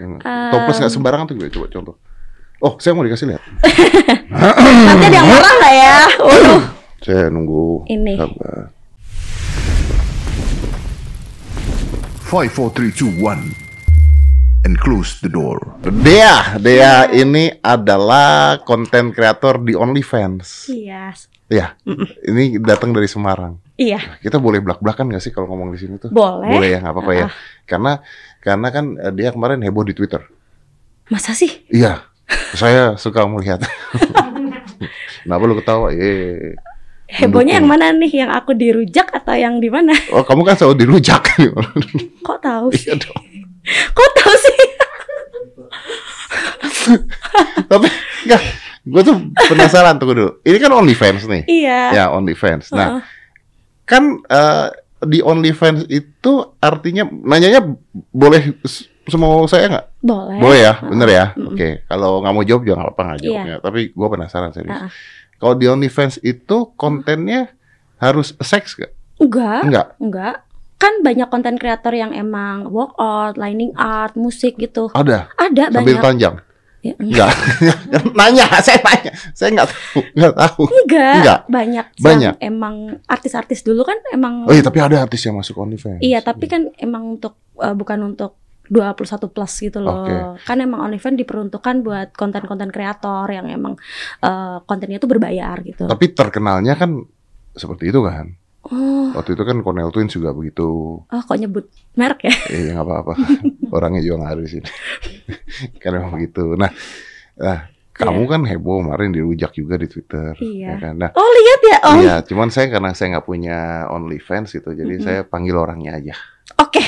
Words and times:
Um, 0.00 0.16
toples 0.24 0.80
nggak 0.80 0.92
sembarangan 0.96 1.24
tuh 1.28 1.36
gue 1.36 1.52
coba 1.52 1.68
contoh. 1.68 1.96
Oh, 2.60 2.76
saya 2.76 2.92
mau 2.92 3.04
dikasih 3.04 3.36
lihat. 3.36 3.42
Nanti 4.32 5.04
ada 5.08 5.16
yang 5.16 5.28
marah 5.28 5.52
nggak 5.56 5.74
ya? 5.76 5.98
Waduh. 6.20 6.62
Saya 7.00 7.24
nunggu. 7.32 7.88
Ini. 7.88 8.14
Sabar. 8.20 8.68
Five, 12.30 12.52
four, 12.52 12.70
three, 12.70 12.94
two, 12.94 13.10
one, 13.18 13.56
and 14.62 14.78
close 14.78 15.18
the 15.18 15.32
door. 15.32 15.58
Dea, 15.82 16.60
Dea 16.62 17.10
ini 17.10 17.50
adalah 17.58 18.62
konten 18.62 19.10
kreator 19.10 19.58
di 19.64 19.74
OnlyFans. 19.74 20.70
Iya. 20.70 21.16
Ya, 21.50 21.74
ini 22.22 22.62
datang 22.62 22.94
dari 22.94 23.10
Semarang. 23.10 23.58
Iya. 23.80 24.20
Kita 24.20 24.36
boleh 24.36 24.60
belak-belakan 24.60 25.08
nggak 25.08 25.24
sih 25.24 25.32
kalau 25.32 25.48
ngomong 25.48 25.72
di 25.72 25.80
sini 25.80 25.96
tuh? 25.96 26.12
Boleh. 26.12 26.52
Boleh 26.52 26.68
ya, 26.68 26.78
nggak 26.84 26.92
apa-apa 26.92 27.12
ya. 27.16 27.26
Ah. 27.26 27.32
Karena 27.64 27.92
karena 28.44 28.68
kan 28.68 28.84
eh, 29.00 29.12
dia 29.16 29.32
kemarin 29.32 29.64
heboh 29.64 29.88
di 29.88 29.96
Twitter. 29.96 30.20
Masa 31.08 31.32
sih? 31.32 31.64
Iya, 31.72 32.04
saya 32.52 33.00
suka 33.00 33.24
melihat. 33.24 33.64
Kenapa 35.24 35.42
lu 35.48 35.56
ketawa? 35.56 35.96
Ye. 35.96 36.54
Hebohnya 37.10 37.58
yang 37.58 37.66
mana 37.66 37.90
nih? 37.90 38.22
Yang 38.22 38.30
aku 38.36 38.52
dirujak 38.54 39.10
atau 39.10 39.34
yang 39.34 39.58
di 39.58 39.66
mana? 39.66 39.90
Oh, 40.14 40.22
kamu 40.22 40.46
kan 40.46 40.54
selalu 40.54 40.86
dirujak. 40.86 41.24
Kok 42.28 42.38
tahu 42.38 42.70
sih? 42.76 42.92
Iya 42.92 43.00
dong. 43.00 43.18
Kok 43.96 44.10
tahu 44.14 44.34
sih? 44.38 44.58
Tapi 47.70 47.88
enggak, 48.28 48.42
gue 48.86 49.02
tuh 49.02 49.16
penasaran 49.50 49.96
tunggu 49.98 50.14
dulu. 50.14 50.30
Ini 50.46 50.56
kan 50.60 50.70
OnlyFans 50.70 51.24
nih. 51.26 51.42
iya. 51.48 51.80
Ya, 51.90 52.04
OnlyFans. 52.14 52.70
Nah, 52.70 53.00
Heeh. 53.00 53.02
Kan 53.90 54.22
eh, 54.22 54.68
di 55.02 55.18
OnlyFans 55.18 55.90
itu 55.90 56.32
artinya 56.62 57.08
nanyanya 57.10 57.64
boleh 58.14 58.54
semua 59.10 59.42
saya 59.50 59.66
nggak? 59.66 59.86
Boleh. 60.04 60.38
Boleh 60.38 60.58
ya, 60.62 60.74
bener 60.86 61.08
ya. 61.10 61.26
Mm-mm. 61.34 61.56
Oke, 61.56 61.82
kalau 61.90 62.22
nggak 62.22 62.34
mau 62.36 62.44
jawab 62.46 62.62
juga 62.62 62.74
nggak 62.78 62.92
apa 62.94 63.02
nggak 63.02 63.18
jawabnya. 63.26 63.56
Tapi 63.58 63.80
gue 63.90 64.08
penasaran 64.12 64.52
serius. 64.54 64.78
Heeh. 64.78 64.90
Kalau 65.40 65.54
di 65.56 65.66
OnlyFans 65.66 66.20
itu 66.20 66.56
kontennya 66.76 67.48
harus 67.96 68.36
seks 68.44 68.76
gak? 68.76 68.92
Enggak. 69.16 69.60
Enggak. 69.64 69.86
Enggak. 69.96 70.36
Kan 70.80 71.04
banyak 71.04 71.28
konten 71.28 71.56
kreator 71.56 71.92
yang 71.92 72.12
emang 72.12 72.68
workout, 72.68 73.36
lining 73.40 73.72
art, 73.76 74.16
musik 74.16 74.56
gitu. 74.56 74.92
Ada. 74.92 75.32
Ada 75.36 75.72
Sambil 75.72 75.96
banyak. 75.96 76.02
telanjang. 76.04 76.34
Ya, 76.80 76.96
enggak. 76.96 77.28
Enggak. 77.60 78.02
nanya, 78.18 78.46
saya 78.64 78.80
nanya. 78.80 79.12
Saya 79.36 79.48
nggak 79.52 79.68
tahu, 79.68 80.00
nggak 80.16 80.34
tahu. 80.34 80.62
Enggak. 80.64 81.14
Enggak. 81.20 81.40
Banyak. 81.52 81.86
Banyak. 82.00 82.34
emang 82.40 82.76
artis-artis 83.04 83.60
dulu 83.60 83.84
kan 83.84 84.00
emang 84.16 84.48
Oh 84.48 84.54
iya, 84.56 84.64
tapi 84.64 84.80
ada 84.80 84.96
artis 85.04 85.20
yang 85.28 85.36
masuk 85.36 85.60
OnlyFans. 85.60 86.00
Iya, 86.00 86.24
tapi 86.24 86.48
kan 86.48 86.72
emang 86.80 87.20
untuk 87.20 87.36
eh, 87.60 87.76
bukan 87.76 88.16
untuk 88.16 88.40
21 88.70 89.34
plus 89.34 89.52
gitu 89.60 89.78
loh. 89.82 90.06
Oke. 90.06 90.14
Kan 90.46 90.62
emang 90.64 90.80
OnlyFans 90.88 91.20
diperuntukkan 91.20 91.74
buat 91.84 92.08
konten-konten 92.16 92.72
kreator 92.72 93.28
yang 93.28 93.50
emang 93.52 93.76
eh, 94.24 94.56
kontennya 94.64 94.96
tuh 94.96 95.10
berbayar 95.12 95.60
gitu. 95.60 95.84
Tapi 95.84 96.16
terkenalnya 96.16 96.80
kan 96.80 96.96
seperti 97.52 97.92
itu 97.92 98.00
kan. 98.00 98.40
Oh, 98.70 99.10
Waktu 99.10 99.34
itu 99.34 99.42
kan 99.42 99.58
Cornel 99.60 99.90
Twins 99.90 100.14
juga 100.14 100.30
begitu. 100.30 101.02
oh 101.02 101.22
kok 101.22 101.34
nyebut 101.34 101.66
merek 101.92 102.22
ya? 102.22 102.34
Eh, 102.48 102.70
nggak 102.70 102.80
apa-apa. 102.80 103.14
Orangnya 103.74 103.98
juga 103.98 104.22
nggak 104.22 104.32
ada 104.32 104.42
di 104.42 104.50
sini. 104.52 104.68
kan 105.82 105.90
emang 105.92 106.14
begitu. 106.14 106.54
Nah, 106.54 106.70
nah 107.34 107.66
kamu 107.90 108.22
kan 108.24 108.40
heboh 108.44 108.80
kemarin 108.80 109.10
dirujak 109.10 109.52
juga 109.52 109.74
di 109.74 109.84
Twitter. 109.84 110.38
Iya. 110.38 110.72
ya 110.72 110.76
kan? 110.80 110.94
Nah, 110.96 111.10
Oh, 111.12 111.26
lihat 111.28 111.60
ya, 111.60 111.78
Om. 111.82 111.96
Iya, 111.98 112.14
cuman 112.24 112.48
saya 112.48 112.70
karena 112.70 112.94
saya 112.94 113.06
nggak 113.12 113.26
punya 113.26 113.58
OnlyFans 113.88 114.54
gitu, 114.54 114.70
jadi 114.70 114.94
Mm-mm. 114.94 115.04
saya 115.04 115.20
panggil 115.22 115.52
orangnya 115.52 115.98
aja. 115.98 116.14
Oke. 116.56 116.80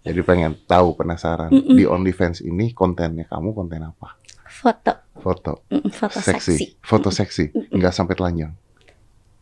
Jadi 0.00 0.20
pengen 0.22 0.56
tahu 0.64 0.96
penasaran 0.96 1.52
Mm-mm. 1.52 1.76
di 1.76 1.84
OnlyFans 1.84 2.40
ini 2.40 2.72
kontennya 2.72 3.22
kamu 3.24 3.52
konten 3.52 3.84
apa? 3.84 4.16
Foto, 4.48 5.12
Foto 5.14 5.52
Mm, 5.68 5.90
foto 5.90 6.18
seksi. 6.18 6.56
seksi, 6.56 6.56
foto 6.80 7.08
seksi, 7.12 7.44
Mm-mm. 7.52 7.76
nggak 7.76 7.92
sampai 7.92 8.14
telanjang, 8.14 8.50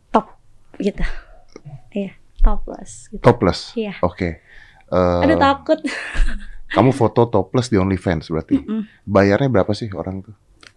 top 0.09 0.27
gitu. 0.77 1.01
Iya, 1.95 2.11
topless 2.43 3.07
gitu. 3.07 3.23
topless. 3.23 3.71
Iya. 3.73 3.95
Oke. 4.03 4.43
Eh, 4.85 5.23
Aduh 5.23 5.39
takut. 5.39 5.79
kamu 6.75 6.91
foto 6.91 7.31
topless 7.31 7.71
di 7.71 7.79
OnlyFans 7.79 8.27
berarti. 8.27 8.59
Mm-mm. 8.59 8.83
Bayarnya 9.07 9.47
berapa 9.47 9.71
sih 9.71 9.87
orang 9.95 10.21
tuh? 10.21 10.35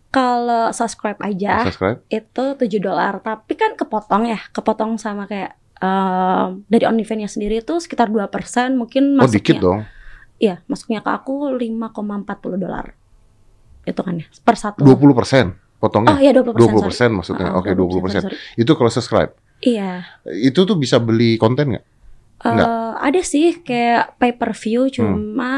Kalau 0.09 0.73
subscribe 0.73 1.21
aja 1.21 1.69
Subscribe? 1.69 2.01
itu 2.09 2.45
7 2.57 2.65
dolar, 2.81 3.21
tapi 3.21 3.53
kan 3.59 3.77
kepotong 3.77 4.25
ya, 4.25 4.41
kepotong 4.57 4.97
sama 4.97 5.29
kayak 5.29 5.53
em, 5.85 6.65
dari 6.65 6.89
OnlyFans-nya 6.89 7.29
sendiri 7.29 7.61
itu 7.61 7.77
sekitar 7.77 8.09
2% 8.09 8.25
mungkin 8.73 9.21
Oh 9.21 9.27
masuknya. 9.27 9.37
dikit 9.37 9.57
dong. 9.61 9.85
Iya, 10.39 10.63
masuknya 10.65 11.05
ke 11.05 11.11
aku 11.13 11.53
5,40 11.53 12.57
dolar. 12.57 12.95
Itu 13.85 14.01
kan 14.01 14.17
ya, 14.23 14.27
per 14.41 14.57
satu. 14.57 14.81
20 14.81 15.13
persen 15.13 15.59
potongnya. 15.77 16.15
Oh 16.17 16.21
iya 16.23 16.33
20 16.33 16.57
20 16.57 16.89
persen 16.89 17.11
maksudnya. 17.13 17.53
Ah, 17.53 17.59
Oke 17.61 17.75
20 17.77 18.01
persen. 18.01 18.23
Itu 18.57 18.79
kalau 18.81 18.89
subscribe. 18.89 19.35
Iya. 19.59 20.07
Itu 20.25 20.63
tuh 20.63 20.79
bisa 20.79 20.99
beli 20.99 21.35
konten 21.35 21.75
nggak? 21.75 21.85
Nggak. 22.39 22.71
ada 22.99 23.21
sih 23.23 23.63
kayak 23.63 24.15
pay 24.17 24.31
per 24.31 24.55
view 24.55 24.87
Hmm. 24.87 24.95
cuma 24.95 25.53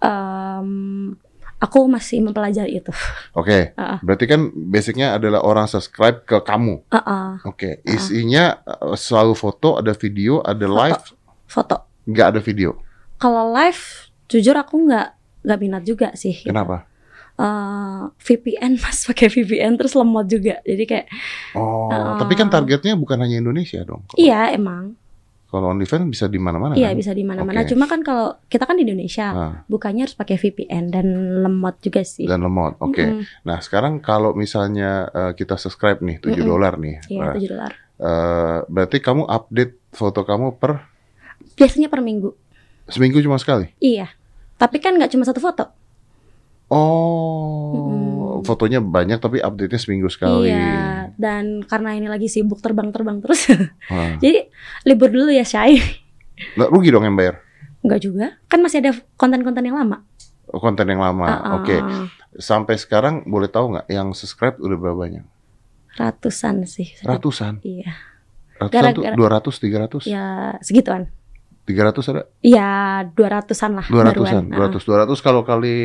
em, 0.00 1.16
aku 1.56 1.88
masih 1.88 2.20
mempelajari 2.20 2.76
itu. 2.76 2.92
Oke. 3.32 3.72
Ah, 3.80 3.96
ah. 3.96 3.98
Berarti 4.04 4.28
kan 4.28 4.52
basicnya 4.52 5.16
adalah 5.16 5.40
orang 5.40 5.64
subscribe 5.64 6.20
ke 6.28 6.44
kamu. 6.44 6.84
Heeh, 6.92 7.28
Oke, 7.48 7.80
isinya 7.84 8.60
uh, 8.64 8.92
selalu 8.92 9.32
foto, 9.32 9.80
ada 9.80 9.96
video, 9.96 10.44
ada 10.44 10.68
live, 10.68 11.00
foto. 11.48 11.88
nggak 12.04 12.26
ada 12.36 12.40
video. 12.44 12.76
Kalau 13.16 13.48
live 13.52 14.12
jujur 14.28 14.56
aku 14.56 14.84
nggak 14.84 15.08
nggak 15.44 15.58
minat 15.60 15.82
juga 15.84 16.12
sih. 16.12 16.36
gitu. 16.36 16.52
Kenapa? 17.34 17.42
Eh, 17.44 18.02
VPN 18.20 18.72
mas 18.82 19.02
pakai 19.02 19.26
VPN 19.28 19.74
terus 19.74 19.92
lemot 19.92 20.24
juga. 20.24 20.58
Jadi 20.60 20.84
kayak 20.84 21.06
Oh, 21.52 21.90
Ah. 21.90 22.16
tapi 22.16 22.34
kan 22.34 22.46
targetnya 22.46 22.94
bukan 22.94 23.18
hanya 23.18 23.36
Indonesia 23.36 23.82
dong. 23.82 24.02
Kalau- 24.04 24.18
iya 24.18 24.50
emang 24.50 24.94
Kalau 25.46 25.70
OnlyFans 25.70 26.02
bisa 26.08 26.26
di 26.26 26.34
mana-mana 26.36 26.74
iya 26.74 26.90
kan? 26.90 26.98
bisa 26.98 27.10
di 27.10 27.22
mana-mana. 27.22 27.62
Oke. 27.62 27.70
Cuma 27.70 27.86
kan 27.86 28.02
kalau 28.02 28.34
kita 28.44 28.64
kan 28.64 28.74
di 28.74 28.82
Indonesia 28.82 29.30
Nah, 29.30 29.52
bukannya 29.64 30.02
harus 30.02 30.14
pakai 30.14 30.34
VPN 30.34 30.90
dan 30.90 31.06
lemot 31.40 31.78
juga 31.78 32.02
sih. 32.02 32.26
dan 32.26 32.42
lemot. 32.42 32.74
Oke. 32.80 32.98
Mm-mm. 33.00 33.22
Nah, 33.44 33.58
sekarang 33.58 33.98
kalau 33.98 34.30
misalnya 34.32 35.06
uh, 35.08 35.30
kita 35.32 35.54
subscribe 35.54 35.98
nih 36.00 36.18
7 36.18 36.34
Mm-mm. 36.34 36.42
dolar 36.44 36.74
nih. 36.74 36.98
Iya, 37.06 37.38
7 37.38 37.46
dolar. 37.48 37.70
uh, 37.94 38.58
berarti 38.66 38.98
kamu 38.98 39.22
update 39.24 39.78
foto 39.90 40.22
kamu 40.22 40.54
per 40.54 40.90
Biasanya 41.54 41.86
per 41.86 42.00
minggu. 42.00 42.34
seminggu 42.84 43.22
cuma 43.22 43.38
sekali. 43.38 43.70
Iya. 43.78 44.10
Tapi 44.56 44.76
kan 44.78 44.92
nggak 44.92 45.08
cuma 45.08 45.22
satu 45.22 45.38
foto. 45.38 45.70
Oh, 46.66 48.40
fotonya 48.42 48.78
banyak 48.78 49.18
tapi 49.18 49.38
update-nya 49.38 49.76
seminggu 49.76 50.08
sekali. 50.08 50.48
Iya. 50.48 51.12
Dan 51.14 51.62
karena 51.62 51.92
ini 51.92 52.06
lagi 52.06 52.26
sibuk 52.26 52.58
terbang-terbang 52.58 53.20
terus. 53.20 53.46
Wah, 53.92 54.16
jadi 54.18 54.48
libur 54.82 55.08
dulu 55.08 55.28
ya, 55.28 55.42
Syai. 55.42 55.78
nggak 56.34 56.66
rugi 56.68 56.90
dong 56.90 57.06
yang 57.06 57.14
bayar 57.14 57.38
Enggak 57.78 58.00
juga. 58.00 58.26
Kan 58.46 58.58
masih 58.58 58.80
ada 58.80 58.90
konten-konten 59.14 59.62
yang 59.62 59.76
lama. 59.76 60.02
konten 60.46 60.86
yang 60.86 60.98
lama. 60.98 61.26
Uh-uh. 61.26 61.54
Oke. 61.58 61.76
Sampai 62.36 62.74
sekarang 62.74 63.22
boleh 63.24 63.46
tahu 63.46 63.70
nggak 63.70 63.86
yang 63.88 64.10
subscribe 64.10 64.54
udah 64.56 64.74
berapa 64.74 64.98
banyak? 64.98 65.24
Ratusan 65.94 66.64
sih. 66.64 66.90
Ratusan. 67.00 67.60
Iya. 67.60 67.92
Ratusan 68.56 68.92
tuh 68.92 69.02
Gara-gara- 69.04 69.40
200, 69.42 70.02
300. 70.02 70.06
Ya 70.06 70.26
segituan. 70.60 71.10
300 71.64 72.12
ada? 72.12 72.22
Iya, 72.44 72.68
200-an 73.16 73.72
lah. 73.80 73.86
200-an. 73.88 74.44
baruan. 74.52 74.70
200 74.76 75.08
200 75.16 75.24
kalau 75.24 75.42
kali 75.48 75.76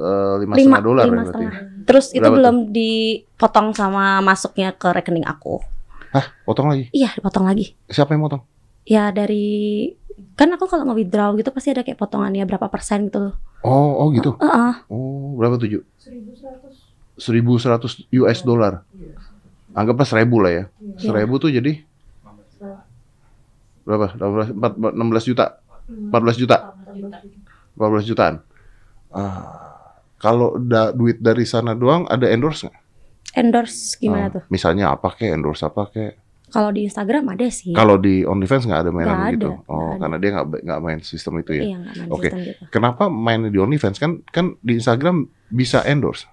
eh, 0.00 0.34
lima 0.42 0.54
Lima, 0.58 0.78
setengah 0.78 0.82
dolar 0.82 1.04
lima 1.06 1.14
ya 1.14 1.18
berarti. 1.22 1.30
setengah. 1.30 1.56
Terus 1.86 2.06
itu 2.10 2.22
Berapa 2.22 2.36
belum 2.36 2.56
dipotong 2.74 3.66
sama 3.74 4.18
masuknya 4.18 4.74
ke 4.74 4.88
rekening 4.90 5.26
aku. 5.26 5.62
Hah, 6.10 6.26
potong 6.42 6.74
lagi. 6.74 6.90
Iya, 6.90 7.14
dipotong 7.14 7.46
lagi. 7.46 7.78
Siapa 7.86 8.10
yang 8.18 8.26
potong? 8.26 8.42
Ya 8.82 9.14
dari 9.14 9.86
kan 10.34 10.50
aku 10.52 10.66
kalau 10.66 10.88
nge-withdraw 10.90 11.36
gitu 11.38 11.54
pasti 11.54 11.70
ada 11.70 11.86
kayak 11.86 12.00
potongannya 12.00 12.42
berapa 12.48 12.66
persen 12.66 13.06
gitu 13.06 13.30
loh. 13.30 13.34
Oh, 13.62 14.02
oh 14.02 14.08
gitu. 14.10 14.34
Heeh. 14.40 14.72
Oh, 14.90 15.38
berapa 15.38 15.54
tujuh? 15.60 15.84
1100 17.20 18.10
US 18.10 18.38
dollar. 18.42 18.82
Anggaplah 19.70 20.08
seribu 20.08 20.42
lah 20.42 20.50
ya. 20.50 20.64
Seribu 20.98 21.38
tuh 21.38 21.52
jadi 21.52 21.84
berapa? 23.90 24.14
12, 24.14 24.54
14, 24.54 24.94
16 24.94 25.26
juta. 25.26 25.46
14 25.90 26.38
juta. 26.38 26.56
14 27.74 28.06
jutaan. 28.06 28.34
Ah, 29.10 29.98
kalau 30.16 30.54
da, 30.56 30.92
duit 30.92 31.18
dari 31.18 31.42
sana 31.42 31.74
doang 31.74 32.06
ada 32.06 32.30
endorse 32.30 32.62
nggak? 32.62 32.78
Endorse 33.32 33.96
gimana 33.96 34.26
Ah, 34.26 34.30
tuh? 34.30 34.42
Misalnya 34.48 34.90
apa 34.90 35.10
kek, 35.10 35.30
endorse 35.30 35.62
apa 35.62 35.86
kek? 35.86 36.12
Kalau 36.50 36.70
di 36.70 36.82
Instagram 36.82 37.30
ada 37.30 37.46
sih. 37.46 37.70
Kalau 37.70 37.94
di 37.94 38.22
OnlyFans 38.22 38.66
nggak 38.66 38.80
ada 38.80 38.90
mainan 38.90 39.14
Nggak 39.14 39.30
gitu. 39.34 39.50
ada, 39.54 39.70
Oh, 39.70 39.94
ada. 39.94 39.98
karena 40.02 40.16
dia 40.18 40.30
nggak 40.34 40.46
nggak 40.60 40.80
main 40.82 40.98
sistem 41.00 41.32
itu 41.38 41.50
ya. 41.54 41.62
Iya, 41.62 41.76
main 41.78 42.08
Oke. 42.10 42.26
sistem 42.26 42.38
gitu. 42.42 42.62
Kenapa 42.70 43.02
main 43.06 43.40
di 43.44 43.54
OnlyFans 43.56 43.96
kan 43.96 44.18
kan 44.26 44.58
di 44.58 44.72
Instagram 44.74 45.16
bisa 45.46 45.86
endorse? 45.86 46.26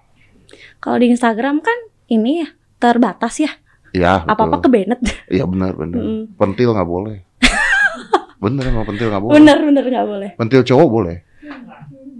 Kalau 0.78 0.98
di 0.98 1.06
Instagram 1.08 1.62
kan 1.62 1.78
ini 2.08 2.42
ya 2.42 2.48
terbatas 2.76 3.38
ya. 3.38 3.50
Iya, 3.88 4.22
Apa-apa 4.22 4.58
betul. 4.58 4.62
ke 4.62 4.68
Bennett. 4.68 5.00
Iya 5.30 5.46
benar 5.46 5.72
benar. 5.72 5.96
Mm-mm. 5.96 6.34
Pentil 6.34 6.74
nggak 6.74 6.90
boleh. 6.90 7.18
Bener 8.38 8.64
emang 8.70 8.86
pentil 8.86 9.10
nggak 9.10 9.22
boleh. 9.22 9.34
Bener 9.38 9.58
bener 9.62 9.84
nggak 9.84 10.06
boleh. 10.06 10.30
Pentil 10.38 10.62
cowok 10.62 10.88
boleh. 10.88 11.16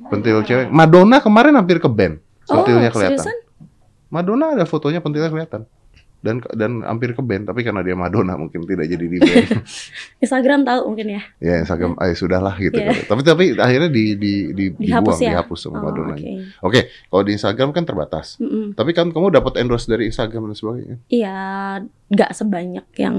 Pentil 0.08 0.36
cewek. 0.42 0.66
Madonna 0.72 1.20
kemarin 1.20 1.54
hampir 1.54 1.78
ke 1.78 1.88
band. 1.88 2.18
Pentilnya 2.48 2.88
oh, 2.88 2.94
kelihatan. 2.96 3.20
seriusan? 3.20 3.38
Madonna 4.08 4.56
ada 4.56 4.64
fotonya 4.64 5.04
pentilnya 5.04 5.28
kelihatan. 5.28 5.68
Dan 6.18 6.42
dan 6.58 6.82
hampir 6.82 7.14
ke 7.14 7.22
band, 7.22 7.46
tapi 7.46 7.62
karena 7.62 7.78
dia 7.78 7.94
Madonna 7.94 8.34
mungkin 8.34 8.66
tidak 8.66 8.90
jadi 8.90 9.06
di 9.06 9.18
band. 9.22 9.62
Instagram 10.24 10.66
tahu 10.66 10.90
mungkin 10.90 11.14
ya. 11.14 11.22
ya 11.38 11.62
Instagram, 11.62 11.94
ya 11.94 12.14
sudahlah 12.18 12.58
gitu. 12.58 12.74
Iya. 12.74 13.06
Tapi 13.06 13.22
tapi 13.22 13.44
akhirnya 13.54 13.86
di 13.86 14.18
di 14.18 14.32
di 14.50 14.64
Dihapus 14.74 15.14
dibuang, 15.14 15.20
ya? 15.22 15.30
dihapus 15.38 15.58
sama 15.62 15.78
Oh, 15.78 15.82
Madonna. 15.86 16.18
oke. 16.18 16.32
Oke, 16.66 16.80
kalau 17.06 17.22
di 17.22 17.32
Instagram 17.38 17.70
kan 17.70 17.84
terbatas. 17.86 18.34
Mm-mm. 18.42 18.74
Tapi 18.74 18.90
kan 18.98 19.14
kamu 19.14 19.30
dapat 19.30 19.62
endorse 19.62 19.86
dari 19.86 20.10
Instagram 20.10 20.50
dan 20.50 20.56
sebagainya. 20.58 20.96
Iya, 21.06 21.38
nggak 22.10 22.30
sebanyak 22.34 22.86
yang 22.98 23.16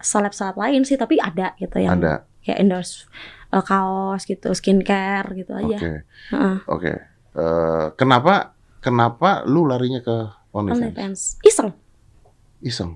seleb-seleb 0.00 0.56
lain 0.56 0.82
sih, 0.84 0.96
tapi 1.00 1.16
ada 1.20 1.56
gitu 1.56 1.80
yang 1.80 2.00
Ada. 2.00 2.28
kayak 2.44 2.58
endorse 2.62 3.08
uh, 3.52 3.64
kaos 3.64 4.24
gitu, 4.28 4.52
skincare 4.52 5.32
gitu 5.36 5.52
Oke. 5.56 5.76
aja. 5.76 5.78
Heeh. 6.32 6.56
Oke. 6.68 6.92
Eh, 7.36 7.86
kenapa 8.00 8.56
kenapa 8.80 9.44
lu 9.44 9.68
larinya 9.68 10.00
ke 10.00 10.16
OnlyFans? 10.56 10.80
OnlyFans. 10.80 11.20
Iseng. 11.44 11.70
Iseng. 12.64 12.90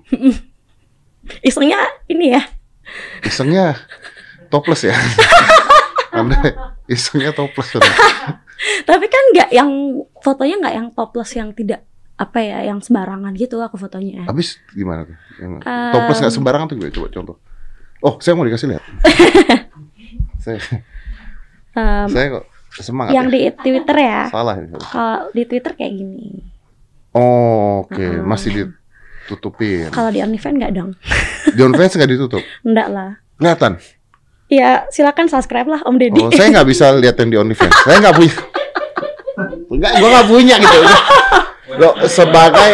Isengnya 1.47 1.77
ini 2.09 2.33
ya. 2.33 2.41
Isengnya 3.21 3.77
topless 4.49 4.89
ya. 4.89 4.97
Anda 6.17 6.41
isengnya 6.89 7.31
topless. 7.37 7.77
Tapi 8.89 9.05
kan 9.05 9.23
nggak 9.37 9.49
yang 9.53 9.69
fotonya 10.25 10.57
nggak 10.57 10.75
yang 10.75 10.87
topless 10.91 11.37
yang 11.37 11.53
tidak 11.53 11.85
apa 12.21 12.37
ya, 12.37 12.61
yang 12.61 12.77
sembarangan 12.77 13.33
gitu 13.33 13.57
aku 13.57 13.81
fotonya. 13.81 14.29
Habis 14.29 14.61
gimana 14.71 15.09
tuh? 15.09 15.17
Yang 15.41 15.51
Em. 15.65 15.89
topless 15.89 16.19
nggak 16.21 16.33
sembarangan 16.37 16.65
tuh 16.69 16.77
gue 16.77 16.89
coba 16.93 17.07
contoh. 17.09 17.35
Oh, 18.01 18.21
saya 18.21 18.37
mau 18.37 18.45
dikasih 18.45 18.69
lihat. 18.69 18.83
saya, 20.45 20.57
Em, 21.73 22.07
saya 22.09 22.25
kok 22.31 22.45
semangat 22.77 23.11
yang 23.13 23.27
ya. 23.27 23.33
di 23.33 23.39
Twitter 23.57 23.97
ya. 23.97 24.21
Salah. 24.29 24.55
Kalau 24.61 25.33
di 25.33 25.43
Twitter 25.43 25.71
kayak 25.73 25.93
gini. 25.97 26.45
Oh, 27.11 27.83
oke, 27.83 27.97
Heeh. 27.97 28.21
masih 28.21 28.49
ditutupin. 28.53 29.89
Kalau 29.89 30.13
di 30.13 30.21
OnlyFans 30.21 30.55
nggak 30.61 30.73
dong. 30.77 30.93
Di 31.51 31.59
OnlyFans 31.59 31.97
nggak 31.97 32.11
ditutup. 32.11 32.43
Enggak 32.67 32.87
lah. 32.87 33.11
Kelihatan. 33.35 33.81
Ya 34.45 34.85
silakan 34.91 35.25
subscribe 35.25 35.65
lah 35.65 35.81
Om 35.83 35.95
Deddy. 35.97 36.21
Oh, 36.21 36.29
saya 36.29 36.51
nggak 36.51 36.67
bisa 36.69 36.93
lihat 36.95 37.17
yang 37.17 37.29
di 37.33 37.37
OnlyFans. 37.39 37.75
Saya 37.81 37.97
nggak 37.97 38.15
punya. 38.15 38.35
Enggak, 39.73 39.91
gua 39.97 40.09
nggak 40.11 40.27
punya 40.29 40.55
gitu. 40.59 40.79
Loh, 41.71 41.93
sebagai 42.05 42.71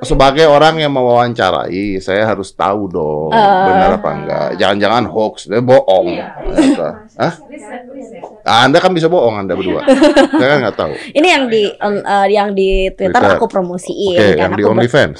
sebagai 0.00 0.46
orang 0.46 0.78
yang 0.78 0.90
mewawancarai, 0.90 1.98
saya 1.98 2.22
harus 2.24 2.50
tahu 2.50 2.86
dong 2.86 3.30
Eh. 3.30 3.38
benar 3.38 3.90
apa 3.96 4.10
enggak. 4.10 4.48
Jangan-jangan 4.56 5.04
hoax, 5.06 5.46
dia 5.46 5.60
bohong. 5.60 6.08
Ternyata. 6.48 6.88
Hah? 7.14 7.32
Ah, 8.42 8.64
Anda 8.64 8.80
kan 8.80 8.90
bisa 8.90 9.06
bohong 9.06 9.36
Anda 9.36 9.52
berdua. 9.52 9.84
saya 10.38 10.48
kan 10.48 10.58
nggak 10.62 10.76
tahu. 10.76 10.92
Ini 11.12 11.26
yang 11.28 11.44
di 11.46 11.62
on- 11.78 12.00
eh, 12.00 12.26
yang 12.32 12.48
di 12.52 12.88
Twitter, 12.90 13.12
Twitter. 13.12 13.36
aku 13.36 13.46
promosiin 13.46 14.16
kan 14.16 14.48
yang 14.48 14.52
di 14.54 14.62
aku 14.62 14.72
OnlyFans. 14.72 15.18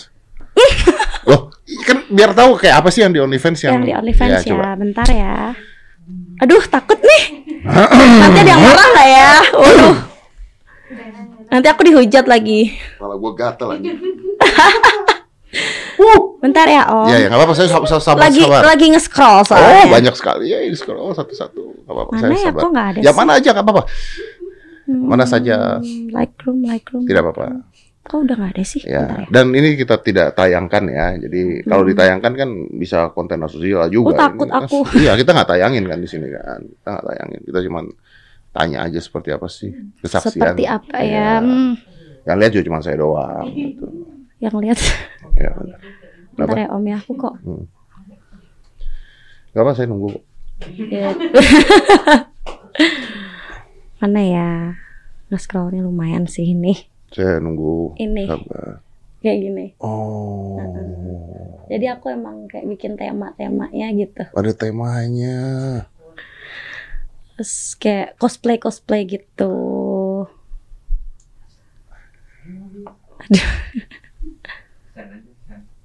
Loh, 1.29 1.53
kan 1.85 2.09
biar 2.09 2.33
tahu 2.33 2.57
kayak 2.57 2.81
apa 2.81 2.89
sih 2.89 3.05
yang 3.05 3.13
di 3.13 3.21
OnlyFans 3.21 3.59
yang 3.63 3.75
yang 3.79 3.85
di 3.85 3.93
OnlyFans 3.95 4.43
ya, 4.43 4.55
coba. 4.55 4.75
bentar 4.75 5.07
ya. 5.07 5.53
Aduh, 6.41 6.63
takut 6.65 6.97
nih. 6.97 7.25
Nanti 7.69 8.39
ada 8.41 8.49
yang 8.49 8.63
marah 8.63 8.87
nggak 8.89 9.09
ya? 9.11 9.31
Waduh. 9.61 9.95
Nanti 11.49 11.67
aku 11.67 11.81
dihujat 11.83 12.25
lagi. 12.25 12.77
Malah 12.97 13.17
gua 13.17 13.33
gatel 13.35 13.69
lagi. 13.71 13.89
Bentar 16.39 16.71
ya, 16.71 16.87
Om. 16.87 17.11
Iya, 17.11 17.17
ya, 17.19 17.27
nggak 17.27 17.39
apa-apa. 17.41 17.55
Saya 17.59 17.69
sabar, 17.69 17.89
sabar, 17.91 18.21
lagi 18.23 18.41
sabar. 18.41 18.63
lagi 18.63 18.87
nge-scroll 18.89 19.37
Oh, 19.37 19.45
soalnya. 19.45 19.91
banyak 19.91 20.15
sekali. 20.15 20.45
Ya, 20.47 20.63
ini 20.63 20.73
scroll 20.73 21.11
satu-satu. 21.11 21.83
Nggak 21.83 21.93
apa-apa. 21.93 22.11
Mana 22.15 22.23
saya 22.23 22.31
ya? 22.31 22.47
sabar. 22.47 22.61
Kok 22.63 22.71
nggak 22.71 22.87
ada 22.87 22.99
Ya 22.99 23.11
sih? 23.11 23.17
mana 23.19 23.31
aja, 23.35 23.49
nggak 23.51 23.65
apa-apa. 23.67 23.83
Hmm, 24.87 25.03
mana 25.05 25.25
saja. 25.27 25.57
Lightroom, 26.09 26.59
Lightroom. 26.63 27.03
Tidak 27.05 27.21
apa-apa. 27.21 27.45
Kok 28.01 28.19
udah 28.23 28.35
nggak 28.39 28.53
ada 28.55 28.65
sih? 28.65 28.81
Bentar 28.81 29.19
Ya, 29.19 29.21
ya. 29.21 29.29
dan 29.29 29.47
ini 29.53 29.69
kita 29.75 29.95
tidak 29.99 30.33
tayangkan 30.33 30.85
ya. 30.87 31.07
Jadi 31.19 31.41
kalau 31.67 31.83
Hmm. 31.83 31.91
ditayangkan 31.93 32.33
kan 32.33 32.49
bisa 32.73 32.99
konten 33.11 33.43
asusila 33.43 33.91
juga. 33.91 34.09
Oh, 34.09 34.17
takut 34.17 34.47
Ini 34.47 34.55
kan- 34.55 34.65
aku. 34.65 34.79
Iya, 34.97 35.13
kita 35.19 35.31
nggak 35.35 35.49
tayangin 35.51 35.85
kan 35.85 35.99
di 35.99 36.09
sini 36.09 36.27
kan. 36.31 36.61
Kita 36.63 36.89
nggak 36.89 37.05
tayangin. 37.05 37.41
Kita 37.43 37.59
cuma 37.67 37.81
tanya 38.59 38.83
aja 38.83 38.99
seperti 38.99 39.31
apa 39.31 39.47
sih 39.47 39.71
kesaksian. 39.99 40.35
Seperti 40.35 40.65
apa 40.67 40.97
Iya. 40.99 41.15
ya? 41.15 41.31
Hmm, 41.39 41.73
Yang 42.27 42.37
lihat 42.37 42.51
juga 42.53 42.65
cuma 42.67 42.79
saya 42.81 42.97
doang. 42.99 43.47
Gitu. 43.49 43.87
yang 44.39 44.55
lihat. 44.55 44.79
Ya, 45.35 45.51
benar. 45.53 45.79
Bentar 46.35 46.57
ya, 46.57 46.69
Om 46.71 46.85
ya. 46.85 46.97
Aku 46.99 47.13
kok. 47.15 47.35
Gak 49.51 49.63
apa, 49.63 49.73
saya 49.73 49.87
nunggu. 49.87 50.11
Ya. 50.85 51.11
Mana 53.99 54.21
ya? 54.23 54.51
Nge-scrollnya 55.29 55.83
lumayan 55.83 56.25
sih 56.25 56.55
ini. 56.55 56.75
Saya 57.11 57.43
nunggu. 57.43 57.99
Ini. 57.99 58.25
Sabar. 58.27 58.83
Kayak 59.19 59.39
gini. 59.43 59.67
Oh, 59.83 60.55
Jadi 61.67 61.85
aku 61.85 62.09
emang 62.09 62.47
kayak 62.47 62.65
bikin 62.69 62.95
tema-temanya 62.95 63.91
gitu. 63.93 64.23
ada 64.25 64.53
temanya. 64.53 65.37
Terus 67.39 67.79
kayak 67.79 68.19
cosplay-cosplay 68.19 69.07
gitu. 69.07 69.55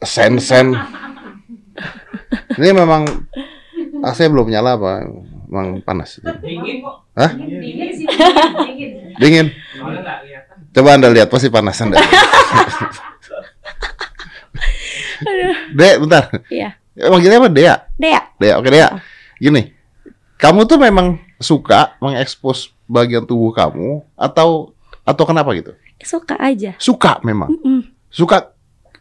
Sen 0.01 0.41
sen. 0.41 0.73
Ini 2.57 2.73
memang 2.73 3.05
AC 4.01 4.25
belum 4.33 4.49
nyala 4.49 4.81
apa? 4.81 5.05
Memang 5.45 5.85
panas. 5.85 6.17
Dingin 6.41 6.81
kok. 6.81 7.05
Hah? 7.13 7.37
Dingin 7.37 7.89
sih, 7.93 8.09
dingin. 9.21 9.53
Coba 10.73 10.97
anda 10.97 11.13
lihat 11.13 11.29
pasti 11.29 11.53
panas 11.53 11.77
anda. 11.85 12.01
Dek, 15.77 16.01
bentar. 16.01 16.33
Iya. 16.49 16.81
Manggilnya 16.97 17.37
apa? 17.37 17.49
Dea. 17.53 17.75
Dea. 17.93 18.21
Dea, 18.41 18.57
oke 18.57 18.73
Dea. 18.73 18.89
Gini, 19.37 19.69
kamu 20.41 20.65
tuh 20.65 20.81
memang 20.81 21.21
suka 21.37 21.95
mengekspos 21.97 22.71
bagian 22.85 23.23
tubuh 23.23 23.49
kamu 23.49 24.01
atau 24.13 24.73
atau 25.01 25.23
kenapa 25.23 25.51
gitu? 25.53 25.73
Suka 25.99 26.35
aja. 26.37 26.75
Suka 26.77 27.19
memang. 27.21 27.49
Mm-mm. 27.49 27.79
Suka 28.07 28.51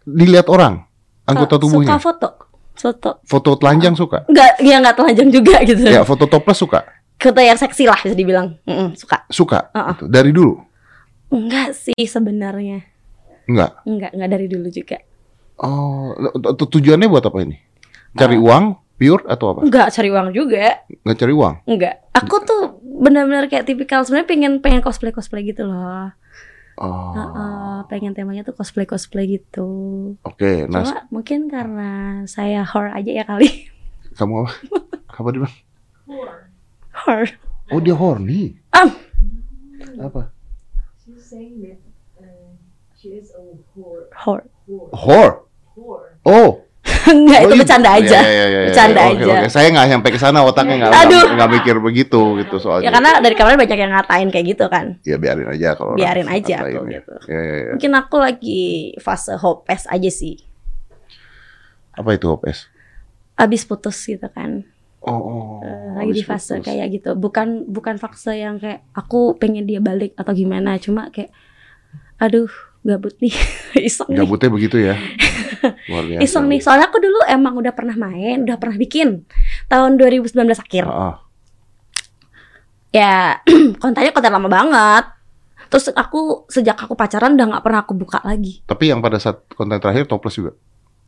dilihat 0.03 0.47
orang 0.47 0.87
anggota 1.25 1.57
Suka- 1.57 1.63
tubuhnya. 1.63 1.91
Suka 1.93 2.01
foto. 2.01 2.29
Foto. 2.73 3.11
Foto 3.23 3.51
telanjang 3.55 3.95
suka. 3.95 4.25
Enggak, 4.27 4.59
ya 4.59 4.77
enggak 4.81 4.97
telanjang 4.97 5.29
juga 5.31 5.57
gitu. 5.69 5.83
Ya, 5.83 6.03
foto 6.03 6.25
toples 6.27 6.57
suka. 6.57 6.83
Foto 7.17 7.39
yang 7.39 7.55
seksi 7.55 7.87
lah 7.87 7.95
bisa 7.97 8.17
dibilang. 8.17 8.59
Mm-mm, 8.65 8.97
suka. 8.97 9.23
Suka. 9.29 9.71
Uh-uh. 9.71 9.95
Gitu. 9.95 10.05
Dari 10.09 10.31
dulu. 10.31 10.59
Enggak 11.29 11.75
sih 11.75 12.03
sebenarnya. 12.03 12.83
Enggak. 13.47 13.83
Enggak, 13.87 14.11
enggak 14.13 14.31
dari 14.31 14.47
dulu 14.47 14.69
juga. 14.69 14.99
Oh, 15.59 16.11
tu- 16.35 16.55
tu- 16.59 16.71
tujuannya 16.79 17.07
buat 17.07 17.23
apa 17.23 17.39
ini? 17.41 17.55
Cari 18.13 18.35
uang 18.35 18.82
pure 19.03 19.27
atau 19.27 19.47
apa? 19.51 19.61
Enggak 19.67 19.91
cari 19.91 20.09
uang 20.15 20.29
juga. 20.31 20.87
Nggak 21.03 21.19
cari 21.19 21.33
uang. 21.35 21.55
Enggak. 21.67 21.95
Aku 22.15 22.37
tuh 22.47 22.79
benar-benar 23.03 23.51
kayak 23.51 23.67
tipikal 23.67 24.07
sebenarnya 24.07 24.31
pengen 24.31 24.53
pengen 24.63 24.79
cosplay 24.79 25.11
cosplay 25.11 25.43
gitu 25.43 25.67
loh. 25.67 26.15
Oh. 26.79 27.13
Heeh, 27.19 27.77
pengen 27.91 28.15
temanya 28.15 28.47
tuh 28.47 28.55
cosplay 28.55 28.87
cosplay 28.87 29.27
gitu. 29.27 29.69
Oke, 30.23 30.71
nah 30.71 30.87
Cuma 30.87 31.03
mungkin 31.11 31.51
karena 31.51 32.23
saya 32.31 32.63
horror 32.63 32.95
aja 32.95 33.11
ya 33.11 33.25
kali. 33.27 33.67
kamu 34.19 34.47
apa? 34.47 34.53
Apa 35.19 35.29
dia 35.35 35.41
bilang? 35.43 35.57
Horror. 37.03 37.31
Oh, 37.75 37.81
dia 37.83 37.97
horny. 37.99 38.55
Ah. 38.71 38.87
Apa? 39.99 40.31
She's 41.03 41.27
saying 41.27 41.59
that 41.67 41.81
uh, 42.23 42.55
she 42.95 43.19
is 43.19 43.35
a 43.35 43.43
whore. 43.75 44.07
Horror. 44.15 44.47
Whore. 44.71 44.95
Whore. 44.95 45.37
Whore. 45.75 46.07
Oh. 46.23 46.72
Enggak, 47.13 47.39
Oh, 47.39 47.45
itu 47.45 47.55
iya. 47.55 47.61
bercanda 47.61 47.91
aja. 47.93 48.19
Ya, 48.19 48.23
ya, 48.23 48.31
ya, 48.31 48.47
ya. 48.47 48.61
Bercanda 48.69 49.01
Oke, 49.01 49.11
aja. 49.11 49.25
oke. 49.27 49.49
Saya 49.49 49.67
nggak 49.69 49.87
sampai 49.89 50.11
ke 50.11 50.19
sana 50.19 50.39
otaknya 50.41 50.75
nggak 50.79 50.91
nggak- 51.35 51.51
mikir 51.53 51.77
begitu 51.79 52.21
gitu 52.39 52.57
soalnya. 52.57 52.87
Ya 52.87 52.91
karena 52.91 53.11
dari 53.19 53.35
kemarin 53.35 53.59
banyak 53.59 53.79
yang 53.79 53.93
ngatain 53.93 54.29
kayak 54.29 54.47
gitu 54.49 54.65
kan. 54.67 54.87
Ya 55.03 55.17
biarin 55.17 55.49
aja 55.49 55.69
kalau 55.75 55.93
Biarin 55.95 56.29
aja 56.29 56.57
tuh 56.61 56.69
ya. 56.87 57.01
gitu. 57.01 57.15
Ya, 57.27 57.41
ya, 57.41 57.55
ya. 57.59 57.71
Mungkin 57.75 57.93
aku 57.93 58.17
lagi 58.17 58.63
fase 58.99 59.35
hopeless 59.35 59.85
aja 59.87 60.09
sih. 60.09 60.39
Apa 61.93 62.15
itu 62.15 62.27
hopes? 62.27 62.71
Abis 63.35 63.63
putus 63.63 63.99
gitu 64.01 64.29
kan. 64.29 64.65
Oh, 65.03 65.13
oh. 65.13 65.47
Eh, 65.61 65.99
lagi 65.99 66.13
di 66.15 66.23
fase 66.23 66.57
putus. 66.57 66.67
kayak 66.67 66.87
gitu. 66.93 67.11
Bukan 67.15 67.67
bukan 67.67 67.97
fase 67.97 68.39
yang 68.39 68.57
kayak 68.57 68.87
aku 68.93 69.35
pengen 69.37 69.67
dia 69.67 69.79
balik 69.79 70.15
atau 70.15 70.31
gimana. 70.31 70.79
Cuma 70.79 71.11
kayak 71.11 71.35
aduh 72.17 72.49
gabut 72.83 73.15
nih. 73.19 73.35
Iseng 73.89 74.11
nih. 74.11 74.19
Gabutnya 74.23 74.51
begitu 74.51 74.77
ya. 74.79 74.95
Luar 75.91 76.05
biasa. 76.05 76.21
Iseng 76.21 76.47
nih. 76.47 76.61
Soalnya 76.61 76.87
aku 76.87 76.99
dulu 76.99 77.23
emang 77.25 77.55
udah 77.55 77.71
pernah 77.71 77.95
main, 77.95 78.43
udah 78.43 78.57
pernah 78.57 78.75
bikin. 78.75 79.23
Tahun 79.67 79.93
2019 79.95 80.35
akhir. 80.53 80.85
Ah. 80.85 81.23
Ya 82.93 83.41
kontennya 83.83 84.13
konten 84.13 84.31
lama 84.31 84.49
banget. 84.49 85.05
Terus 85.67 85.89
aku 85.91 86.45
sejak 86.47 86.77
aku 86.77 86.93
pacaran 86.93 87.33
udah 87.33 87.47
nggak 87.49 87.65
pernah 87.65 87.81
aku 87.81 87.97
buka 87.97 88.21
lagi. 88.21 88.61
Tapi 88.63 88.93
yang 88.93 89.01
pada 89.01 89.17
saat 89.17 89.49
konten 89.49 89.81
terakhir 89.81 90.05
toples 90.05 90.37
juga. 90.37 90.53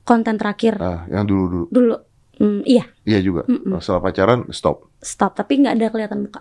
Konten 0.05 0.37
terakhir 0.37 0.81
Ah, 0.81 1.05
yang 1.09 1.25
dulu 1.25 1.45
dulu. 1.47 1.67
dulu. 1.69 1.97
Hmm, 2.35 2.61
iya, 2.67 2.89
Iya 3.05 3.21
juga. 3.23 3.43
Mm-mm. 3.47 3.79
Setelah 3.79 4.03
pacaran 4.03 4.41
stop. 4.51 4.91
stop. 4.99 5.37
Tapi 5.37 5.61
nggak 5.61 5.75
ada 5.77 5.87
kelihatan 5.89 6.19
muka. 6.25 6.41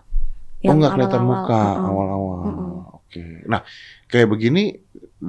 oh 0.64 0.74
nggak 0.74 0.92
kelihatan 0.96 1.22
muka 1.22 1.60
awal-awal. 1.78 2.40
Oke. 2.98 3.44
Nah, 3.46 3.62
kayak 4.08 4.26
begini 4.26 4.80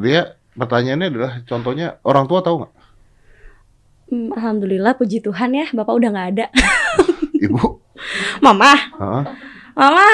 dia 0.02 0.34
pertanyaannya 0.54 1.08
adalah 1.10 1.32
contohnya 1.46 1.98
orang 2.02 2.26
tua 2.26 2.40
tahu 2.42 2.64
nggak? 2.64 2.72
Hmm, 4.10 4.28
Alhamdulillah 4.34 4.92
puji 4.98 5.22
Tuhan 5.22 5.50
ya 5.54 5.66
bapak 5.70 5.94
udah 5.94 6.08
nggak 6.10 6.28
ada. 6.36 6.46
Ibu? 7.44 7.62
Mama, 8.42 8.72
Heeh. 8.74 9.22
mama 9.78 10.04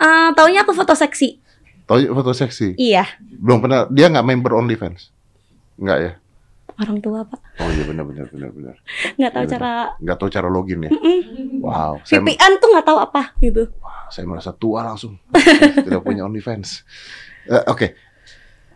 eh, 0.00 0.28
taunya 0.34 0.64
aku 0.64 0.72
foto 0.72 0.96
seksi. 0.96 1.38
Tahu 1.86 2.10
foto 2.10 2.32
seksi? 2.34 2.74
Iya, 2.74 3.06
Belum 3.38 3.62
pernah. 3.62 3.86
Dia 3.86 4.10
nggak 4.10 4.26
member 4.26 4.58
OnlyFans? 4.58 5.14
Nggak 5.78 5.98
ya? 6.02 6.12
orang 6.76 7.00
tua 7.00 7.24
pak. 7.24 7.40
Oh 7.56 7.70
iya 7.72 7.84
benar 7.88 8.04
benar 8.04 8.26
benar 8.28 8.50
benar. 8.52 8.74
Nggak 9.16 9.32
tahu 9.32 9.44
Iya, 9.44 9.50
cara 9.56 9.72
Nggak 9.96 10.16
tahu 10.20 10.28
cara 10.28 10.48
login 10.52 10.84
ya? 10.84 10.90
Wow. 11.64 12.04
Saya, 12.04 12.20
VPN 12.20 12.52
tuh 12.60 12.68
nggak 12.68 12.86
tau 12.86 12.98
apa 13.00 13.32
gitu. 13.40 13.64
saya 14.12 14.22
merasa 14.28 14.52
tua 14.54 14.86
langsung. 14.86 15.18
Tidak 15.86 16.04
punya 16.04 16.22
OnlyFans. 16.28 16.84
Eh, 17.48 17.64
Oke. 17.66 17.96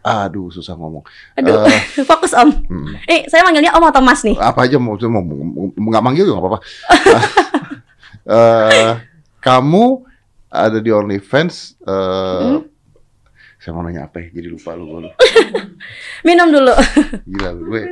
Aduh 0.00 0.48
susah 0.48 0.74
ngomong. 0.74 1.04
Aduh, 1.34 1.60
Eh, 1.62 1.80
fokus 2.08 2.32
om. 2.32 2.48
hmm. 2.48 3.04
Eh, 3.04 3.24
saya 3.26 3.42
manggilnya 3.42 3.72
om 3.72 3.84
atau 3.84 4.00
mas 4.00 4.20
nih? 4.20 4.32
apa 4.34 4.64
aja 4.64 4.76
mau 4.76 4.96
mau 4.96 5.22
nggak 5.70 6.00
manggil 6.02 6.24
juga 6.24 6.36
nggak 6.36 6.44
apa-apa. 6.46 6.60
Eh, 8.22 8.92
kamu 9.40 9.84
ada 10.46 10.78
di 10.78 10.90
OnlyFans. 10.90 11.80
eh, 11.80 12.42
Hmm? 12.46 12.62
Saya 13.56 13.72
mau 13.72 13.82
nanya 13.82 14.06
apa 14.06 14.20
ya? 14.20 14.28
Jadi 14.30 14.48
lupa 14.48 14.72
lu, 14.72 14.86
gua 14.86 15.00
lu. 15.02 15.10
Minum 16.26 16.48
dulu. 16.48 16.72
Gila 17.26 17.50
lu 17.52 17.62
gue. 17.66 17.82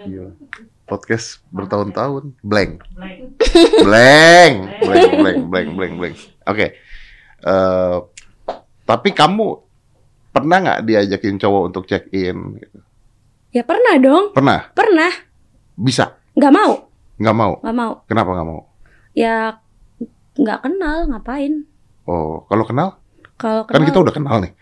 Gila. 0.00 0.32
Podcast 0.84 1.44
bertahun-tahun 1.50 2.32
blank. 2.40 2.80
Blank. 2.96 3.24
Blank, 3.82 4.54
blank, 4.80 5.10
blank, 5.12 5.40
blank, 5.44 5.68
blank, 5.74 5.92
blank. 5.98 6.16
Oke. 6.46 6.66
Eh, 7.38 7.96
tapi 8.82 9.08
kamu 9.12 9.67
pernah 10.28 10.56
nggak 10.58 10.80
diajakin 10.84 11.36
cowok 11.36 11.62
untuk 11.66 11.84
check 11.84 12.08
in? 12.10 12.58
Ya 13.48 13.64
pernah 13.64 13.96
dong, 13.96 14.24
Pernah? 14.32 14.68
pernah. 14.72 15.08
Bisa? 15.74 16.14
Nggak 16.34 16.52
mau, 16.52 16.72
Nggak 17.16 17.36
mau? 17.36 17.52
nggak 17.58 17.76
mau. 17.76 17.92
Kenapa 18.04 18.30
nggak 18.36 18.48
mau? 18.48 18.60
Ya 19.12 19.58
nggak 20.34 20.58
kenal, 20.62 20.96
ngapain? 21.08 21.64
Oh, 22.04 22.46
kalau 22.46 22.62
kenal? 22.62 22.88
Kalau 23.38 23.62
Kan 23.64 23.82
kenal, 23.82 23.88
kita 23.88 23.98
udah 24.00 24.14
kenal 24.14 24.36
nih. 24.42 24.52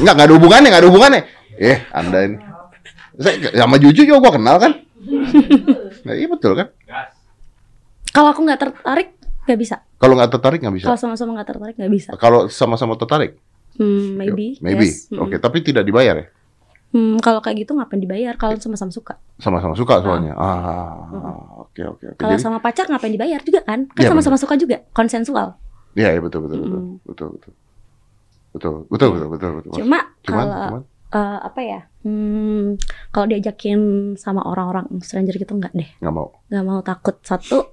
Nggak, 0.00 0.12
nggak 0.14 0.26
ada 0.28 0.34
hubungannya, 0.36 0.68
nggak 0.68 0.82
ada 0.84 0.90
hubungannya. 0.90 1.22
Eh, 1.56 1.78
anda 1.90 2.18
ini. 2.24 2.36
Saya 3.16 3.34
sama 3.54 3.76
Juju 3.76 4.04
juga 4.04 4.20
gua 4.20 4.32
kenal 4.32 4.56
kan? 4.56 4.72
Nah, 6.02 6.14
iya 6.16 6.26
betul 6.26 6.56
kan? 6.56 6.72
Kalau 8.08 8.28
aku 8.30 8.40
nggak 8.44 8.60
tertarik, 8.60 9.08
nggak 9.44 9.58
bisa. 9.58 9.76
Kalau 9.96 10.14
nggak 10.16 10.30
tertarik 10.30 10.58
nggak 10.60 10.76
bisa. 10.76 10.86
Kalau 10.88 10.98
sama-sama 11.00 11.30
nggak 11.36 11.48
tertarik, 11.48 11.74
nggak 11.76 11.92
bisa. 11.92 12.10
Kalau 12.16 12.40
sama-sama 12.48 12.94
tertarik, 12.96 13.36
Hmm, 13.76 14.20
maybe. 14.20 14.60
maybe. 14.60 14.84
yes. 14.88 15.08
Hmm. 15.08 15.24
Oke, 15.24 15.36
tapi 15.38 15.64
tidak 15.64 15.84
dibayar 15.84 16.16
ya? 16.18 16.26
Hmm, 16.92 17.16
kalau 17.24 17.40
kayak 17.40 17.64
gitu 17.64 17.72
ngapain 17.72 17.96
dibayar? 17.98 18.36
Kalau 18.36 18.52
sama-sama 18.60 18.92
suka. 18.92 19.16
Sama-sama 19.40 19.72
suka 19.72 20.04
soalnya. 20.04 20.36
Ah, 20.36 21.08
oke 21.64 21.80
oke 21.80 22.04
oke. 22.12 22.20
Kalau 22.20 22.36
Jadi, 22.36 22.44
sama 22.44 22.60
pacar 22.60 22.84
ngapain 22.84 23.16
dibayar 23.16 23.40
juga 23.40 23.64
kan? 23.64 23.88
Kan 23.88 24.02
Iya, 24.04 24.12
sama-sama 24.12 24.36
suka 24.36 24.60
juga, 24.60 24.84
konsensual. 24.92 25.56
iya 25.92 26.12
iya, 26.12 26.20
betul 26.20 26.44
betul 26.44 26.58
betul 26.64 26.80
Mm. 26.80 26.96
betul 27.04 27.28
betul 27.32 27.52
betul 28.52 28.74
betul 28.92 29.08
betul 29.16 29.28
betul 29.32 29.50
betul. 29.56 29.72
Cuma 29.72 29.98
Cuman, 30.20 30.44
kalau 30.44 30.46
cuman 30.68 30.82
eh, 31.12 31.38
apa 31.48 31.60
ya? 31.60 31.80
Hmm, 32.04 32.76
kalau 33.08 33.26
diajakin 33.28 33.80
sama 34.16 34.44
orang-orang 34.44 34.88
stranger 35.00 35.36
gitu 35.36 35.52
nggak 35.56 35.72
deh. 35.72 35.88
nggak 36.00 36.12
mau. 36.12 36.28
Nggak 36.52 36.64
mau 36.64 36.80
takut 36.84 37.16
satu. 37.24 37.72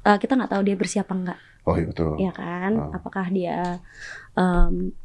eh, 0.00 0.16
kita 0.16 0.36
nggak 0.36 0.52
tahu 0.52 0.62
dia 0.64 0.76
bersih 0.76 1.00
apa 1.04 1.12
nggak, 1.12 1.38
Oh 1.68 1.76
iya 1.76 1.84
betul. 1.88 2.16
ya 2.16 2.32
kan? 2.32 2.72
Ah. 2.76 2.96
Apakah 2.96 3.28
dia 3.28 3.80
em, 4.32 4.96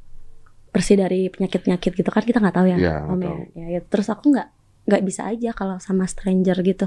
bersih 0.76 1.00
dari 1.00 1.32
penyakit-penyakit 1.32 1.96
gitu 1.96 2.10
kan 2.12 2.20
kita 2.22 2.44
nggak 2.44 2.52
tahu 2.54 2.68
ya, 2.68 2.78
Iya, 2.78 2.96
Om 3.08 3.20
ya. 3.20 3.32
Ya, 3.56 3.66
ya. 3.80 3.82
Terus 3.82 4.12
aku 4.12 4.36
nggak 4.36 4.48
nggak 4.86 5.02
bisa 5.02 5.26
aja 5.26 5.50
kalau 5.50 5.80
sama 5.80 6.04
stranger 6.06 6.60
gitu, 6.62 6.86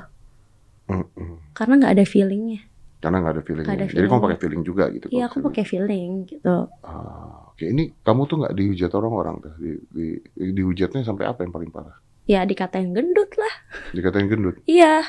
Mm-mm. 0.87 1.41
karena 1.53 1.75
nggak 1.77 1.93
ada 1.97 2.05
feelingnya. 2.05 2.61
Karena 2.99 3.23
nggak 3.23 3.35
ada 3.35 3.43
feelingnya. 3.43 3.75
Ada 3.75 3.85
Jadi 3.89 3.95
kamu 3.95 4.09
feeling. 4.09 4.23
pakai 4.23 4.39
feeling 4.39 4.63
juga 4.63 4.85
gitu. 4.91 5.07
Iya 5.09 5.25
aku 5.27 5.37
pakai 5.41 5.65
feeling 5.65 6.11
gitu. 6.27 6.57
Ah, 6.81 7.49
oke 7.49 7.63
ini 7.63 7.95
kamu 8.01 8.21
tuh 8.25 8.37
nggak 8.43 8.55
dihujat 8.55 8.91
orang-orang 8.93 9.35
tuh. 9.39 9.53
Di, 9.57 9.71
di, 9.89 10.07
dihujatnya 10.35 11.03
sampai 11.03 11.25
apa 11.25 11.43
yang 11.43 11.51
paling 11.51 11.71
parah? 11.71 11.95
Ya 12.27 12.43
dikatain 12.43 12.91
gendut 12.91 13.31
lah. 13.35 13.55
Dikatain 13.95 14.27
gendut. 14.27 14.59
Iya. 14.65 15.07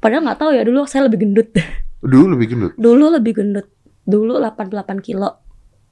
Padahal 0.00 0.24
nggak 0.24 0.40
tahu 0.40 0.50
ya 0.52 0.62
dulu 0.64 0.82
saya 0.84 1.06
lebih 1.06 1.20
gendut. 1.22 1.48
Dulu 2.02 2.34
lebih 2.34 2.46
gendut. 2.50 2.72
Dulu 2.74 3.04
lebih 3.12 3.32
gendut. 3.36 3.66
Dulu 4.02 4.40
88 4.40 4.98
kilo. 4.98 5.41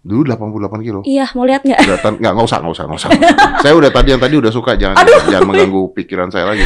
Dulu 0.01 0.25
88 0.25 0.81
kilo. 0.81 1.01
Iya, 1.03 1.29
mau 1.35 1.45
lihat 1.45 1.61
nggak? 1.61 1.77
Udah 1.79 1.99
tan- 2.01 2.17
nggak 2.17 2.33
nggak 2.33 2.47
usah 2.47 2.59
nggak 2.59 2.73
usah 2.73 2.85
nggak 2.85 2.99
usah. 2.99 3.11
saya 3.63 3.73
udah 3.75 3.91
tadi 3.91 4.09
yang 4.11 4.19
tadi 4.19 4.35
udah 4.35 4.49
suka 4.49 4.73
jangan 4.75 4.97
jangan 5.29 5.45
mengganggu 5.45 5.93
pikiran 5.93 6.29
saya 6.29 6.49
lagi. 6.49 6.65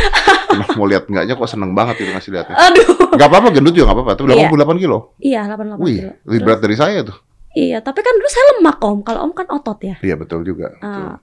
Mau 0.72 0.86
lihat 0.86 1.06
enggaknya 1.06 1.34
kok 1.34 1.46
seneng 1.46 1.74
banget 1.74 1.98
itu 1.98 2.10
ngasih 2.10 2.30
lihatnya. 2.30 2.54
Aduh. 2.56 2.86
Nggak 3.10 3.26
apa-apa 3.26 3.48
gendut 3.50 3.72
juga 3.72 3.90
nggak 3.90 3.98
apa-apa. 4.00 4.12
Tapi 4.14 4.26
Iya. 4.30 4.46
88 4.46 4.78
kilo. 4.78 4.98
Iya, 5.18 5.40
88 5.48 5.78
Wih, 5.80 5.98
kilo. 5.98 6.12
lebih 6.24 6.40
berat 6.40 6.60
dari 6.60 6.76
saya 6.76 6.98
tuh. 7.02 7.16
Iya, 7.52 7.78
tapi 7.80 8.00
kan 8.00 8.12
dulu 8.12 8.28
saya 8.28 8.44
lemak 8.52 8.78
om. 8.80 8.98
Kalau 9.00 9.20
om 9.20 9.32
kan 9.32 9.46
otot 9.48 9.78
ya. 9.80 9.96
Iya 9.98 10.14
betul 10.14 10.42
juga. 10.42 10.70
Betul. 10.72 10.86
Ah, 11.02 11.18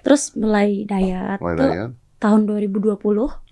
terus 0.00 0.34
mulai 0.34 0.82
diet 0.82 1.38
Mulai 1.38 1.54
tuh 1.54 1.66
diet. 1.68 1.90
tahun 2.16 2.40
2020 2.42 2.98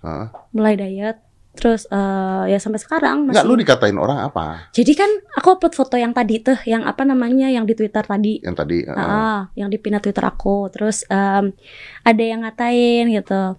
Hah? 0.01 0.27
mulai 0.51 0.75
diet. 0.75 1.17
Terus 1.55 1.87
eh, 1.87 2.43
ya 2.51 2.59
sampai 2.59 2.77
sekarang 2.77 3.31
Nggak, 3.31 3.41
masih. 3.41 3.49
lu 3.49 3.55
dikatain 3.55 3.95
orang 3.95 4.19
apa? 4.21 4.67
Jadi 4.69 4.91
kan 4.91 5.07
aku 5.33 5.55
upload 5.55 5.71
foto 5.71 5.95
yang 5.95 6.11
tadi 6.11 6.43
tuh, 6.43 6.59
yang 6.67 6.83
apa 6.83 7.01
namanya, 7.01 7.47
yang 7.47 7.63
di 7.63 7.73
Twitter 7.73 8.03
tadi. 8.03 8.43
Yang 8.43 8.55
tadi. 8.59 8.77
ah, 8.85 8.99
Ah, 8.99 9.39
yang 9.55 9.71
di 9.71 9.79
Twitter 9.79 10.21
aku. 10.21 10.67
Terus 10.69 11.07
em, 11.07 11.55
ada 12.03 12.23
yang 12.23 12.43
ngatain 12.43 13.07
gitu. 13.09 13.55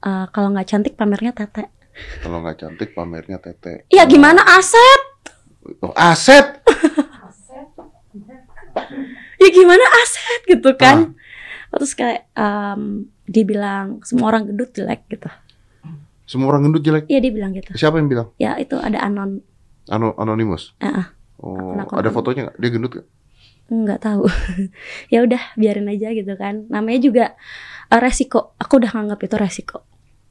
eh, 0.00 0.26
kalau 0.32 0.48
nggak 0.50 0.66
cantik 0.66 0.94
pamernya 0.96 1.30
tete. 1.30 1.70
Kalau 2.24 2.40
nggak 2.40 2.56
cantik 2.58 2.90
pamernya 2.92 3.38
tete. 3.38 3.84
Ya 3.88 4.04
gimana 4.04 4.40
aset? 4.56 5.02
Oh, 5.80 5.92
aset. 5.92 6.60
Ya 9.40 9.48
gimana 9.48 9.80
aset 10.04 10.40
gitu 10.46 10.70
kan? 10.76 11.16
Terus 11.70 11.92
kayak 11.96 12.28
em, 12.34 13.08
dibilang 13.24 14.02
semua 14.04 14.34
orang 14.34 14.50
gendut 14.52 14.74
jelek 14.74 15.06
gitu. 15.08 15.30
Semua 16.30 16.54
orang 16.54 16.70
gendut 16.70 16.86
jelek. 16.86 17.10
Iya 17.10 17.18
dia 17.18 17.32
bilang 17.34 17.50
gitu. 17.58 17.74
Siapa 17.74 17.98
yang 17.98 18.06
bilang? 18.06 18.30
Ya 18.38 18.54
itu 18.54 18.78
ada 18.78 19.02
anon 19.02 19.42
Ano 19.90 20.14
anonimus. 20.14 20.78
Ah, 20.78 21.02
ah. 21.02 21.06
Oh, 21.42 21.74
ada 21.74 22.14
fotonya 22.14 22.46
nggak? 22.46 22.56
Dia 22.62 22.70
gendut 22.70 22.92
nggak? 22.94 23.08
nggak 23.70 24.00
tahu. 24.02 24.26
ya 25.14 25.26
udah 25.26 25.42
biarin 25.58 25.90
aja 25.90 26.14
gitu 26.14 26.30
kan. 26.38 26.70
Namanya 26.70 27.02
juga 27.02 27.24
eh, 27.90 27.98
resiko. 27.98 28.54
Aku 28.62 28.78
udah 28.78 28.94
nganggap 28.94 29.18
itu 29.26 29.34
resiko. 29.34 29.82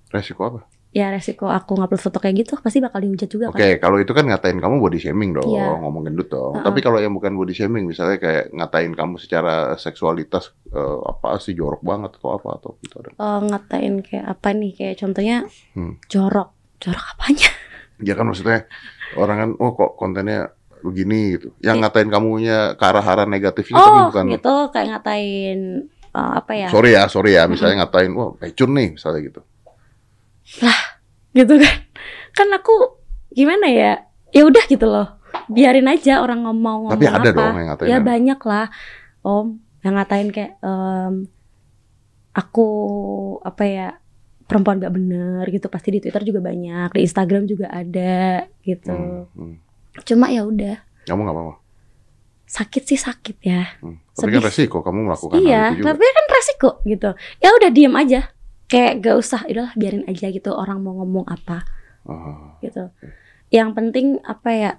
Resiko 0.07 0.41
apa? 0.47 0.59
Ya 0.89 1.13
resiko 1.13 1.45
aku 1.45 1.77
ngupload 1.77 2.01
foto 2.01 2.17
kayak 2.17 2.41
gitu 2.41 2.57
pasti 2.57 2.81
bakal 2.81 3.05
dihujat 3.05 3.29
juga 3.29 3.53
Oke, 3.53 3.77
kan. 3.77 3.77
kalau 3.77 4.01
itu 4.01 4.09
kan 4.09 4.25
ngatain 4.25 4.57
kamu 4.57 4.81
body 4.81 4.97
shaming 4.97 5.37
dong, 5.37 5.45
Iya. 5.45 5.77
ngomong 5.77 6.01
gendut 6.03 6.27
dong. 6.27 6.57
Uh-uh. 6.57 6.65
Tapi 6.65 6.81
kalau 6.81 6.97
yang 6.97 7.13
bukan 7.13 7.37
body 7.37 7.53
shaming, 7.53 7.85
misalnya 7.85 8.17
kayak 8.17 8.49
ngatain 8.49 8.97
kamu 8.97 9.15
secara 9.15 9.77
seksualitas 9.77 10.49
eh, 10.69 10.99
apa 11.05 11.37
sih 11.37 11.53
jorok 11.53 11.81
banget 11.81 12.17
atau 12.17 12.33
apa 12.33 12.57
atau 12.57 12.73
gitu 12.81 12.97
ada. 12.99 13.13
Eh, 13.13 13.39
ngatain 13.45 13.93
kayak 14.01 14.25
apa 14.27 14.49
nih? 14.49 14.71
Kayak 14.73 14.95
contohnya 14.97 15.37
Hmm. 15.71 15.93
jorok. 16.05 16.49
Jorok 16.79 17.05
apanya? 17.13 17.49
Ya 17.99 18.15
kan 18.15 18.25
maksudnya 18.25 18.63
orang 19.13 19.37
kan, 19.37 19.49
oh 19.59 19.75
kok 19.75 19.93
kontennya 19.93 20.55
begini 20.79 21.35
gitu. 21.35 21.51
Yang 21.59 21.75
Iya. 21.75 21.83
ngatain 21.85 22.09
kamunya 22.09 22.57
ke 22.73 22.83
arah 22.83 23.03
arah 23.03 23.27
negatifnya 23.27 23.75
tapi 23.75 23.99
Oh 23.99 24.05
bukan. 24.09 24.25
gitu 24.31 24.53
kayak 24.71 24.87
ngatain 24.89 25.59
eh, 26.09 26.31
apa 26.33 26.51
ya? 26.55 26.67
Sorry 26.71 26.95
ya, 26.95 27.03
sorry 27.05 27.35
ya. 27.35 27.45
Misalnya 27.45 27.85
ngatain, 27.85 28.09
wah 28.15 28.33
pecun 28.33 28.71
nih, 28.71 28.95
misalnya 28.95 29.21
gitu. 29.21 29.41
Gitu 31.31 31.53
kan 31.55 31.75
kan 32.31 32.47
aku 32.51 32.73
gimana 33.29 33.65
ya 33.65 33.91
ya 34.29 34.41
udah 34.43 34.63
gitu 34.65 34.85
loh 34.85 35.17
biarin 35.45 35.85
aja 35.85 36.19
orang 36.19 36.41
ngomong 36.41 36.87
ngomong 36.87 36.93
Tapi 36.93 37.05
ada 37.05 37.17
apa 37.19 37.29
dong 37.31 37.55
yang 37.55 37.67
ngatain. 37.69 37.87
ya 37.87 37.95
ada. 37.95 38.05
banyak 38.07 38.39
lah 38.41 38.65
om 39.21 39.47
yang 39.79 39.93
ngatain 39.95 40.29
kayak 40.29 40.53
em, 40.59 41.13
aku 42.31 42.67
apa 43.41 43.63
ya 43.63 43.87
perempuan 44.43 44.77
gak 44.77 44.91
bener 44.91 45.43
gitu 45.47 45.67
pasti 45.67 45.89
di 45.91 45.99
twitter 45.99 46.23
juga 46.23 46.41
banyak 46.41 46.89
di 46.91 47.01
instagram 47.01 47.45
juga 47.45 47.69
ada 47.69 48.45
gitu 48.59 48.89
Hmm, 48.89 49.25
hmm. 49.31 49.55
cuma 50.03 50.27
ya 50.27 50.41
udah 50.43 50.77
Kamu 51.05 51.21
nggak 51.21 51.35
apa-apa. 51.35 51.55
sakit 52.45 52.83
sih 52.83 52.97
sakit 52.97 53.37
ya 53.39 53.63
Hmm. 53.79 53.97
Tapi 54.11 54.29
kan 54.29 54.41
Sedih. 54.41 54.49
resiko 54.65 54.77
kamu 54.79 54.99
melakukan 55.05 55.37
iya 55.39 55.61
hal 55.63 55.71
itu 55.71 55.79
juga. 55.79 55.87
tapi 55.91 56.03
kan 56.07 56.25
resiko 56.29 56.69
gitu 56.83 57.09
ya 57.39 57.49
udah 57.51 57.69
diem 57.69 57.95
aja 57.95 58.21
kayak 58.69 59.01
gak 59.01 59.17
usah 59.17 59.41
udahlah 59.43 59.73
biarin 59.73 60.05
aja 60.05 60.29
gitu 60.29 60.53
orang 60.53 60.79
mau 60.79 60.93
ngomong 60.95 61.25
apa 61.25 61.65
Ah, 62.01 62.57
gitu. 62.59 62.89
Yang 63.49 63.69
penting 63.73 64.07
apa 64.23 64.49
ya 64.49 64.71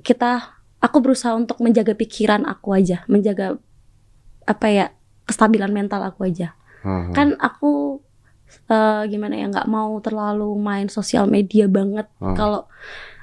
kita 0.00 0.58
aku 0.78 0.98
berusaha 0.98 1.32
untuk 1.32 1.58
menjaga 1.58 1.90
pikiran 1.92 2.44
aku 2.44 2.70
aja, 2.72 3.02
menjaga 3.06 3.58
apa 4.44 4.66
ya 4.68 4.86
kestabilan 5.24 5.70
mental 5.70 6.02
aku 6.02 6.26
aja. 6.26 6.54
ah. 6.80 7.10
Kan 7.10 7.34
aku 7.36 7.98
eh, 8.64 9.02
gimana 9.06 9.34
ya 9.34 9.46
nggak 9.48 9.66
mau 9.66 9.98
terlalu 9.98 10.54
main 10.54 10.86
sosial 10.88 11.26
media 11.26 11.66
banget 11.66 12.06
Ah. 12.18 12.32
kalau 12.32 12.60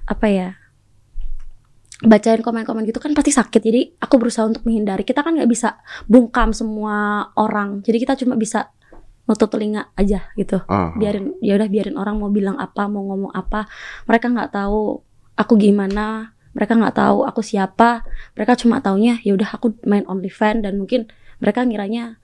apa 0.04 0.28
ya 0.28 0.50
bacain 2.04 2.44
komen-komen 2.44 2.84
gitu 2.84 3.00
kan 3.00 3.16
pasti 3.16 3.32
sakit 3.32 3.62
jadi 3.64 3.82
aku 3.98 4.20
berusaha 4.20 4.44
untuk 4.44 4.68
menghindari 4.68 5.02
kita 5.02 5.24
kan 5.24 5.32
nggak 5.32 5.48
bisa 5.48 5.80
bungkam 6.06 6.52
semua 6.52 7.32
orang 7.34 7.80
jadi 7.82 8.04
kita 8.04 8.14
cuma 8.20 8.36
bisa 8.36 8.75
nutup 9.26 9.50
telinga 9.50 9.90
aja 9.94 10.30
gitu 10.34 10.62
Ah, 10.66 10.94
biarin 10.94 11.34
ya 11.40 11.54
udah 11.54 11.66
biarin 11.66 11.96
orang 11.96 12.16
mau 12.16 12.30
bilang 12.30 12.56
apa 12.56 12.86
mau 12.86 13.02
ngomong 13.04 13.32
apa 13.32 13.66
mereka 14.04 14.28
nggak 14.28 14.52
tahu 14.52 15.02
aku 15.34 15.54
gimana 15.56 16.30
mereka 16.52 16.74
nggak 16.74 16.96
tahu 16.96 17.24
aku 17.24 17.42
siapa 17.42 18.06
mereka 18.32 18.54
cuma 18.54 18.80
taunya 18.80 19.18
ya 19.20 19.34
udah 19.34 19.50
aku 19.52 19.76
main 19.84 20.06
OnlyFans 20.06 20.62
dan 20.62 20.78
mungkin 20.78 21.10
mereka 21.38 21.62
ngiranya 21.62 22.16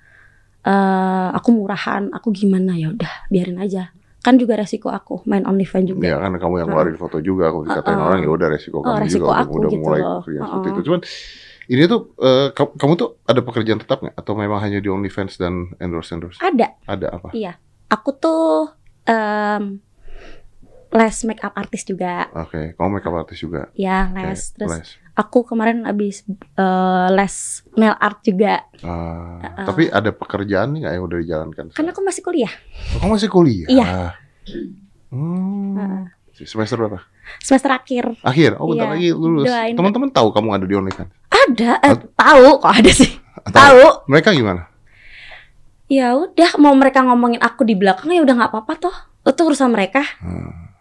eh 0.61 1.29
aku 1.31 1.49
murahan 1.51 2.09
aku 2.09 2.29
gimana 2.31 2.73
ya 2.73 2.89
udah 2.89 3.09
biarin 3.27 3.57
aja 3.57 3.89
kan 4.21 4.37
juga 4.37 4.53
resiko 4.53 4.87
aku 4.87 5.25
main 5.25 5.41
OnlyFans 5.41 5.89
juga 5.89 6.05
Ya 6.05 6.15
kan 6.15 6.29
kamu 6.31 6.61
yang 6.61 6.69
ngeluarin 6.69 6.93
foto 6.93 7.17
juga, 7.19 7.49
aku 7.49 7.65
dikatain 7.65 7.97
Uh-uh. 7.97 8.05
orang 8.05 8.19
ya 8.21 8.29
udah 8.29 8.47
resiko 8.47 8.77
Oh, 8.77 8.85
kamu 8.85 9.01
resiko 9.01 9.25
juga 9.25 9.41
aku 9.41 9.53
udah 9.57 9.69
gitu 9.69 9.81
mulai 9.81 9.99
loh. 9.99 10.21
kerja 10.21 10.39
seperti 10.39 10.53
Uh-uh. 10.61 10.69
itu. 10.71 10.81
Cuman 10.85 11.01
ini 11.71 11.83
tuh 11.85 12.11
eh, 12.17 12.51
ka- 12.51 12.75
kamu 12.75 12.93
tuh 12.93 13.09
ada 13.23 13.39
pekerjaan 13.39 13.79
tetap 13.79 13.99
nggak 13.99 14.13
atau 14.13 14.33
memang 14.33 14.59
hanya 14.59 14.77
di 14.77 14.87
OnlyFans 14.87 15.35
dan 15.35 15.71
endorse 15.77 16.11
endorse? 16.11 16.37
ada 16.37 16.75
Ada 16.83 17.07
apa? 17.09 17.31
aku 17.87 18.09
tuh 18.13 18.75
em, 19.03 19.79
les 20.91 21.17
makeup 21.23 21.51
artist 21.53 21.87
juga 21.87 22.27
Oke, 22.33 22.75
kamu 22.75 22.89
makeup 22.93 23.15
artist 23.17 23.41
juga. 23.41 23.71
ya 23.73 24.05
Oke, 24.05 24.19
les 24.21 24.41
terus 24.51 24.71
les. 24.73 24.89
aku 25.13 25.43
kemarin 25.45 25.83
abis 25.85 26.27
eh, 26.53 27.07
les 27.09 27.35
nail 27.73 27.95
art 27.97 28.19
juga 28.21 28.67
Ah, 28.81 29.39
Uh-uh. 29.41 29.65
Tapi 29.65 29.83
ada 29.87 30.11
pekerjaan 30.11 30.73
nggak 30.73 30.91
yang 30.91 31.03
udah 31.05 31.17
dijalankan? 31.17 31.65
kan 31.69 31.85
aku 31.85 32.01
masih 32.01 32.19
kuliah 32.21 32.51
Oh, 32.91 32.99
kamu 32.99 33.11
masih 33.15 33.29
kuliah? 33.29 33.67
Iya. 33.67 33.87
Hmm. 35.09 35.75
Heeh. 35.77 36.03
Semester 36.41 36.75
berapa? 36.75 36.99
semester 37.37 37.69
akhir 37.69 38.17
Akhir. 38.21 38.57
Oh, 38.57 38.67
bentar 38.67 38.89
Iya, 38.89 38.93
lagi 38.93 39.09
lulus. 39.13 39.45
Teman-teman 39.47 40.09
tahu 40.09 40.31
kamu 40.31 40.47
ada 40.51 40.65
di 40.65 40.73
OnlyFans? 40.73 41.11
Ada. 41.47 41.71
Eh, 41.81 41.95
tahu 42.13 42.47
kok 42.61 42.73
ada 42.73 42.91
sih. 42.91 43.11
Tahu. 43.49 44.05
Mereka 44.11 44.33
gimana? 44.35 44.71
ya 45.91 46.15
udah 46.15 46.55
mau 46.55 46.71
mereka 46.71 47.03
ngomongin 47.03 47.43
aku 47.43 47.67
di 47.67 47.75
belakang 47.75 48.15
ya 48.15 48.23
udah 48.23 48.35
nggak 48.39 48.51
apa-apa 48.55 48.73
toh. 48.79 48.95
Itu 49.27 49.43
urusan 49.43 49.75
mereka. 49.75 50.01
Hmm. 50.23 50.71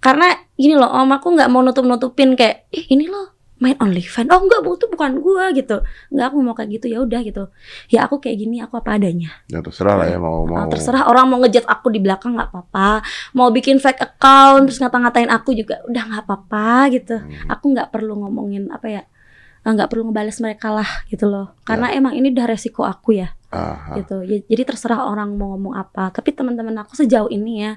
karena 0.00 0.32
gini 0.56 0.72
loh 0.72 0.88
om 0.88 1.12
aku 1.12 1.36
nggak 1.36 1.52
mau 1.52 1.60
nutup 1.60 1.84
nutupin 1.84 2.32
kayak 2.32 2.64
ih 2.72 2.88
ini 2.96 3.12
loh 3.12 3.36
main 3.60 3.76
OnlyFans. 3.76 4.28
Oh 4.32 4.40
enggak 4.40 4.64
bu 4.64 4.72
itu 4.76 4.88
bukan 4.88 5.20
gua 5.20 5.52
gitu. 5.52 5.84
Nggak 6.12 6.26
aku 6.32 6.36
mau 6.40 6.56
kayak 6.56 6.80
gitu. 6.80 6.86
Ya 6.92 6.98
udah 7.04 7.20
gitu. 7.20 7.52
Ya 7.92 8.08
aku 8.08 8.16
kayak 8.20 8.36
gini 8.40 8.60
aku 8.64 8.80
apa 8.80 8.96
adanya. 8.96 9.36
Ya 9.52 9.60
terserah 9.60 10.00
lah 10.00 10.06
ya 10.08 10.16
mau 10.16 10.48
mau. 10.48 10.64
Ah, 10.64 10.68
terserah. 10.68 11.08
Orang 11.08 11.28
mau 11.28 11.44
ngejat 11.44 11.68
aku 11.68 11.92
di 11.92 12.00
belakang 12.00 12.36
nggak 12.36 12.52
apa-apa. 12.52 13.04
Mau 13.36 13.52
bikin 13.52 13.76
fake 13.76 14.00
account 14.00 14.68
terus 14.68 14.80
ngata-ngatain 14.80 15.28
aku 15.28 15.52
juga 15.52 15.84
udah 15.88 16.02
nggak 16.08 16.22
apa-apa 16.24 16.68
gitu. 16.96 17.16
Hmm. 17.20 17.52
aku 17.52 17.64
nggak 17.76 17.88
perlu 17.92 18.16
ngomongin 18.16 18.72
apa 18.72 18.86
ya 18.88 19.02
eh, 19.04 19.15
nggak 19.68 19.88
perlu 19.88 20.06
ngebales 20.06 20.38
mereka 20.38 20.70
lah 20.70 20.86
gitu 21.06 21.26
loh 21.26 21.58
karena 21.60 21.90
emang 21.90 22.12
ini 22.12 22.30
udah 22.30 22.46
resiko 22.46 22.82
aku 22.82 23.16
ya 23.16 23.34
Aha. 23.48 23.96
gitu 23.96 24.22
Ya- 24.22 24.44
jadi 24.44 24.62
terserah 24.64 25.04
orang 25.04 25.32
mau 25.32 25.52
ngomong 25.52 25.74
apa 25.74 26.10
tapi 26.10 26.30
teman-teman 26.30 26.76
aku 26.76 26.94
sejauh 26.94 27.26
ini 27.28 27.60
ya 27.60 27.72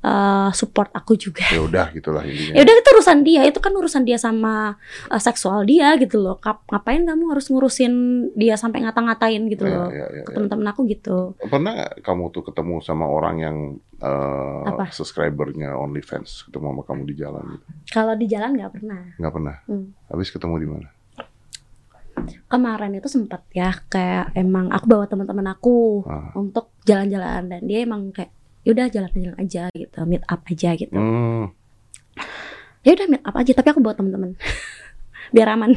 eh, 0.00 0.50
support 0.52 0.90
aku 0.90 1.14
juga 1.14 1.46
Ya 1.48 1.60
udah 1.60 1.88
gitulah 1.90 2.20
intinya. 2.22 2.52
ya 2.52 2.62
udah 2.62 2.74
itu 2.74 2.90
urusan 2.90 3.18
dia 3.20 3.40
itu 3.42 3.56
kan 3.56 3.72
urusan 3.72 4.02
dia 4.02 4.16
sama 4.16 4.76
eh, 5.06 5.16
seksual 5.18 5.62
dia 5.62 5.94
gitu 5.96 6.18
loh 6.18 6.36
Kap- 6.36 6.66
ngapain 6.66 7.00
kamu 7.00 7.24
harus 7.30 7.46
ngurusin 7.46 7.92
dia 8.32 8.54
sampai 8.54 8.82
ngata-ngatain 8.82 9.42
gitu 9.46 9.64
Ya, 9.64 9.72
loh 9.72 9.88
ya, 9.88 10.04
ya, 10.04 10.22
ke 10.22 10.30
ya. 10.30 10.34
teman-teman 10.34 10.66
aku 10.68 10.80
gitu 10.86 11.38
Pernah 11.40 11.74
kamu 11.98 12.28
tuh 12.30 12.42
ketemu 12.44 12.74
sama 12.80 13.06
orang 13.06 13.36
yang 13.38 13.56
eh, 13.96 14.62
Apa? 14.66 14.90
subscribernya 14.90 15.72
OnlyFans 15.74 16.44
ketemu 16.44 16.66
sama 16.70 16.82
kamu 16.84 17.02
di 17.06 17.14
jalan 17.14 17.44
gitu? 17.50 17.64
kalau 17.88 18.12
di 18.12 18.26
jalan 18.26 18.50
nggak 18.52 18.72
pernah 18.72 19.02
Nggak 19.16 19.32
pernah. 19.32 19.56
Hmm. 19.64 19.86
Habis 20.06 20.28
ketemu 20.28 20.54
di 20.58 20.68
mana? 20.68 20.88
Kemarin 22.46 22.92
itu 22.92 23.06
sempat 23.06 23.42
ya 23.50 23.74
kayak 23.84 24.32
emang 24.32 24.68
aku 24.68 24.86
bawa 24.86 25.04
teman-teman 25.04 25.46
aku 25.48 26.02
Ah. 26.04 26.30
untuk 26.34 26.72
jalan-jalan 26.82 27.46
dan 27.46 27.60
dia 27.62 27.80
emang 27.80 28.10
kayak 28.10 28.30
yaudah 28.62 28.86
jalan-jalan 28.86 29.36
aja 29.36 29.68
gitu 29.70 29.98
meet 30.02 30.24
up 30.24 30.40
aja 30.42 30.70
gitu 30.72 30.92
Hmm, 30.92 31.52
ya 32.80 32.92
udah 32.92 33.06
meet 33.08 33.22
up 33.22 33.34
aja 33.34 33.52
tapi 33.52 33.68
aku 33.68 33.80
bawa 33.80 33.92
teman-teman 33.92 34.32
biar 35.34 35.48
aman 35.50 35.76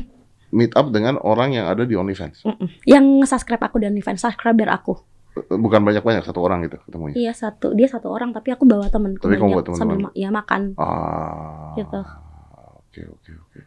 meet 0.50 0.71
up 0.71 0.88
dengan 0.88 1.19
orang 1.19 1.52
yang 1.52 1.65
ada 1.65 1.84
di 1.84 1.91
OnlyFans. 1.91 2.41
Mm-mm. 2.41 2.69
yang 2.86 3.04
subscribe 3.21 3.60
aku 3.62 3.78
dan 3.78 3.93
event 3.93 4.15
subscriber 4.15 4.69
aku 4.69 4.95
Eh, 5.38 5.54
Bukan 5.54 5.84
banyak-banyak 5.84 6.23
satu 6.23 6.41
orang 6.41 6.63
gitu 6.63 6.82
ketemunya. 6.82 7.13
iya 7.15 7.30
satu 7.30 7.69
dia 7.71 7.86
satu 7.86 8.10
orang 8.10 8.32
tapi 8.32 8.50
aku 8.50 8.63
bawa 8.63 8.88
temanku 8.88 9.21
Tapi 9.21 9.36
kamu 9.36 9.43
banyak 9.43 9.54
bawa 9.54 9.65
teman-teman. 9.67 9.78
sambil 9.86 9.97
ma- 10.04 10.15
ya 10.15 10.30
makan 10.32 10.62
Ah. 10.73 11.78
Gitu. 11.78 12.02
Oke 12.80 13.02
oke 13.06 13.32
oke. 13.38 13.60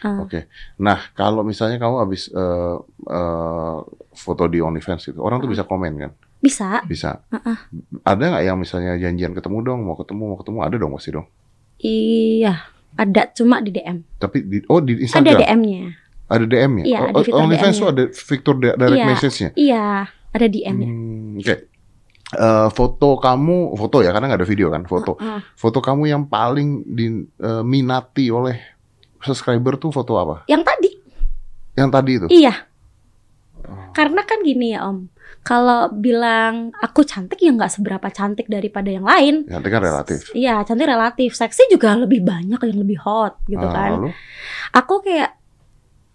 Ah. 0.00 0.20
Oke. 0.20 0.46
Nah 0.76 1.10
kalau 1.12 1.42
misalnya 1.42 1.76
kamu 1.76 1.96
habis 2.00 2.28
eh, 2.28 2.76
eh, 3.04 3.76
foto 4.12 4.42
di 4.44 4.58
OnlyFans 4.58 5.08
itu, 5.08 5.18
orang 5.18 5.38
tuh 5.38 5.48
bisa 5.48 5.62
komen 5.62 5.92
kan? 5.96 6.12
bisa 6.38 6.86
Bisa. 6.86 7.18
Ah, 7.28 7.66
Ada 8.04 8.22
nggak 8.30 8.44
yang 8.44 8.56
misalnya 8.56 8.94
janjian 8.94 9.32
ketemu 9.32 9.58
dong, 9.60 9.78
mau 9.82 9.94
ketemu 9.94 10.22
mau 10.24 10.38
ketemu 10.38 10.58
ada 10.60 10.76
dong 10.76 10.92
pasti 10.92 11.10
dong. 11.10 11.26
iya 11.76 12.62
ada 12.94 13.30
cuma 13.32 13.58
di 13.58 13.70
DM 13.70 14.02
Tapi 14.16 14.42
di 14.42 14.58
oh 14.66 14.78
di 14.78 14.94
ada 14.94 15.02
Instagram 15.02 15.38
DM-nya 15.40 15.82
ada 16.28 16.44
DM-nya. 16.44 16.84
Iya, 16.84 16.98
oh, 17.08 17.22
ada 17.22 17.34
OnlyFans 17.36 17.76
tuh 17.76 17.88
ada 17.88 18.02
fitur 18.08 18.54
di- 18.56 18.70
direct 18.70 18.94
Iya. 18.94 19.06
message-nya. 19.08 19.50
iya 19.54 19.86
ada 20.28 20.46
DM-nya 20.46 20.86
Hmm, 20.86 21.38
Oke. 21.38 21.54
Eh, 22.28 22.68
foto 22.70 23.16
kamu, 23.16 23.72
foto 23.72 23.98
ya 23.98 24.12
karena 24.12 24.28
nggak 24.28 24.40
ada 24.44 24.46
video 24.46 24.68
kan, 24.68 24.84
foto. 24.84 25.16
Ah, 25.16 25.40
Foto 25.54 25.80
kamu 25.80 26.06
yang 26.06 26.22
paling 26.24 26.84
diminati 26.84 28.28
oleh 28.28 28.77
subscriber 29.20 29.74
tuh 29.76 29.90
foto 29.90 30.14
apa? 30.14 30.36
yang 30.46 30.62
tadi 30.62 30.90
Yang 31.74 31.90
tadi 31.90 32.10
itu? 32.14 32.26
Iya. 32.28 32.54
Karena 33.92 34.22
kan 34.22 34.40
gini 34.40 34.72
ya 34.72 34.86
Om, 34.86 35.10
kalau 35.42 35.90
bilang 35.90 36.70
aku 36.74 37.02
cantik 37.02 37.38
ya 37.38 37.50
nggak 37.50 37.70
seberapa 37.70 38.08
cantik 38.08 38.46
daripada 38.46 38.88
yang 38.88 39.04
lain. 39.04 39.46
Nanti 39.46 39.68
kan 39.68 39.82
relatif. 39.82 40.30
Iya, 40.32 40.62
cantik 40.62 40.86
relatif. 40.86 41.34
Seksi 41.34 41.68
juga 41.68 41.94
lebih 41.94 42.22
banyak 42.22 42.58
yang 42.58 42.78
lebih 42.78 42.98
hot 42.98 43.38
gitu 43.44 43.62
Ah, 43.62 43.72
kan. 43.72 43.90
lalu? 43.98 44.10
Aku 44.72 45.02
kayak 45.02 45.38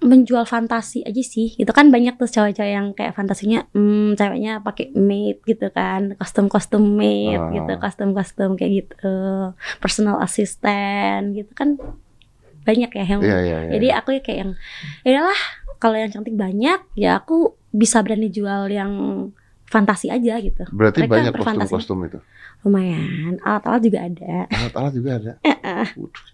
menjual 0.04 0.44
fantasi 0.44 1.00
aja 1.04 1.24
sih. 1.24 1.56
Itu 1.56 1.72
kan 1.72 1.88
banyak 1.88 2.20
tuh 2.20 2.28
cewek-cewek 2.28 2.74
yang 2.74 2.92
kayak 2.92 3.16
fantasinya, 3.16 3.64
hmm, 3.72 4.20
ceweknya 4.20 4.60
pakai 4.60 4.92
maid 4.94 5.40
gitu 5.44 5.72
kan, 5.72 6.20
kostum-kostum 6.20 6.84
maid 6.84 7.40
Ah. 7.40 7.52
gitu, 7.56 7.72
kostum-kostum 7.80 8.60
kayak 8.60 8.84
gitu, 8.84 9.16
personal 9.80 10.20
assistant 10.20 11.32
gitu 11.32 11.52
kan 11.56 11.80
banyak 12.64 12.90
ya 12.90 13.04
yang 13.06 13.22
Iya, 13.22 13.38
iya, 13.40 13.58
iya. 13.62 13.72
jadi 13.76 13.88
aku 13.98 14.10
ya 14.12 14.22
kayak 14.22 14.40
yang 14.40 14.52
ya 15.04 15.10
udahlah 15.14 15.40
kalau 15.78 15.96
yang 15.96 16.10
cantik 16.10 16.34
banyak 16.34 16.80
ya 16.96 17.20
aku 17.20 17.38
bisa 17.70 18.00
berani 18.00 18.28
jual 18.28 18.68
yang 18.68 18.92
fantasi 19.66 20.08
aja 20.08 20.38
gitu. 20.38 20.64
Berarti 20.70 21.04
mereka 21.04 21.14
banyak 21.14 21.34
kostum-kostum 21.34 21.98
itu. 22.06 22.20
Lumayan, 22.62 23.36
alat-alat 23.42 23.82
juga 23.82 24.00
ada. 24.06 24.46
Alat-alat 24.48 24.94
juga 24.94 25.10
ada. 25.18 25.32
Eh, 25.64 25.88
Waduh. 25.98 26.26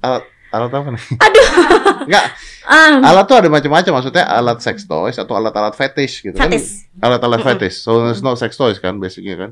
Alat 0.00 0.22
alat 0.50 0.70
apa 0.72 0.88
nih? 0.90 1.04
Aduh. 1.18 1.46
Enggak, 2.10 2.24
Um, 2.70 3.02
alat 3.02 3.24
tuh 3.26 3.36
ada 3.36 3.48
macam-macam. 3.48 3.92
Maksudnya 3.98 4.24
alat 4.24 4.58
sex 4.62 4.82
toys 4.84 5.14
atau 5.14 5.34
alat-alat 5.34 5.74
fetish 5.74 6.22
gitu 6.22 6.34
Fetis. 6.34 6.86
kan. 6.96 7.10
Alat-alat 7.10 7.42
fetish. 7.42 7.82
So 7.82 8.08
it's 8.08 8.22
not 8.22 8.38
sex 8.38 8.54
toys 8.54 8.78
kan 8.78 8.96
basicnya 8.96 9.36
kan. 9.36 9.50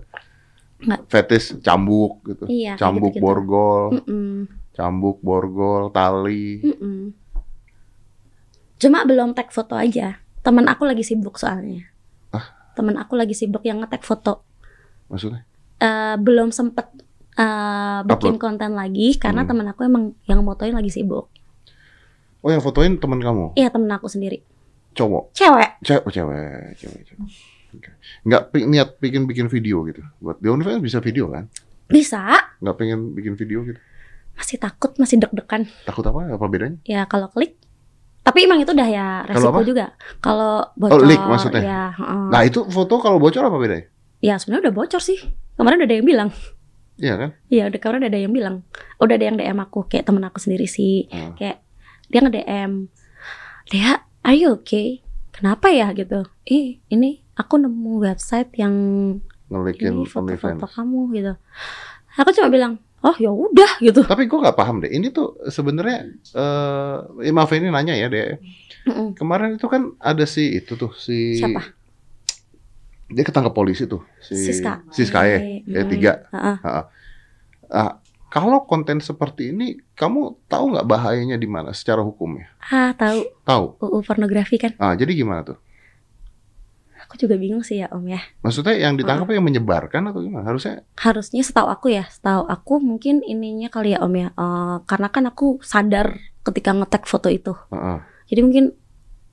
Fetish 1.07 1.59
cambuk 1.61 2.23
gitu. 2.25 2.47
Iya, 2.47 2.79
cambuk 2.79 3.11
gitu-gitu. 3.13 3.25
borgol, 3.27 3.99
Mm-mm, 3.99 4.47
cambuk 4.79 5.19
borgol, 5.19 5.91
tali. 5.91 6.63
mm-mm. 6.63 7.11
Cuma 8.79 9.03
belum 9.03 9.35
tag 9.35 9.51
foto 9.51 9.75
aja. 9.75 10.23
Temen 10.39 10.65
aku 10.65 10.87
lagi 10.87 11.03
sibuk 11.03 11.35
soalnya. 11.35 11.83
Temen 12.73 12.95
aku 12.95 13.19
lagi 13.19 13.35
sibuk 13.35 13.67
yang 13.67 13.83
nge-tag 13.83 14.01
foto. 14.01 14.47
Maksudnya? 15.11 15.43
Eh, 15.77 16.15
belum 16.17 16.49
sempet 16.49 16.87
eh, 17.35 18.01
bikin 18.05 18.35
konten 18.35 18.75
lagi 18.75 19.15
karena 19.15 19.43
Hmm. 19.43 19.51
temen 19.51 19.67
aku 19.67 19.83
emang 19.83 20.05
yang 20.25 20.43
motoin 20.43 20.71
lagi 20.71 20.89
sibuk. 20.89 21.27
Oh, 22.39 22.49
yang 22.49 22.59
fotoin 22.59 22.95
teman 22.95 23.19
kamu, 23.19 23.55
Iya 23.55 23.67
temen 23.69 23.87
aku 23.89 24.07
sendiri. 24.07 24.47
cowok, 24.91 25.31
Cewek. 25.33 25.79
cewek, 25.81 26.03
oh, 26.03 26.11
cewek, 26.11 26.75
cewek, 26.75 27.03
cewek. 27.05 27.27
Oke. 27.69 27.91
Nggak 28.25 28.43
pi- 28.49 28.67
niat 28.67 28.89
bikin 28.97 29.23
bikin 29.25 29.47
video 29.47 29.83
gitu. 29.85 30.03
Buat 30.19 30.39
di 30.39 30.47
OnlyFans 30.47 30.79
bisa 30.81 30.99
video 30.99 31.29
kan? 31.29 31.47
Bisa. 31.87 32.23
Nggak 32.59 32.77
pengen 32.77 32.99
bikin 33.13 33.35
video 33.35 33.63
gitu. 33.65 33.79
Masih 34.39 34.57
takut, 34.63 34.95
masih 34.97 35.19
deg-degan. 35.19 35.67
Takut 35.83 36.07
apa? 36.07 36.39
Apa 36.39 36.47
bedanya? 36.47 36.79
Ya 36.87 37.03
kalau 37.11 37.27
klik. 37.35 37.59
Tapi 38.23 38.45
emang 38.47 38.63
itu 38.63 38.71
udah 38.71 38.89
ya 38.89 39.07
resiko 39.27 39.51
apa? 39.51 39.67
juga. 39.67 39.87
Kalau 40.23 40.63
bocor. 40.79 41.03
leak 41.03 41.19
maksudnya? 41.19 41.63
Ya, 41.65 41.83
heeh. 41.97 42.25
Nah 42.31 42.41
itu 42.47 42.63
foto 42.71 43.03
kalau 43.03 43.19
bocor 43.19 43.43
apa 43.43 43.59
bedanya? 43.59 43.87
ya 44.19 44.35
sebenarnya 44.39 44.71
udah 44.71 44.75
bocor 44.75 45.03
sih. 45.03 45.19
Kemarin 45.59 45.83
udah 45.83 45.89
ada 45.91 45.97
yang 45.99 46.07
bilang. 46.07 46.31
Iya 46.99 47.15
kan? 47.15 47.31
Iya, 47.47 47.63
udah 47.71 47.79
kemarin 47.79 47.99
udah 48.03 48.11
ada 48.11 48.21
yang 48.21 48.35
bilang. 48.35 48.57
Udah 48.99 49.15
ada 49.15 49.25
yang 49.27 49.37
DM 49.39 49.59
aku 49.63 49.87
kayak 49.87 50.05
temen 50.07 50.23
aku 50.27 50.39
sendiri 50.43 50.67
sih. 50.67 51.07
Hmm. 51.11 51.39
Kayak 51.39 51.63
dia 52.11 52.21
nge-DM. 52.23 52.73
Dia, 53.71 53.91
are 54.27 54.35
you 54.39 54.59
okay? 54.59 55.03
Kenapa 55.31 55.71
ya 55.71 55.95
gitu? 55.95 56.27
Ih, 56.51 56.83
ini 56.91 57.23
aku 57.39 57.63
nemu 57.63 58.03
website 58.03 58.51
yang 58.59 58.75
Ngelikin 59.49 60.05
foto-foto 60.05 60.67
kamu 60.67 61.01
gitu. 61.15 61.33
Aku 62.19 62.35
cuma 62.35 62.51
bilang, 62.51 62.83
oh 63.05 63.15
ya 63.19 63.31
udah 63.31 63.79
gitu 63.79 64.03
Tapi 64.03 64.27
gue 64.27 64.39
nggak 64.43 64.59
paham 64.59 64.83
deh. 64.83 64.91
Ini 64.91 65.15
tuh 65.15 65.39
sebenarnya 65.47 66.09
eh 67.23 67.33
maaf 67.33 67.51
ini 67.55 67.71
nanya 67.71 67.95
ya 67.95 68.11
deh. 68.11 68.39
Mm-mm. 68.89 69.15
Kemarin 69.15 69.55
itu 69.55 69.67
kan 69.71 69.95
ada 70.03 70.25
si 70.27 70.59
itu 70.59 70.75
tuh 70.75 70.91
si 70.99 71.39
Siapa? 71.39 71.63
Dia 73.09 73.25
ketangkap 73.25 73.57
polisi 73.57 73.89
tuh 73.89 74.05
si 74.21 74.37
Siska. 74.37 74.85
Siska 74.93 75.25
ya, 75.25 75.39
ya 75.65 75.83
tiga. 75.89 76.13
Ah, 77.69 78.01
kalau 78.29 78.65
konten 78.69 79.01
seperti 79.01 79.57
ini, 79.57 79.81
kamu 79.97 80.37
tahu 80.49 80.77
nggak 80.77 80.85
bahayanya 80.85 81.41
di 81.41 81.49
mana 81.49 81.73
secara 81.73 82.05
hukumnya? 82.05 82.53
ah 82.69 82.93
tahu 82.93 83.25
Tahu. 83.45 83.65
UU 83.81 83.99
pornografi 84.05 84.61
kan 84.61 84.77
Ah, 84.77 84.93
jadi 84.93 85.17
gimana 85.17 85.41
tuh? 85.45 85.57
Aku 87.09 87.17
juga 87.19 87.41
bingung 87.41 87.65
sih 87.65 87.81
ya 87.81 87.89
om 87.89 88.05
ya 88.05 88.21
Maksudnya 88.45 88.77
yang 88.77 88.95
ditangkap 88.95 89.33
yang 89.33 89.41
menyebarkan 89.41 90.13
atau 90.13 90.21
gimana? 90.21 90.45
Harusnya 90.45 90.85
harusnya 90.95 91.41
setahu 91.41 91.67
aku 91.67 91.89
ya 91.89 92.05
setahu 92.07 92.45
aku 92.45 92.79
mungkin 92.79 93.25
ininya 93.25 93.67
kali 93.67 93.97
ya 93.97 94.05
om 94.05 94.13
ya 94.13 94.29
Eh, 94.31 94.77
karena 94.85 95.09
kan 95.09 95.25
aku 95.25 95.57
sadar 95.65 96.13
ketika 96.45 96.77
ngetek 96.77 97.05
foto 97.05 97.27
itu 97.29 97.57
Heeh. 97.73 97.99
jadi 98.29 98.41
mungkin 98.45 98.65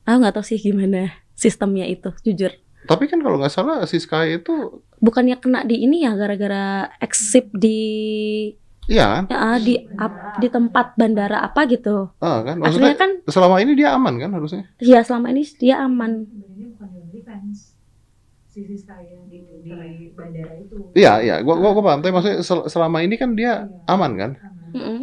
aku 0.02 0.18
nggak 0.18 0.36
tahu 0.36 0.46
sih 0.46 0.58
gimana 0.58 1.12
sistemnya 1.36 1.84
itu 1.84 2.16
jujur 2.24 2.56
Tapi 2.86 3.10
kan 3.10 3.20
kalau 3.20 3.36
nggak 3.36 3.50
salah 3.50 3.82
si 3.84 3.98
Sky 3.98 4.38
itu, 4.38 4.54
bukannya 5.02 5.42
kena 5.42 5.66
di 5.66 5.82
ini 5.82 6.06
ya 6.06 6.14
gara-gara 6.14 6.86
eksip 7.02 7.50
di 7.52 7.82
iya 8.86 9.06
kan? 9.10 9.24
ya, 9.26 9.58
di 9.58 9.74
ap- 9.98 10.38
di 10.38 10.48
tempat 10.48 10.94
bandara 10.94 11.42
apa 11.42 11.66
gitu 11.66 12.14
Ah, 12.22 12.46
kan? 12.46 12.62
akhirnya 12.62 12.94
Maksudnya 12.94 12.94
kan 12.94 13.12
selama 13.26 13.58
ini 13.58 13.74
dia 13.74 13.98
aman 13.98 14.22
kan 14.22 14.32
harusnya? 14.32 14.70
ya 14.78 15.02
selama 15.02 15.34
ini 15.34 15.42
dia 15.58 15.82
aman 15.82 16.30
OnlyFans. 17.26 17.74
Sisi 18.46 18.78
saya 18.78 19.18
di, 19.28 19.42
di 19.66 19.74
bandara 20.14 20.54
itu. 20.62 20.94
Iya, 20.96 21.14
iya. 21.26 21.36
Gua, 21.42 21.58
gua, 21.58 21.74
gua 21.74 21.84
paham. 21.84 22.00
Tapi 22.06 22.14
maksudnya 22.14 22.40
sel- 22.46 22.70
selama 22.70 23.02
ini 23.02 23.18
kan 23.18 23.34
dia 23.34 23.68
aman 23.90 24.12
kan? 24.16 24.32
Aman. 24.38 24.76
Mm-mm. 24.76 25.00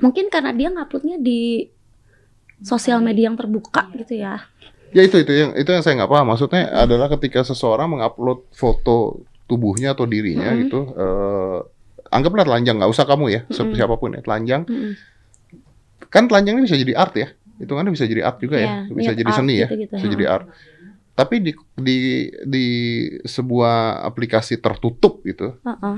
mungkin 0.00 0.32
karena 0.32 0.52
dia 0.56 0.72
nguploadnya 0.72 1.20
di 1.20 1.68
sosial 2.60 3.00
media 3.04 3.28
yang 3.32 3.36
terbuka 3.36 3.88
gitu 3.96 4.16
ya 4.16 4.40
Ya 4.90 5.06
itu 5.06 5.22
itu 5.22 5.30
yang 5.30 5.54
itu 5.54 5.70
yang 5.70 5.86
saya 5.86 6.02
nggak 6.02 6.10
paham. 6.10 6.34
Maksudnya 6.34 6.66
adalah 6.74 7.06
ketika 7.14 7.46
seseorang 7.46 7.94
mengupload 7.94 8.50
foto 8.50 9.22
tubuhnya 9.46 9.94
atau 9.94 10.02
dirinya 10.02 10.50
gitu, 10.58 10.82
eh, 10.98 11.58
anggaplah 12.10 12.42
telanjang, 12.42 12.74
nggak 12.82 12.90
usah 12.90 13.06
kamu 13.06 13.24
ya, 13.30 13.40
Mm-mm. 13.46 13.70
siapa 13.78 13.94
pun 13.94 14.18
ya, 14.18 14.20
telanjang. 14.26 14.66
Kan 16.10 16.26
telanjang 16.26 16.58
ini 16.58 16.66
bisa 16.66 16.74
jadi 16.74 16.94
art 16.98 17.14
ya, 17.14 17.28
itu 17.60 17.68
kan 17.70 17.84
bisa 17.86 18.04
jadi 18.04 18.24
art 18.24 18.40
juga 18.40 18.56
ya, 18.56 18.64
Iya, 18.64 18.76
bisa 18.88 19.10
niat 19.12 19.18
jadi 19.18 19.28
art 19.28 19.36
seni 19.36 19.54
ya, 19.54 19.66
gitu-gitu, 19.68 19.92
bisa 19.94 20.06
ya. 20.08 20.12
jadi 20.16 20.24
art. 20.26 20.46
Tapi 21.12 21.34
di 21.38 21.52
di 21.76 21.98
di 22.42 22.66
sebuah 23.22 23.76
aplikasi 24.02 24.56
tertutup 24.56 25.20
gitu, 25.22 25.60
Heeh. 25.60 25.96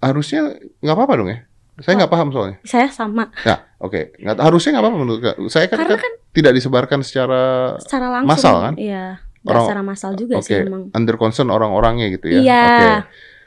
harusnya 0.00 0.40
nggak 0.80 0.96
apa-apa 0.96 1.14
dong 1.16 1.28
ya? 1.28 1.38
Saya 1.74 1.98
nggak 1.98 2.12
paham 2.12 2.28
soalnya. 2.30 2.56
saya 2.62 2.86
sama 2.86 3.34
Ya, 3.42 3.66
oke, 3.76 4.14
nggak 4.16 4.38
harusnya 4.38 4.78
nggak 4.78 4.84
apa-apa 4.86 4.98
menurut. 4.98 5.20
Saya 5.50 5.66
kan, 5.66 5.82
karena 5.82 5.98
kan 5.98 6.00
kan 6.00 6.12
tidak 6.30 6.52
disebarkan 6.54 7.00
secara 7.02 7.42
secara 7.82 8.06
langsung 8.08 8.30
Massal 8.30 8.56
kan? 8.62 8.74
iya 8.78 9.18
nggak 9.44 9.52
Orang- 9.52 9.66
secara 9.68 9.82
massal 9.84 10.12
juga 10.16 10.34
Oke, 10.40 10.48
sih 10.48 10.56
emang 10.56 10.88
under 10.96 11.16
concern 11.18 11.52
orang-orangnya 11.52 12.08
gitu 12.08 12.32
ya. 12.32 12.40
Iya. 12.40 12.64
Oke. 12.64 12.88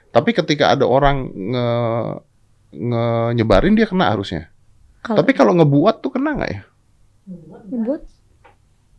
Tapi 0.08 0.30
ketika 0.34 0.66
ada 0.72 0.86
orang 0.86 1.26
nge, 1.34 1.68
nge 2.70 3.06
nyebarin 3.34 3.74
dia 3.74 3.90
kena 3.90 4.14
harusnya. 4.14 4.54
Kalau 5.08 5.18
Tapi 5.24 5.32
kalau 5.32 5.56
ngebuat 5.56 5.96
tuh 6.04 6.12
kena 6.12 6.36
nggak 6.36 6.52
ya? 6.52 6.62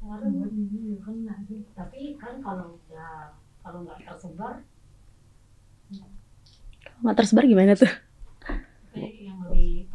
ini 0.09 0.97
kena 1.05 1.35
sih. 1.45 1.61
Tapi 1.77 2.17
kan 2.17 2.41
kalau 2.41 2.81
nggak 2.89 3.37
kalau 3.61 3.85
nggak 3.85 3.99
tersebar, 4.09 4.65
nggak 7.05 7.17
tersebar 7.17 7.45
gimana 7.45 7.77
tuh 7.77 7.93
kayak 8.97 9.13
yang 9.21 9.39
lebih 9.47 9.87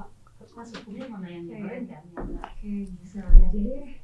mas 0.54 0.70
hukumnya 0.70 1.06
mana 1.10 1.28
yang 1.28 1.44
nyebarin 1.50 1.84
kan 1.90 2.04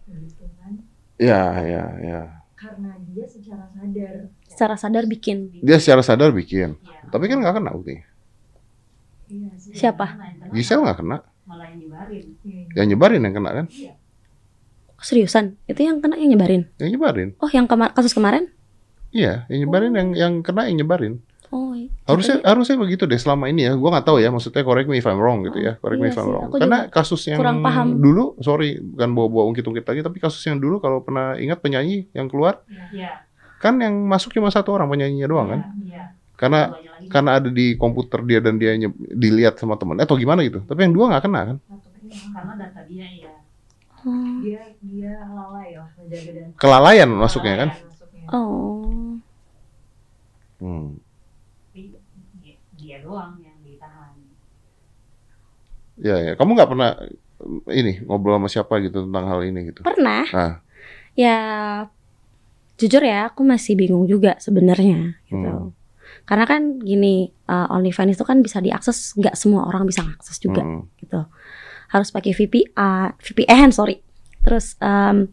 gitu 0.10 0.46
kan. 0.58 0.74
Iya, 1.20 1.42
iya, 1.68 1.84
iya. 2.02 2.22
Karena 2.58 2.96
dia 3.08 3.26
secara 3.28 3.70
sadar. 3.72 4.16
secara 4.44 4.76
sadar 4.76 5.04
bikin 5.08 5.38
Dia 5.64 5.78
secara 5.80 6.04
sadar 6.04 6.32
bikin. 6.36 6.76
ya, 6.76 7.00
Tapi 7.08 7.32
kan 7.32 7.38
nggak 7.40 7.56
kena 7.62 7.72
buktinya. 7.72 8.04
Iya 9.30 9.52
siapa 9.78 10.06
Gisel 10.50 10.82
nggak 10.82 11.00
kena. 11.00 11.18
Nyebarin 12.02 12.26
Iya. 12.42 12.64
Yang 12.74 12.88
nyebarin 12.90 13.22
yang 13.22 13.36
kena 13.36 13.52
kan? 13.54 13.66
seriusan 15.00 15.56
itu 15.64 15.80
yang 15.80 16.00
kena 16.00 16.16
yang 16.16 16.28
nyebarin 16.30 16.68
Yang 16.76 16.90
nyebarin. 16.94 17.30
oh 17.38 17.48
yang 17.48 17.66
kema- 17.66 17.92
kasus 17.92 18.12
kemarin 18.12 18.52
Iya, 19.10 19.48
yang 19.48 19.66
nyebarin 19.66 19.92
yang 19.92 20.10
yang 20.14 20.34
kena 20.40 20.68
yang 20.68 20.78
nyebarin. 20.78 21.18
oh 21.50 21.74
iya. 21.74 21.90
Harusnya 22.06 22.44
harusnya 22.44 22.78
begitu 22.78 23.04
deh 23.04 23.18
selama 23.18 23.48
ini 23.48 23.66
ya. 23.66 23.74
Gua 23.74 23.90
nggak 23.90 24.06
tahu 24.06 24.18
ya. 24.18 24.30
Maksudnya 24.30 24.62
correct 24.62 24.86
me 24.86 24.96
if 24.96 25.08
I'm 25.08 25.18
wrong 25.18 25.42
gitu 25.42 25.58
ya. 25.58 25.74
Correct 25.76 25.98
me 25.98 26.06
Iya 26.06 26.14
if 26.14 26.20
I'm 26.20 26.24
sih, 26.24 26.30
wrong. 26.30 26.46
Karena 26.54 26.80
kasus 26.88 27.22
yang 27.26 27.42
kurang 27.42 27.60
paham. 27.60 27.98
dulu, 27.98 28.38
sorry, 28.38 28.78
bukan 28.78 29.10
bawa-bawa 29.12 29.44
ungkit-ungkit 29.50 29.82
lagi, 29.84 30.02
tapi 30.04 30.18
kasus 30.20 30.38
yang 30.44 30.58
dulu 30.58 30.78
kalau 30.78 31.02
pernah 31.02 31.34
ingat 31.36 31.58
penyanyi 31.58 32.06
yang 32.12 32.28
keluar 32.28 32.62
ya 32.92 33.26
kan 33.58 33.76
yang 33.76 33.92
masuk 34.06 34.32
cuma 34.32 34.48
satu 34.48 34.72
orang 34.72 34.88
penyanyinya 34.88 35.26
doang 35.26 35.48
kan? 35.50 35.62
ya 35.84 36.14
Karena 36.34 36.72
karena 37.10 37.32
ada 37.36 37.50
di 37.50 37.76
komputer 37.76 38.22
dia 38.24 38.40
dan 38.40 38.56
dia 38.56 38.78
dilihat 39.10 39.58
sama 39.58 39.74
temen 39.76 39.98
atau 39.98 40.16
gimana 40.16 40.40
gitu. 40.42 40.62
Tapi 40.62 40.80
yang 40.82 40.94
dua 40.94 41.10
nggak 41.10 41.24
kena 41.26 41.42
kan? 41.44 41.58
Karena 42.10 42.54
data 42.56 42.82
dia 42.84 43.08
ya 43.08 43.34
oh, 44.00 44.40
Dia 44.40 44.62
dia 44.80 45.14
lalai 45.26 45.76
lah 45.76 45.90
menjaga 45.94 46.32
dan 46.34 46.48
Kelalayan 46.56 47.10
masuknya 47.12 47.56
kan? 47.58 47.70
masuknya. 47.76 48.24
oh. 48.30 49.16
Hmm. 50.60 51.00
dia, 51.72 51.96
dia 52.76 52.98
doang 53.00 53.40
yang 53.40 53.56
ditahan 53.62 54.12
Ya, 55.96 56.16
ya. 56.18 56.32
Kamu 56.34 56.52
nggak 56.54 56.70
pernah 56.70 56.96
eh, 56.96 57.12
ini 57.74 58.00
ngobrol 58.02 58.36
sama 58.36 58.48
siapa 58.48 58.80
gitu 58.80 59.04
tentang 59.04 59.26
hal 59.26 59.40
ini 59.44 59.68
gitu? 59.68 59.80
pernah 59.82 60.24
Ah. 60.30 60.54
ya 61.12 61.38
jujur 62.76 63.00
ya 63.00 63.28
aku 63.28 63.44
masih 63.44 63.76
bingung 63.76 64.04
juga 64.04 64.40
sebenarnya 64.40 65.20
gitu 65.26 65.36
Hmm. 65.36 65.76
karena 66.24 66.46
kan 66.46 66.62
gini 66.78 67.28
uh, 67.46 67.68
OnlyFans 67.70 68.16
itu 68.16 68.24
kan 68.24 68.40
bisa 68.40 68.60
diakses 68.60 69.12
nggak 69.14 69.36
semua 69.36 69.68
orang 69.68 69.84
bisa 69.84 70.00
akses 70.06 70.40
juga 70.40 70.64
Hmm. 70.64 70.88
gitu 70.96 71.20
harus 71.90 72.10
pakai 72.10 72.32
VPN 72.32 73.18
VPN 73.18 73.70
sorry 73.70 74.02
terus 74.40 74.74
em, 74.80 75.28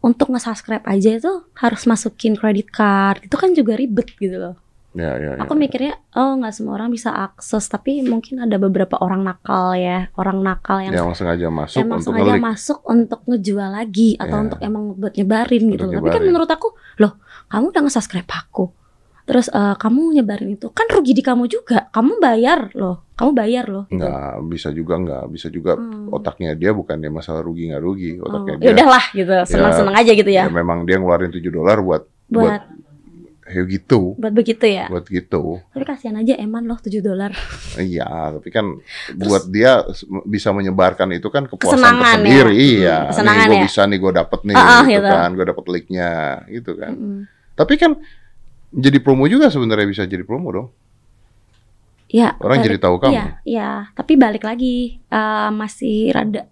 untuk 0.00 0.32
nge-subscribe 0.32 0.82
aja 0.84 1.10
itu 1.12 1.32
harus 1.54 1.84
masukin 1.84 2.32
credit 2.32 2.68
card 2.68 3.20
itu 3.22 3.36
kan 3.36 3.52
juga 3.52 3.74
ribet 3.74 4.10
gitu 4.16 4.38
loh 4.38 4.56
Ya, 4.90 5.14
ya, 5.14 5.38
ya. 5.38 5.46
aku 5.46 5.54
mikirnya 5.54 6.02
oh 6.18 6.34
nggak 6.34 6.50
semua 6.50 6.74
orang 6.74 6.90
bisa 6.90 7.14
akses 7.14 7.70
tapi 7.70 8.02
mungkin 8.02 8.42
ada 8.42 8.58
beberapa 8.58 8.98
orang 8.98 9.22
nakal 9.22 9.78
ya 9.78 10.10
orang 10.18 10.42
nakal 10.42 10.82
yang 10.82 10.90
Yang 10.90 11.14
sengaja 11.14 11.46
masuk 11.46 11.78
emang 11.78 11.98
untuk 11.98 12.10
sengaja 12.10 12.26
ngelik. 12.26 12.42
masuk 12.42 12.78
untuk 12.82 13.20
ngejual 13.22 13.70
lagi 13.70 14.10
atau 14.18 14.34
Ya. 14.34 14.42
untuk 14.42 14.58
emang 14.58 14.84
buat 14.98 15.14
nyebarin 15.14 15.62
gitu 15.70 15.84
Untuk 15.86 15.94
loh. 15.94 15.94
Tapi 15.94 16.02
kan 16.02 16.10
nyebarin. 16.10 16.26
menurut 16.26 16.50
aku, 16.50 16.68
loh, 16.98 17.12
kamu 17.46 17.64
udah 17.70 17.82
nge-subscribe 17.86 18.26
aku. 18.26 18.64
Terus 19.30 19.46
eh, 19.46 19.74
kamu 19.76 20.00
nyebarin 20.12 20.50
itu 20.50 20.66
kan 20.68 20.90
rugi 20.90 21.12
di 21.12 21.22
kamu 21.22 21.46
juga. 21.46 21.86
Kamu 21.88 22.18
bayar 22.18 22.74
loh. 22.74 23.06
Kamu 23.14 23.30
bayar 23.30 23.64
loh 23.64 23.84
gitu. 23.86 23.94
Nggak 23.96 24.18
bisa 24.48 24.68
juga 24.70 24.94
nggak 24.96 25.24
bisa 25.28 25.46
juga 25.48 25.72
Hmm. 25.72 26.10
otaknya 26.10 26.50
dia 26.52 26.72
bukan 26.72 26.96
dia 26.96 27.08
masalah 27.08 27.40
rugi 27.40 27.70
nggak 27.70 27.78
rugi 27.80 28.10
Oh, 28.16 28.26
otaknya 28.26 28.52
ya 28.52 28.58
dia 28.58 28.70
udahlah 28.74 29.04
gitu. 29.12 29.32
Senang-senang 29.46 29.94
aja 29.94 30.10
gitu 30.10 30.26
ya 30.28 30.42
ya. 30.42 30.50
memang 30.50 30.82
dia 30.82 30.96
ngeluarin 30.96 31.30
7 31.30 31.46
dolar 31.46 31.78
buat 31.78 32.02
buat 32.26 32.42
Buat 32.42 32.62
ya 33.46 33.62
gitu 33.68 34.14
buat 34.14 34.30
begitu 34.30 34.62
ya. 34.64 34.86
buat 34.86 35.02
gitu 35.04 35.58
Tapi 35.68 35.82
kasihan 35.84 36.16
aja 36.16 36.34
Eman 36.34 36.64
loh 36.64 36.78
7 36.78 36.90
dolar. 37.00 37.34
iya 37.76 38.06
tapi 38.32 38.48
kan 38.48 38.78
buat 39.12 39.46
dia 39.46 39.82
bisa 40.24 40.50
menyebarkan 40.50 41.10
itu 41.12 41.28
kan 41.28 41.44
kepuasan 41.44 41.76
Kesenangan 41.76 42.18
tersendiri 42.18 42.54
ya. 42.54 42.62
iya 42.62 42.96
Hmm, 42.96 43.08
kesenangan 43.10 43.38
nih 43.40 43.48
gue 43.48 43.56
ya. 43.56 43.64
bisa 43.64 43.80
nih 43.84 43.98
gue 43.98 44.12
dapet 44.12 44.40
nih 44.40 44.54
Ah, 44.54 44.62
ah, 44.62 44.82
gitu, 44.82 44.92
gitu. 44.92 45.08
kan 45.08 45.30
gue 45.30 45.44
dapet 45.44 45.64
like-nya 45.68 46.10
gitu 46.48 46.72
kan 46.74 46.92
Mm-mm. 46.92 47.18
tapi 47.52 47.74
kan 47.76 47.92
jadi 48.72 48.98
promo 48.98 49.26
juga 49.26 49.46
sebenarnya 49.46 49.86
bisa 49.86 50.02
jadi 50.04 50.22
promo 50.22 50.48
dong 50.50 50.68
Ya, 52.10 52.34
orang 52.42 52.58
balik- 52.58 52.66
jadi 52.66 52.78
tahu 52.82 52.96
kamu 52.98 53.14
Iya, 53.14 53.26
iya. 53.46 53.70
Tapi 53.94 54.18
balik 54.18 54.42
lagi 54.42 54.98
eh, 54.98 55.50
masih 55.54 56.10
rada 56.10 56.42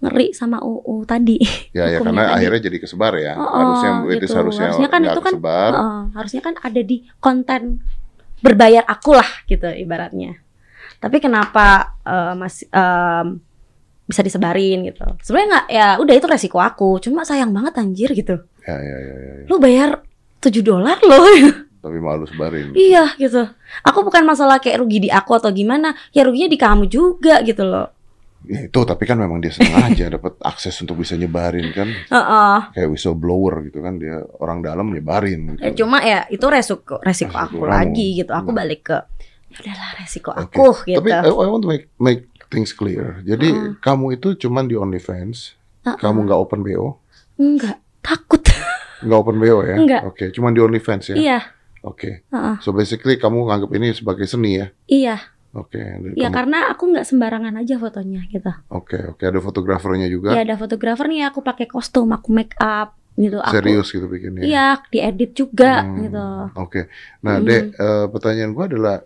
ngeri 0.00 0.32
sama 0.32 0.64
UU 0.64 1.04
tadi. 1.04 1.36
ya 1.70 1.84
ya 1.86 2.00
karena 2.00 2.32
tadi. 2.32 2.36
akhirnya 2.40 2.60
jadi 2.64 2.76
kesebar 2.80 3.12
ya 3.20 3.36
Oh, 3.36 3.44
harusnya 3.44 3.90
itu 4.08 4.24
gitu. 4.24 4.32
harusnya 4.32 4.72
Harusnya 4.72 4.88
kan 4.88 5.00
itu 5.04 5.12
kan- 5.12 5.34
kesebar 5.36 5.72
harusnya 6.16 6.40
kan 6.40 6.54
ada 6.58 6.80
di 6.80 6.96
konten 7.18 7.84
berbayar 8.40 8.88
aku 8.88 9.12
lah 9.12 9.28
gitu 9.44 9.68
ibaratnya. 9.68 10.40
Tapi 10.96 11.20
kenapa 11.20 11.92
eh, 12.02 12.32
masih 12.32 12.72
em, 12.72 13.36
bisa 14.02 14.24
disebarin 14.24 14.80
gitu? 14.82 15.04
Sebenarnya 15.20 15.48
nggak 15.50 15.66
ya 15.68 15.86
udah 16.00 16.14
itu 16.16 16.24
resiko 16.24 16.56
aku. 16.56 16.96
Cuma 17.00 17.20
sayang 17.22 17.52
banget 17.52 17.76
anjir 17.76 18.08
gitu. 18.12 18.40
ya 18.62 18.74
ya 18.74 18.96
ya, 18.98 19.14
ya, 19.14 19.32
ya. 19.34 19.44
Lu 19.44 19.60
bayar 19.60 20.00
7 20.42 20.60
dolar 20.60 20.98
loh. 21.00 21.22
tapi 21.82 21.98
malu 21.98 22.22
sebarin 22.24 22.70
iya 22.72 23.10
gitu. 23.16 23.42
Aku 23.82 24.02
bukan 24.02 24.22
masalah 24.22 24.58
kayak 24.58 24.78
rugi 24.78 24.98
di 25.00 25.10
aku 25.10 25.34
atau 25.34 25.50
gimana. 25.50 25.94
Ya 26.10 26.22
ruginya 26.22 26.46
di 26.46 26.54
kamu 26.54 26.86
juga 26.86 27.42
gitu 27.42 27.62
loh. 27.62 27.90
Ya, 28.42 28.66
itu 28.66 28.74
tapi 28.82 29.02
kan 29.02 29.14
memang 29.14 29.38
dia 29.38 29.50
sengaja 29.50 30.10
dapat 30.14 30.34
akses 30.42 30.74
untuk 30.78 30.98
bisa 30.98 31.14
nyebarin 31.14 31.70
kan 31.70 31.86
Heeh. 31.86 32.58
kayak 32.72 32.88
whistleblower 32.88 33.62
gitu 33.64 33.78
kan 33.78 33.98
dia 33.98 34.18
orang 34.38 34.58
dalam 34.60 34.90
nyebarin 34.90 35.54
gitu. 35.54 35.62
Ya, 35.62 35.70
cuma 35.72 36.02
ya 36.02 36.26
itu 36.26 36.42
resiko 36.44 36.98
resiko 36.98 37.30
Resiko 37.30 37.38
aku 37.40 37.58
kamu. 37.60 37.70
lagi 37.70 38.06
gitu. 38.16 38.30
Aku 38.30 38.50
Hmm. 38.50 38.58
balik 38.58 38.82
ke 38.84 38.98
ya 39.48 39.58
udahlah 39.62 39.90
resiko 39.96 40.30
Oke. 40.32 40.42
aku 40.54 40.66
gitu. 40.84 40.98
Tapi 40.98 41.10
I, 41.12 41.22
I 41.24 41.46
want 41.46 41.62
to 41.62 41.70
make 41.70 41.86
make 41.96 42.22
things 42.46 42.70
clear. 42.70 43.22
Jadi 43.22 43.46
Heeh. 43.48 43.78
kamu 43.78 44.14
itu 44.16 44.34
cuman 44.36 44.66
di 44.66 44.74
OnlyFans, 44.74 45.54
Uh-uh. 45.82 45.98
kamu 45.98 46.26
nggak 46.26 46.38
open 46.40 46.62
BO, 46.62 46.98
enggak 47.36 47.74
takut. 47.98 48.42
nggak 49.02 49.18
open 49.18 49.36
BO 49.36 49.58
ya? 49.60 49.76
Nggak. 49.76 50.02
Oke, 50.04 50.24
cuman 50.30 50.50
di 50.50 50.60
OnlyFans 50.60 51.04
ya. 51.08 51.16
iya, 51.16 51.38
Oke. 51.80 52.22
uh-uh. 52.26 52.58
So 52.58 52.70
basically 52.70 53.14
kamu 53.14 53.44
nganggap 53.44 53.70
ini 53.72 53.90
sebagai 53.90 54.24
seni 54.24 54.56
ya? 54.56 54.66
iya, 54.86 55.16
Oke. 55.52 55.76
dan 55.76 56.12
iya 56.12 56.26
kamu- 56.26 56.36
karena 56.36 56.58
aku 56.68 56.82
nggak 56.88 57.04
sembarangan 57.04 57.54
aja 57.56 57.74
fotonya 57.76 58.22
gitu. 58.26 58.52
Oke, 58.68 58.98
oke 59.08 59.22
ada 59.22 59.38
fotografernya 59.38 60.06
juga. 60.06 60.32
Ya 60.32 60.42
ada 60.42 60.54
fotografer 60.54 61.04
nih 61.06 61.26
aku 61.26 61.40
pakai 61.40 61.66
kostum, 61.66 62.08
aku 62.08 62.30
make 62.30 62.54
up 62.56 62.94
gitu. 63.12 63.36
Aku, 63.38 63.52
Serius 63.52 63.88
gitu 63.88 64.06
bikinnya. 64.06 64.40
Iya, 64.40 64.66
diedit 64.88 65.34
juga 65.34 65.82
Hmm, 65.82 66.00
gitu. 66.00 66.26
Oke. 66.56 66.88
Nah, 67.20 67.36
Hmm. 67.36 67.44
Dek, 67.44 67.62
eh, 67.72 68.06
pertanyaan 68.08 68.50
gua 68.50 68.64
adalah 68.66 68.96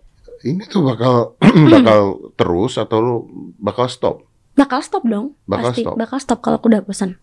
ini 0.42 0.62
tuh 0.64 0.84
bakal 0.84 1.34
bakal 1.74 2.00
terus 2.32 2.76
atau 2.76 2.98
lu 2.98 3.14
bakal 3.56 3.88
stop? 3.88 4.22
Bakal 4.52 4.80
stop 4.80 5.04
dong, 5.04 5.34
Bakal 5.44 5.64
pasti. 5.66 5.82
stop. 5.82 5.94
Bakal 5.96 6.18
stop 6.18 6.38
kalau 6.38 6.56
aku 6.56 6.68
udah 6.68 6.80
bosan. 6.80 7.18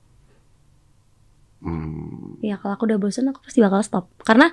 Hmm, 1.64 2.38
Iya, 2.40 2.60
kalau 2.60 2.76
aku 2.76 2.84
udah 2.86 3.00
bosan 3.00 3.32
aku 3.32 3.40
pasti 3.40 3.58
bakal 3.58 3.80
stop. 3.80 4.12
Karena 4.20 4.52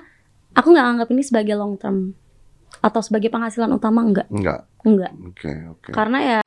aku 0.51 0.71
nggak 0.71 0.87
anggap 0.87 1.07
ini 1.11 1.21
sebagai 1.21 1.53
long 1.53 1.75
term 1.75 2.15
atau 2.79 3.03
sebagai 3.03 3.27
penghasilan 3.27 3.67
utama 3.69 3.99
enggak, 4.01 4.31
enggak. 4.31 4.63
enggak. 4.81 5.11
Oke, 5.27 5.51
oke. 5.69 5.89
Karena 5.91 6.17
ya 6.19 6.41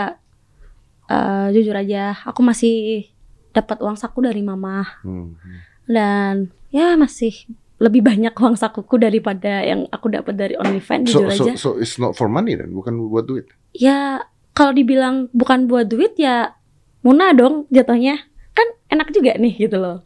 eh, 1.07 1.47
jujur 1.53 1.77
aja 1.77 2.17
aku 2.25 2.41
masih 2.41 3.07
dapat 3.53 3.79
uang 3.79 3.95
saku 3.95 4.19
dari 4.19 4.41
mama 4.41 4.83
Hmm. 5.05 5.37
dan 5.85 6.49
ya 6.73 6.97
masih 6.97 7.31
lebih 7.77 8.01
banyak 8.01 8.33
uang 8.33 8.57
sakuku 8.57 8.97
daripada 8.97 9.61
yang 9.61 9.85
aku 9.91 10.09
dapat 10.09 10.35
dari 10.35 10.55
OnlyFans 10.57 11.13
So, 11.13 11.23
jujur 11.23 11.31
so, 11.31 11.45
aja. 11.45 11.53
so 11.55 11.69
it's 11.77 11.99
not 11.99 12.15
for 12.15 12.27
money 12.27 12.57
dan 12.57 12.73
bukan 12.73 12.97
buat 13.05 13.29
duit. 13.29 13.47
Ya 13.71 14.25
kalau 14.51 14.73
dibilang 14.73 15.29
bukan 15.31 15.67
buat 15.67 15.87
duit 15.87 16.17
ya 16.17 16.57
Muna 17.05 17.37
dong 17.37 17.69
jatuhnya 17.69 18.17
kan 18.51 18.65
enak 18.89 19.13
juga 19.13 19.37
nih 19.37 19.61
gitu 19.61 19.77
loh. 19.77 20.01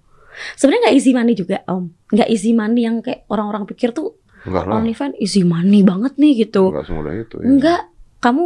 Sebenarnya 0.54 0.82
nggak 0.86 0.96
easy 0.96 1.10
money 1.12 1.32
juga 1.32 1.56
om, 1.66 1.84
nggak 2.08 2.28
easy 2.28 2.50
money 2.50 2.82
yang 2.82 2.98
kayak 2.98 3.24
orang-orang 3.26 3.64
pikir 3.64 3.90
tuh 3.90 4.16
Enggak 4.38 4.64
lah. 4.64 4.78
OnlyFans 4.78 5.18
easy 5.18 5.42
money 5.42 5.82
banget 5.82 6.14
nih 6.14 6.44
gitu. 6.44 6.70
Enggak 6.70 6.86
semudah 6.86 7.12
itu 7.12 7.36
ya. 7.36 7.46
Enggak, 7.46 7.80
kamu 8.18 8.44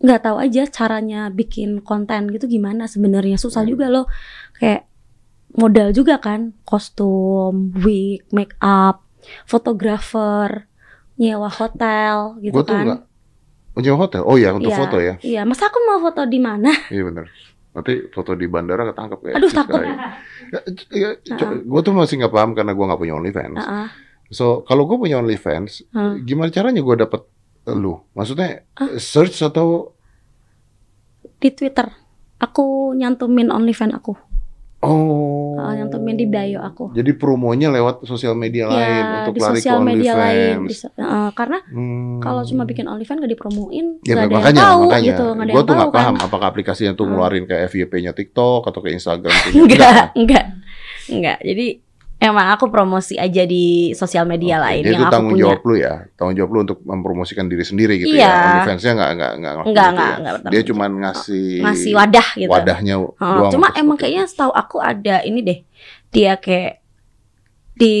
nggak 0.00 0.20
tahu 0.22 0.36
aja 0.38 0.62
caranya 0.66 1.20
bikin 1.28 1.80
konten 1.80 2.28
gitu 2.28 2.46
gimana 2.46 2.84
sebenarnya 2.84 3.36
susah 3.36 3.62
Hmm. 3.62 3.70
juga 3.70 3.86
loh. 3.86 4.06
Kayak 4.54 4.88
modal 5.52 5.90
juga 5.90 6.16
kan, 6.16 6.54
kostum, 6.62 7.74
wig, 7.76 8.26
make 8.30 8.54
up, 8.58 9.06
fotografer, 9.44 10.66
nyewa 11.14 11.48
hotel 11.48 12.40
gitu 12.40 12.52
Gua 12.52 12.64
tuh 12.64 12.74
kan. 12.74 12.86
menyewa 13.72 13.96
hotel. 13.98 14.22
Oh 14.22 14.34
iya, 14.34 14.50
untuk 14.50 14.70
Iya. 14.70 14.78
foto 14.78 14.96
ya. 14.98 15.14
Iya, 15.20 15.42
masa 15.44 15.68
aku 15.68 15.78
mau 15.84 16.00
foto 16.00 16.24
di 16.24 16.38
mana? 16.38 16.70
Iya 16.88 17.02
benar. 17.04 17.26
Nanti 17.70 18.10
foto 18.10 18.34
di 18.34 18.46
bandara 18.46 18.82
ketangkep 18.90 19.20
ya. 19.22 19.32
Aduh, 19.38 19.50
takut. 19.50 19.80
Ya, 20.90 21.10
gue 21.60 21.80
tuh 21.80 21.94
masih 21.94 22.18
nggak 22.18 22.34
paham 22.34 22.50
karena 22.52 22.74
gue 22.74 22.84
nggak 22.84 22.98
punya 22.98 23.14
OnlyFans. 23.14 23.58
Heeh. 23.58 23.86
So 24.30 24.62
kalau 24.62 24.86
gue 24.86 24.98
punya 24.98 25.18
OnlyFans, 25.18 25.86
Hmm. 25.90 26.22
gimana 26.22 26.50
caranya 26.50 26.82
gue 26.82 26.96
dapet 26.96 27.22
lu? 27.68 28.02
Maksudnya 28.12 28.66
Ah. 28.74 28.94
search 28.96 29.38
atau 29.40 29.94
Di 31.40 31.48
Twitter. 31.50 31.88
Aku 32.36 32.92
nyantumin 32.92 33.48
OnlyFans 33.48 33.96
aku. 33.96 34.12
Heeh, 35.72 35.80
nyantumin 35.80 36.14
di 36.14 36.24
bio 36.24 36.60
aku. 36.60 36.84
Jadi 36.90 37.10
promonya 37.12 37.68
lewat 37.68 38.02
sosial 38.02 38.32
media 38.32 38.66
lain 38.66 38.80
Ya, 39.00 39.16
untuk 39.20 39.34
di 39.34 39.40
lari 39.40 39.52
ke 39.52 39.58
sosial 39.60 39.80
media 39.80 40.12
lain. 40.14 40.56
OnlyFans. 40.60 40.78
Heeh, 40.92 41.28
karena 41.32 41.58
Hmm. 41.66 42.18
kalau 42.18 42.42
cuma 42.42 42.62
bikin 42.64 42.84
OnlyFans 42.84 43.18
gak 43.18 43.30
dipromoin, 43.30 43.86
Ya 44.00 44.14
nggak 44.14 44.22
ada 44.22 44.32
makanya, 44.32 44.50
yang 44.52 44.66
tahu 44.66 44.82
makanya. 44.84 45.06
gitu, 45.06 45.24
nggak 45.26 45.40
ada 45.40 45.50
Gue 45.50 45.56
yang 45.56 45.66
tuh 45.66 45.74
nggak 45.74 45.88
kan. 45.88 45.96
paham 45.96 46.14
apakah 46.20 46.46
aplikasinya 46.48 46.92
tuh 46.92 47.04
ngeluarin 47.04 47.44
ke 47.44 47.54
FYP-nya 47.64 48.12
TikTok 48.12 48.62
atau 48.64 48.80
ke 48.80 48.88
Instagram. 48.90 49.30
Enggak, 49.56 50.04
enggak, 50.14 50.44
enggak. 51.06 51.38
Jadi 51.40 51.66
emang 52.20 52.52
aku 52.52 52.68
promosi 52.68 53.16
aja 53.16 53.42
di 53.42 53.64
sosial 53.92 54.22
media 54.24 54.56
Oke, 54.56 54.64
lain 54.66 54.82
Jadi 54.82 54.86
yang 54.86 54.94
itu 54.94 55.02
aku 55.02 55.10
tanggung 55.10 55.32
punya. 55.32 55.42
jawab 55.42 55.60
lu 55.62 55.74
ya, 55.74 55.94
tanggung 56.14 56.36
jawab 56.36 56.50
lu 56.50 56.58
untuk 56.62 56.78
mempromosikan 56.82 57.46
diri 57.46 57.64
sendiri 57.64 57.94
gitu 57.96 58.12
Iya. 58.12 58.22
ya. 58.22 58.36
OnlyFans-nya 58.60 58.92
nggak 58.92 59.10
nggak 59.10 59.32
nggak 59.34 59.52
ngelakuin 59.52 59.70
Enggak, 59.70 59.88
itu 59.88 59.96
enggak, 59.96 60.14
ya. 60.36 60.50
Dia 60.50 60.62
cuma 60.62 60.84
ngasih 60.86 61.46
ngasih 61.60 61.92
wadah 61.94 62.28
gitu. 62.34 62.50
wadahnya 62.50 62.94
doang 63.00 63.50
cuma 63.50 63.66
emang 63.74 63.96
kayaknya 63.96 64.24
setahu 64.24 64.52
aku 64.52 64.76
ada 64.78 65.16
ini 65.22 65.40
deh. 65.40 65.58
Dia 66.08 66.36
kayak 66.36 66.84
di 67.72 67.96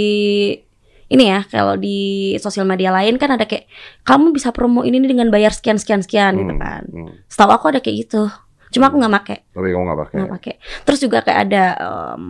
ini 1.08 1.24
ya 1.26 1.42
kalau 1.44 1.74
di 1.74 1.98
sosial 2.36 2.62
media 2.64 2.92
lain 2.92 3.16
kan 3.16 3.32
ada 3.32 3.42
kayak 3.42 3.66
kamu 4.02 4.30
bisa 4.30 4.52
promo 4.52 4.84
ini 4.84 5.02
dengan 5.02 5.26
bayar 5.26 5.50
sekian 5.50 5.74
sekian 5.74 6.00
sekian 6.00 6.32
itu. 6.34 6.44
gitu 6.44 6.52
Hmm, 6.52 6.60
kan. 6.60 6.82
hmm. 6.86 7.12
Setahu 7.26 7.50
aku 7.50 7.66
ada 7.66 7.80
kayak 7.80 8.04
gitu. 8.04 8.30
Cuma 8.70 8.86
aku 8.86 8.96
nggak 8.96 9.10
make, 9.10 9.36
Tapi 9.48 9.66
kamu 9.68 9.82
nggak 9.82 10.00
pakai. 10.00 10.16
nggak 10.16 10.32
pakai. 10.32 10.54
Terus 10.84 10.98
juga 11.00 11.18
kayak 11.20 11.40
ada 11.42 11.64
em, 12.14 12.22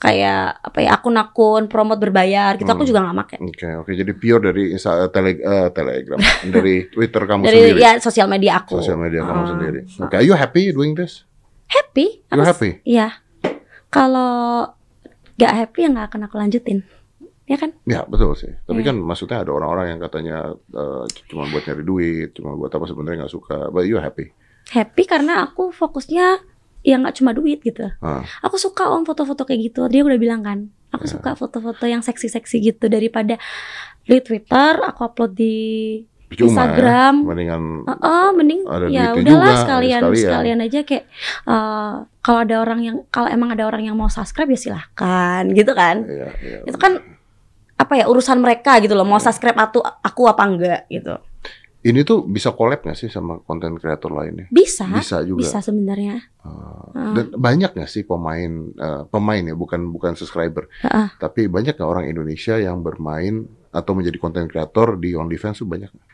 kayak 0.00 0.64
apa 0.64 0.78
ya 0.80 0.96
akun-akun 0.96 1.68
promote 1.68 2.00
berbayar 2.00 2.56
gitu 2.56 2.64
aku 2.66 2.82
Hmm. 2.82 2.88
juga 2.88 3.00
nggak 3.04 3.16
make. 3.16 3.36
Oke, 3.36 3.68
oke. 3.76 3.90
Jadi 3.92 4.12
pure 4.12 4.40
dari 4.42 4.72
Insta, 4.72 5.12
tele, 5.12 5.36
eh, 5.36 5.68
Telegram, 5.70 6.16
dari 6.56 6.88
Twitter 6.88 7.22
kamu 7.22 7.42
Dari 7.44 7.56
sendiri, 7.70 7.78
ya 7.78 7.90
sosial 8.00 8.24
media 8.24 8.52
aku. 8.58 8.80
sosial 8.80 8.96
media 8.96 9.20
kamu 9.22 9.42
Ah. 9.44 9.48
sendiri. 9.52 9.80
Oke, 10.00 10.14
are 10.16 10.24
you 10.24 10.32
happy 10.32 10.72
doing 10.72 10.96
this? 10.96 11.28
Happy? 11.68 12.24
You 12.26 12.32
Aku- 12.32 12.48
happy? 12.48 12.70
Iya. 12.82 13.20
Kalau 13.88 14.72
nggak 15.36 15.52
happy 15.54 15.78
ya 15.84 15.88
nggak 15.90 16.06
akan 16.08 16.20
aku 16.26 16.36
lanjutin. 16.36 16.80
Ya 17.44 17.58
kan? 17.58 17.74
Ya 17.82 18.06
betul 18.06 18.32
sih. 18.34 18.54
Tapi 18.62 18.80
Iya. 18.80 18.94
kan 18.94 18.96
maksudnya 18.96 19.42
ada 19.42 19.50
orang-orang 19.50 19.92
yang 19.92 20.00
katanya 20.00 20.36
eh, 20.54 21.02
cuma 21.26 21.44
buat 21.44 21.60
nyari 21.60 21.82
duit, 21.82 22.28
cuma 22.32 22.54
buat 22.54 22.70
apa 22.70 22.86
sebenarnya 22.86 23.26
nggak 23.26 23.34
suka. 23.34 23.68
But 23.68 23.84
you 23.84 23.98
happy? 23.98 24.30
Happy 24.70 25.02
karena 25.02 25.44
aku 25.44 25.68
fokusnya 25.70 26.38
ya 26.80 26.96
nggak 26.96 27.14
cuma 27.14 27.30
duit 27.30 27.60
gitu. 27.60 27.88
Ah. 27.98 28.24
Aku 28.40 28.56
suka 28.56 28.88
om 28.88 29.02
foto-foto 29.02 29.42
kayak 29.42 29.60
gitu. 29.66 29.86
Dia 29.86 30.00
udah 30.00 30.16
bilang 30.16 30.40
kan, 30.40 30.58
aku 30.90 31.04
Ya. 31.04 31.12
suka 31.14 31.30
foto-foto 31.34 31.84
yang 31.84 32.00
seksi-seksi 32.00 32.56
gitu 32.62 32.86
daripada 32.86 33.36
di 34.02 34.18
Twitter 34.18 34.80
aku 34.80 35.00
upload 35.04 35.32
di 35.32 35.56
Cuma 36.30 36.46
Instagram. 36.46 37.14
ya, 37.16 37.26
mendingan 37.26 37.62
Oh, 37.84 37.96
oh, 38.00 38.28
mending 38.30 38.60
ya 38.88 39.10
udahlah 39.10 39.20
juga, 39.50 39.50
sekalian, 39.58 40.00
sekalian. 40.00 40.22
sekalian 40.22 40.58
aja 40.62 40.80
kayak 40.80 41.04
eh, 41.44 41.92
kalau 42.20 42.38
ada 42.40 42.56
orang 42.56 42.80
yang 42.80 42.96
kalau 43.08 43.26
emang 43.26 43.50
ada 43.50 43.66
orang 43.66 43.82
yang 43.82 43.94
mau 43.94 44.06
subscribe 44.06 44.46
ya 44.46 44.54
silahkan 44.56 45.42
gitu 45.50 45.74
kan. 45.74 46.06
ya, 46.06 46.30
ya. 46.38 46.58
Itu 46.62 46.78
kan 46.78 47.02
apa 47.74 47.92
ya 47.94 48.06
urusan 48.06 48.38
mereka 48.38 48.76
gitu 48.78 48.92
loh 48.92 49.02
mau 49.02 49.18
subscribe 49.18 49.56
atau 49.58 49.82
aku 49.82 50.22
apa 50.26 50.42
enggak 50.44 50.80
gitu. 50.86 51.18
Ini 51.80 52.00
tuh 52.02 52.22
bisa 52.22 52.52
collab 52.52 52.80
nggak 52.80 52.92
sih 52.94 53.08
sama 53.08 53.40
konten 53.40 53.72
kreator 53.74 54.12
lainnya? 54.12 54.44
Bisa, 54.48 54.84
Bisa 54.86 55.22
juga. 55.22 55.40
bisa 55.40 55.58
sebenarnya. 55.58 56.20
Ah, 56.38 56.92
Ah. 56.92 57.14
Dan 57.14 57.32
banyak 57.32 57.72
nggak 57.72 57.86
sih 57.86 58.02
pemain 58.02 58.50
eh, 58.70 59.02
pemain 59.06 59.40
ya 59.40 59.54
bukan 59.54 59.88
bukan 59.88 60.12
subscriber, 60.12 60.68
Heeh. 60.80 61.08
tapi 61.16 61.46
banyak 61.46 61.72
nggak 61.72 61.88
orang 61.88 62.04
Indonesia 62.04 62.54
yang 62.54 62.80
bermain 62.80 63.42
atau 63.70 63.92
menjadi 63.92 64.18
konten 64.18 64.44
kreator 64.44 64.94
di 64.94 65.12
OnlyFans 65.12 65.56
tuh 65.56 65.66
banyak. 65.66 65.88
nggak? 65.88 66.08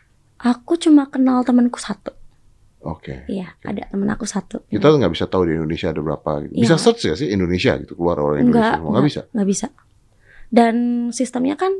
Aku 0.46 0.76
cuma 0.76 1.06
kenal 1.06 1.42
temanku 1.42 1.76
satu. 1.76 2.14
Oke. 2.80 3.26
Iya, 3.26 3.58
ada 3.60 3.82
temen 3.84 4.06
aku 4.06 4.22
satu. 4.22 4.62
Kita 4.64 4.86
nggak 4.86 5.10
bisa 5.10 5.26
tahu 5.26 5.50
di 5.50 5.58
Indonesia 5.58 5.90
ada 5.90 5.98
berapa. 5.98 6.46
gitu. 6.46 6.54
Bisa 6.54 6.76
Iya. 6.76 6.78
search 6.78 7.02
ya 7.02 7.14
sih 7.16 7.26
Indonesia 7.26 7.74
gitu 7.76 7.92
keluar 7.94 8.20
orang 8.20 8.44
Enggak, 8.44 8.46
Indonesia. 8.46 8.76
semua. 8.78 8.90
Nggak 8.92 9.04
bisa. 9.04 9.20
nggak 9.34 9.48
bisa. 9.48 9.66
Dan 10.46 10.74
sistemnya 11.10 11.56
kan 11.56 11.72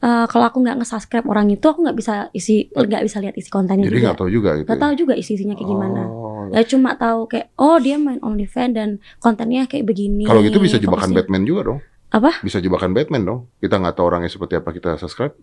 eh, 0.00 0.26
kalau 0.26 0.44
aku 0.44 0.58
nggak 0.58 0.76
nge-subscribe 0.78 1.24
orang 1.24 1.46
itu 1.48 1.62
aku 1.62 1.80
nggak 1.80 1.94
bisa 1.94 2.14
isi 2.30 2.68
nggak 2.68 3.04
bisa 3.04 3.18
lihat 3.18 3.34
isi 3.34 3.48
kontennya 3.48 3.84
Jadi 3.84 3.94
juga. 3.94 4.06
nggak 4.06 4.18
tahu 4.18 4.30
juga 4.30 4.50
gitu. 4.54 4.66
Nggak 4.66 4.76
ya? 4.76 4.82
tahu 4.82 4.92
juga 4.96 5.14
isi 5.14 5.30
isinya 5.34 5.54
kayak 5.54 5.68
gimana. 5.68 6.02
Oh. 6.04 6.48
Ya 6.50 6.62
cuma 6.64 6.90
tahu 6.94 7.20
kayak 7.26 7.46
oh 7.54 7.76
dia 7.76 7.96
main 7.96 8.18
OnlyFans 8.18 8.72
dan 8.72 8.88
kontennya 9.18 9.64
kayak 9.64 9.84
begini. 9.84 10.24
Kalau 10.24 10.40
gitu 10.40 10.58
bisa 10.58 10.76
jebakan 10.76 11.08
fokusnya. 11.08 11.18
Batman 11.22 11.42
juga 11.44 11.60
dong. 11.64 11.78
Apa? 12.10 12.30
Bisa 12.40 12.58
jebakan 12.58 12.90
Batman 12.90 13.22
dong. 13.22 13.40
Kita 13.56 13.76
nggak 13.76 13.94
tahu 13.94 14.04
orangnya 14.04 14.26
seperti 14.26 14.56
apa 14.56 14.68
kita 14.70 14.96
subscribe. 14.96 15.36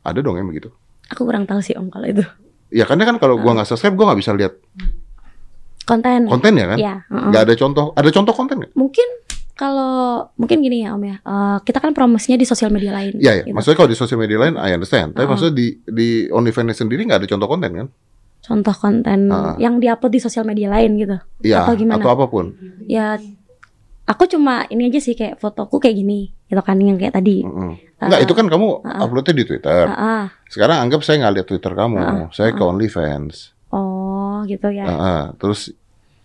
Ada 0.00 0.18
dong 0.18 0.34
yang 0.34 0.46
begitu. 0.46 0.70
Aku 1.08 1.22
kurang 1.22 1.44
tahu 1.44 1.58
sih 1.60 1.74
om 1.74 1.86
kalau 1.86 2.06
itu 2.06 2.22
Ya 2.66 2.82
karena 2.82 3.04
kan 3.04 3.18
kalau 3.18 3.36
Ah. 3.36 3.42
gua 3.42 3.52
nggak 3.54 3.68
subscribe 3.68 3.94
gua 3.94 4.06
nggak 4.08 4.20
bisa 4.20 4.32
lihat 4.32 4.54
konten. 5.82 6.26
kontennya 6.26 6.66
kan. 6.68 6.78
Ya, 6.78 6.94
heeh. 7.06 7.28
Nggak 7.30 7.42
ada 7.42 7.54
contoh. 7.54 7.86
Ada 7.92 8.10
contoh 8.12 8.34
konten 8.34 8.56
nggak? 8.58 8.72
mungkin 8.74 9.08
kalau 9.56 10.28
mungkin 10.36 10.60
gini 10.60 10.84
ya 10.84 10.92
om 10.92 11.00
ya. 11.00 11.16
Eh, 11.18 11.58
kita 11.64 11.80
kan 11.80 11.90
promosinya 11.90 12.36
di 12.36 12.44
sosial 12.44 12.68
media 12.68 12.92
lain. 12.92 13.16
Iya 13.16 13.32
ya. 13.32 13.42
gitu. 13.42 13.56
Maksudnya 13.56 13.76
kalau 13.76 13.88
di 13.88 13.96
sosial 13.96 14.20
media 14.20 14.38
lain, 14.38 14.54
I 14.54 14.70
understand. 14.70 15.16
Tapi 15.16 15.24
Ah. 15.24 15.30
maksudnya 15.32 15.54
di 15.54 15.66
di 15.82 16.08
OnlyFans 16.28 16.76
sendiri 16.76 17.02
nggak 17.02 17.24
ada 17.24 17.28
contoh 17.28 17.48
konten 17.48 17.70
kan? 17.72 17.88
Contoh 18.38 18.74
konten 18.74 19.20
Ah. 19.26 19.56
yang 19.56 19.80
diupload 19.80 20.12
di 20.12 20.20
sosial 20.20 20.44
media 20.44 20.68
lain 20.68 20.94
gitu. 20.94 21.16
Iya. 21.42 21.64
Atau 21.64 21.74
gimana? 21.74 21.98
Atau 21.98 22.12
apa 22.12 22.24
pun. 22.26 22.52
ya 22.86 23.16
aku 24.04 24.28
cuma 24.28 24.68
ini 24.68 24.86
aja 24.86 25.00
sih 25.00 25.12
kayak 25.12 25.36
fotoku 25.36 25.82
kayak 25.82 25.96
gini 25.96 26.30
gitu 26.46 26.62
kan 26.62 26.78
yang 26.78 26.94
kayak 26.94 27.10
tadi 27.12 27.42
Mm-mm. 27.42 27.74
Enggak, 27.98 28.18
Ah. 28.18 28.22
itu 28.22 28.32
kan 28.32 28.46
kamu 28.46 28.68
Ah. 28.84 29.02
uploadnya 29.02 29.34
di 29.34 29.44
Twitter. 29.44 29.82
Ah, 29.82 29.98
ah. 29.98 30.24
Sekarang 30.46 30.78
anggap 30.78 31.00
saya 31.00 31.18
nggak 31.18 31.34
lihat 31.34 31.46
Twitter 31.48 31.72
kamu, 31.72 31.96
Ah. 31.96 32.28
saya 32.30 32.52
ke 32.52 32.62
OnlyFans. 32.62 33.56
oh 33.68 34.44
gitu 34.44 34.68
ya 34.68 34.84
Ah, 34.84 34.94
ah. 34.94 35.22
Terus 35.34 35.72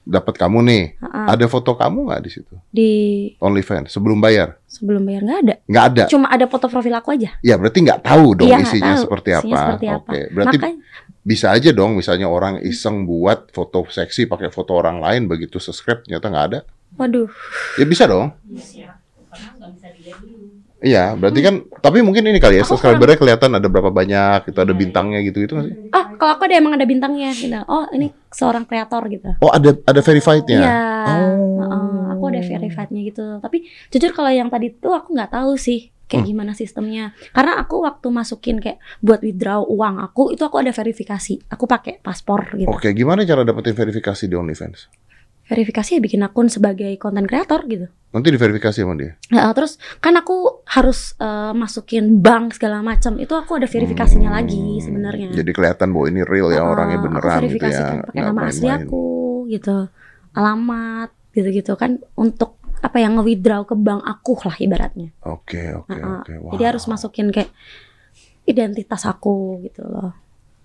dapat 0.02 0.34
kamu 0.34 0.66
nih, 0.66 0.84
ah. 1.00 1.32
ada 1.32 1.46
foto 1.46 1.74
kamu 1.74 2.10
nggak 2.10 2.22
di 2.22 2.30
situ? 2.30 2.56
di 2.68 2.90
OnlyFans 3.38 3.94
sebelum 3.94 4.18
bayar? 4.18 4.58
sebelum 4.66 5.04
bayar 5.04 5.22
nggak 5.22 5.40
ada 5.44 5.56
Nggak 5.68 5.86
ada. 5.94 6.04
cuma 6.10 6.28
ada 6.28 6.46
foto 6.48 6.66
profil 6.66 6.96
aku 6.96 7.12
aja 7.12 7.36
Ya 7.40 7.60
berarti 7.60 7.84
nggak 7.84 8.02
tahu 8.02 8.34
dong 8.34 8.48
Iya, 8.50 8.58
nggak 8.58 8.72
isinya 8.72 8.94
tahu 8.96 9.04
seperti 9.04 9.30
isinya 9.30 9.42
apa. 9.54 9.60
seperti 9.62 9.86
apa. 9.86 9.98
Oke, 10.02 10.20
berarti 10.32 10.58
makanya 10.58 10.78
bisa 11.22 11.48
aja 11.54 11.70
dong 11.70 11.92
misalnya 11.94 12.26
orang 12.26 12.58
iseng 12.66 13.06
buat 13.06 13.54
foto 13.54 13.86
seksi 13.86 14.26
pakai 14.26 14.50
foto 14.50 14.74
orang 14.74 14.98
lain 14.98 15.30
begitu 15.30 15.62
subscribe 15.62 16.02
ternyata 16.02 16.26
nggak 16.28 16.46
ada. 16.50 16.60
Waduh. 16.98 17.30
Ya 17.78 17.86
bisa 17.86 18.10
dong. 18.10 18.34
Iya. 18.50 18.98
Karena 19.30 19.50
nggak 19.54 19.70
bisa 19.78 19.88
dilihat 19.94 20.18
dulu. 20.18 20.50
Iya, 20.82 21.14
berarti 21.14 21.40
kan 21.46 21.56
tapi 21.78 22.02
mungkin 22.02 22.26
ini 22.26 22.42
kali 22.42 22.58
ya 22.58 22.66
Aku 22.66 22.74
subscribernya 22.74 23.14
kelihatan 23.22 23.54
ada 23.54 23.70
berapa 23.70 23.94
banyak, 23.94 24.50
itu 24.50 24.58
ada 24.58 24.74
bintangnya 24.74 25.22
gitu 25.22 25.46
itu 25.46 25.54
nggak 25.54 25.66
sih? 25.70 25.76
Oh, 25.94 26.06
kalau 26.18 26.32
aku 26.34 26.50
ada 26.50 26.58
emang 26.58 26.74
ada 26.74 26.90
bintangnya 26.90 27.30
gitu. 27.38 27.54
Oh, 27.70 27.86
ini 27.94 28.10
seorang 28.34 28.66
kreator 28.66 29.06
gitu. 29.14 29.30
Oh, 29.46 29.54
ada 29.54 29.78
ada 29.86 30.02
verified-nya. 30.02 30.58
Iya. 30.58 30.82
Oh. 31.06 31.62
Heeh, 31.62 32.02
aku 32.18 32.24
ada 32.34 32.42
verified-nya 32.42 33.02
gitu. 33.06 33.26
Tapi 33.38 33.70
jujur 33.94 34.10
kalau 34.10 34.34
yang 34.34 34.50
tadi 34.50 34.74
tuh 34.74 34.98
aku 34.98 35.14
nggak 35.14 35.30
tahu 35.30 35.54
sih 35.54 35.94
kayak 36.10 36.26
Hmm. 36.26 36.30
gimana 36.34 36.52
sistemnya. 36.58 37.14
Karena 37.32 37.62
aku 37.62 37.86
waktu 37.86 38.08
masukin 38.10 38.58
kayak 38.58 38.82
buat 39.00 39.22
withdraw 39.22 39.62
uang 39.62 40.02
aku 40.02 40.34
itu 40.34 40.42
aku 40.42 40.66
ada 40.66 40.74
verifikasi. 40.74 41.46
Aku 41.46 41.70
pakai 41.70 42.02
paspor 42.02 42.58
gitu. 42.58 42.68
Oke, 42.68 42.90
gimana 42.98 43.22
cara 43.22 43.46
dapetin 43.46 43.78
verifikasi 43.78 44.26
di 44.26 44.34
OnlyFans? 44.34 44.90
Verifikasi 45.50 45.98
ya 45.98 46.02
bikin 46.02 46.22
akun 46.24 46.48
sebagai 46.48 46.92
konten 47.02 47.28
kreator 47.28 47.66
gitu. 47.68 47.88
Nanti 48.12 48.28
diverifikasi 48.28 48.84
sama 48.84 48.96
dia. 49.00 49.16
Nah, 49.32 49.56
terus 49.56 49.80
kan 50.04 50.12
aku 50.20 50.64
harus 50.68 51.16
eh, 51.16 51.54
masukin 51.56 52.20
bank 52.20 52.60
segala 52.60 52.84
macam. 52.84 53.16
Itu 53.18 53.40
aku 53.40 53.56
ada 53.60 53.68
verifikasinya 53.72 54.32
Hmm, 54.32 54.38
lagi 54.44 54.66
sebenarnya. 54.84 55.32
Jadi 55.32 55.52
kelihatan 55.56 55.96
bahwa 55.96 56.06
ini 56.12 56.22
real 56.28 56.52
ya 56.52 56.60
Heeh, 56.60 56.72
orangnya 56.76 56.98
aku 57.00 57.06
beneran 57.08 57.40
gitu 57.40 57.48
verifikasikan 57.48 57.98
ya. 57.98 58.06
pakai 58.12 58.22
nama 58.28 58.42
asli 58.52 58.68
aku 58.68 59.04
gitu. 59.48 59.78
Alamat 60.36 61.10
gitu-gitu 61.32 61.74
kan 61.80 62.00
untuk 62.20 62.60
apa 62.84 62.98
yang 63.00 63.16
nge-withdraw 63.20 63.64
ke 63.64 63.76
bank 63.80 64.04
aku 64.04 64.36
lah 64.44 64.56
ibaratnya. 64.60 65.16
Oke, 65.24 65.72
oke, 65.72 65.92
Heeh. 65.96 66.20
oke. 66.20 66.34
Wow. 66.36 66.52
Jadi 66.56 66.64
harus 66.68 66.84
masukin 66.92 67.32
kayak 67.32 67.52
identitas 68.44 69.08
aku 69.08 69.64
gitu 69.64 69.86
loh. 69.88 70.12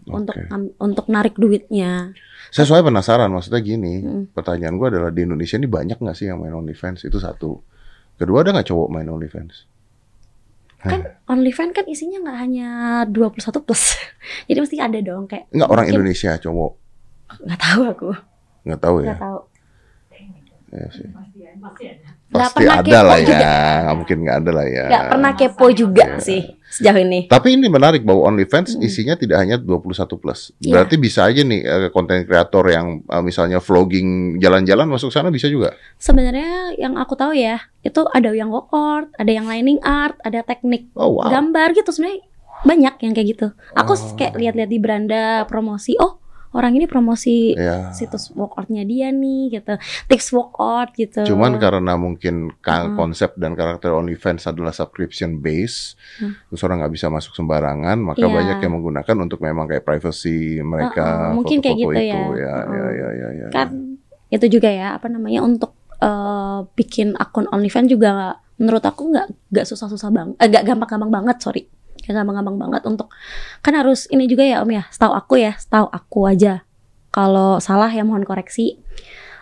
Untuk 0.06 0.32
Oke. 0.32 0.46
am- 0.48 0.70
untuk 0.78 1.06
narik 1.06 1.34
duitnya. 1.34 2.14
Saya 2.48 2.62
soalnya 2.62 2.88
penasaran, 2.88 3.26
maksudnya 3.26 3.58
gini, 3.58 4.00
Mm. 4.00 4.22
pertanyaan 4.30 4.78
gua 4.78 4.88
adalah 4.88 5.10
di 5.10 5.26
Indonesia 5.26 5.54
ini 5.54 5.66
banyak 5.66 5.98
nggak 5.98 6.14
sih 6.14 6.30
yang 6.30 6.38
main 6.38 6.54
OnlyFans? 6.54 7.02
Itu 7.02 7.18
satu. 7.18 7.58
Kedua 8.14 8.40
ada 8.40 8.54
nggak 8.54 8.66
cowok 8.66 8.88
main 8.88 9.04
OnlyFans? 9.04 9.66
Kan 10.78 11.02
OnlyFans 11.26 11.74
kan 11.74 11.84
isinya 11.84 12.22
nggak 12.22 12.38
hanya 12.38 12.68
21 13.04 13.34
plus. 13.60 13.98
Jadi 14.46 14.58
mesti 14.60 14.76
ada 14.78 14.98
dong 15.00 15.26
kayak 15.26 15.50
Nggak 15.50 15.66
orang 15.68 15.86
Indonesia 15.88 16.38
cowok, 16.38 16.72
nggak 17.42 17.60
tahu 17.60 17.80
aku. 17.84 18.10
nggak 18.62 18.80
tahu 18.80 18.96
ya. 19.00 19.06
Nggak 19.10 19.20
tahu. 19.20 19.38
Iya 20.66 20.88
sih. 20.90 21.08
Pasti 21.56 21.84
ada. 21.86 22.08
Pasti 22.28 22.64
ada. 22.66 22.98
Lah 23.02 23.16
ya, 23.16 23.24
juga. 23.24 23.50
mungkin 23.94 24.16
nggak 24.22 24.36
ada 24.42 24.50
lah 24.52 24.66
ya. 24.66 24.84
Nggak 24.86 25.04
pernah 25.08 25.32
kepo 25.32 25.66
juga 25.70 26.04
Iya. 26.04 26.18
sih 26.18 26.40
sejauh 26.68 26.98
ini. 26.98 27.20
Tapi 27.26 27.54
ini 27.54 27.70
menarik 27.70 28.02
bahwa 28.02 28.26
OnlyFans 28.28 28.74
Mm. 28.74 28.82
isinya 28.82 29.14
tidak 29.14 29.38
hanya 29.38 29.56
21 29.56 30.18
plus. 30.18 30.50
Iya. 30.58 30.72
Berarti 30.74 30.94
bisa 30.96 31.24
aja 31.24 31.40
nih 31.40 31.60
eh, 31.62 31.88
konten 31.88 32.26
kreator 32.26 32.66
yang 32.66 33.00
eh, 33.00 33.22
misalnya 33.22 33.58
vlogging 33.58 34.36
jalan-jalan 34.36 34.86
masuk 34.86 35.08
sana 35.08 35.30
bisa 35.30 35.46
juga. 35.46 35.72
Sebenarnya 35.96 36.74
yang 36.76 36.98
aku 36.98 37.14
tahu 37.14 37.32
ya, 37.32 37.62
itu 37.80 38.02
ada 38.08 38.30
yang 38.30 38.50
walk 38.50 38.68
art, 38.70 39.08
ada 39.16 39.30
yang 39.30 39.46
lining 39.46 39.78
art, 39.80 40.18
ada 40.20 40.42
teknik 40.42 40.90
Oh 40.92 41.16
wow. 41.16 41.30
gambar 41.30 41.72
gitu 41.72 41.88
sebenarnya 41.88 42.26
banyak 42.66 42.94
yang 43.00 43.12
kayak 43.14 43.28
gitu. 43.32 43.46
Aku 43.72 43.94
Oh. 43.94 44.12
kayak 44.14 44.34
lihat-lihat 44.34 44.66
di 44.66 44.78
beranda 44.78 45.46
promosi, 45.46 45.94
oh 45.96 46.18
orang 46.56 46.72
ini 46.72 46.88
promosi 46.88 47.52
Ya. 47.52 47.92
situs 47.92 48.32
walk 48.32 48.56
artnya 48.56 48.82
dia 48.82 49.12
nih 49.12 49.60
gitu, 49.60 49.76
tips 50.08 50.32
art 50.56 50.96
gitu. 50.96 51.22
Cuman 51.22 51.60
karena 51.60 51.94
mungkin 51.94 52.50
ka- 52.58 52.88
Mm. 52.88 52.96
konsep 52.96 53.36
dan 53.36 53.52
karakter 53.52 53.92
OnlyFans 53.92 54.48
adalah 54.48 54.72
subscription 54.72 55.38
base, 55.38 55.94
Hmm. 56.16 56.32
terus 56.48 56.64
orang 56.64 56.80
nggak 56.80 56.94
bisa 56.96 57.06
masuk 57.06 57.36
sembarangan, 57.36 58.00
maka 58.00 58.24
Iya. 58.24 58.32
banyak 58.32 58.58
yang 58.58 58.72
menggunakan 58.74 59.16
untuk 59.20 59.38
memang 59.38 59.68
kayak 59.68 59.84
privacy 59.84 60.58
mereka, 60.58 61.30
Uh-uh, 61.30 61.36
mungkin 61.36 61.60
kayak 61.60 61.76
foto-foto 61.76 61.92
gitu 61.92 62.00
itu. 62.00 62.08
ya. 62.08 62.16
Ya, 62.16 62.54
Uh-uh. 62.56 62.72
ya, 62.72 62.86
ya, 62.88 63.08
ya, 63.12 63.28
ya. 63.36 63.48
kan 63.52 63.68
itu 64.26 64.46
juga 64.50 64.68
ya 64.68 64.96
apa 64.96 65.06
namanya 65.06 65.44
untuk 65.44 65.76
eh, 65.96 66.60
bikin 66.76 67.16
akun 67.16 67.48
OnlyFans 67.48 67.88
juga 67.88 68.36
menurut 68.56 68.84
aku 68.84 69.08
nggak 69.08 69.26
nggak 69.48 69.64
susah-susah 69.64 70.12
bang, 70.12 70.28
eh, 70.36 70.44
nggak 70.44 70.64
gampang-gampang 70.68 71.08
banget 71.08 71.36
sorry, 71.40 71.62
nggak 72.06 72.22
gampang-gampang 72.22 72.56
banget 72.56 72.82
untuk 72.86 73.10
kan 73.60 73.74
harus 73.74 74.06
ini 74.08 74.30
juga 74.30 74.46
ya 74.46 74.62
om 74.62 74.70
ya, 74.70 74.86
setahu 74.88 75.12
aku 75.12 75.34
ya, 75.42 75.52
setahu 75.58 75.90
aku 75.90 76.30
aja 76.30 76.62
kalau 77.10 77.58
salah 77.58 77.90
ya 77.90 78.06
mohon 78.06 78.22
koreksi 78.22 78.78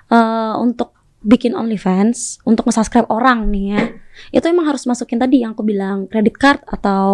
Eh, 0.04 0.54
untuk 0.60 0.92
bikin 1.24 1.56
OnlyFans 1.56 2.44
untuk 2.44 2.68
nge-subscribe 2.68 3.08
orang 3.08 3.48
nih 3.48 3.64
ya, 3.72 3.80
itu 4.36 4.44
emang 4.44 4.68
harus 4.68 4.84
masukin 4.84 5.16
tadi 5.16 5.40
yang 5.40 5.56
aku 5.56 5.64
bilang 5.64 6.04
credit 6.12 6.36
card 6.36 6.60
atau 6.68 7.12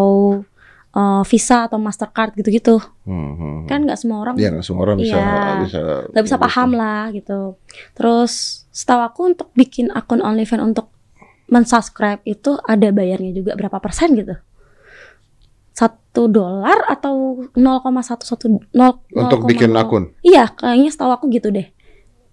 eh, 0.91 1.23
Visa 1.23 1.71
atau 1.71 1.79
Mastercard 1.79 2.35
gitu-gitu 2.35 2.83
Hmm, 3.07 3.15
hmm, 3.15 3.35
hmm. 3.39 3.59
kan 3.71 3.87
nggak 3.87 3.95
semua 3.95 4.27
orang 4.27 4.35
Iya, 4.35 4.59
nggak 4.59 4.67
semua 4.67 4.83
orang 4.91 4.99
bisa 4.99 5.15
Iya. 5.15 5.55
bisa 5.63 5.81
nggak 6.11 6.25
bisa 6.27 6.37
paham 6.43 6.71
lah 6.75 7.15
gitu. 7.15 7.41
Terus 7.95 8.33
setahu 8.75 9.01
aku 9.07 9.21
untuk 9.31 9.49
bikin 9.55 9.95
akun 9.95 10.19
OnlyFans 10.19 10.67
untuk 10.67 10.91
mensubscribe 11.47 12.23
itu 12.27 12.59
ada 12.67 12.91
bayarnya 12.91 13.31
juga 13.31 13.55
berapa 13.55 13.79
persen 13.79 14.19
gitu? 14.19 14.35
Satu 15.81 16.29
dolar 16.29 16.85
atau 16.85 17.41
0,11 17.57 18.37
nol 18.71 19.01
Untuk 19.09 19.49
bikin 19.49 19.73
0,0. 19.73 19.81
akun. 19.81 20.05
Iya, 20.21 20.53
kayaknya 20.53 20.91
setahu 20.91 21.09
aku 21.11 21.33
gitu 21.33 21.49
deh. 21.49 21.73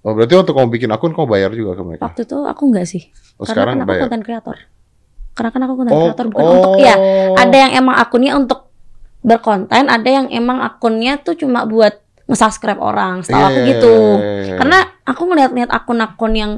Oh, 0.04 0.12
berarti 0.12 0.36
untuk 0.36 0.52
kamu 0.52 0.68
bikin 0.70 0.90
akun 0.90 1.12
kamu 1.12 1.28
bayar 1.28 1.52
juga 1.52 1.76
ke 1.76 1.84
mereka. 1.84 2.02
Waktu 2.04 2.22
itu 2.24 2.38
aku 2.44 2.64
nggak 2.68 2.84
sih, 2.86 3.08
Oh, 3.36 3.44
karena 3.44 3.48
sekarang 3.48 3.74
kan 3.74 3.80
aku 3.80 3.90
bayar. 3.90 4.04
konten 4.04 4.22
kreator. 4.22 4.58
Karena 5.32 5.50
kan 5.50 5.62
aku 5.64 5.74
konten 5.76 5.92
Oh, 5.92 6.00
kreator 6.04 6.26
bukan 6.28 6.44
oh. 6.44 6.54
untuk 6.54 6.72
ya. 6.78 6.96
Ada 7.38 7.58
yang 7.58 7.72
emang 7.78 7.96
akunnya 7.98 8.32
untuk 8.34 8.60
berkonten, 9.22 9.84
ada 9.88 10.10
yang 10.10 10.28
emang 10.28 10.60
akunnya 10.60 11.16
tuh 11.18 11.36
cuma 11.36 11.64
buat 11.64 11.96
nge-subscribe 12.26 12.80
orang. 12.80 13.24
Setahu 13.24 13.40
aku 13.42 13.60
Iya, 13.62 13.68
gitu. 13.70 13.96
iya, 13.96 14.20
iya, 14.20 14.42
iya. 14.44 14.56
Karena 14.60 14.78
aku 15.04 15.22
ngeliat-liat 15.24 15.70
akun-akun 15.70 16.34
yang 16.34 16.52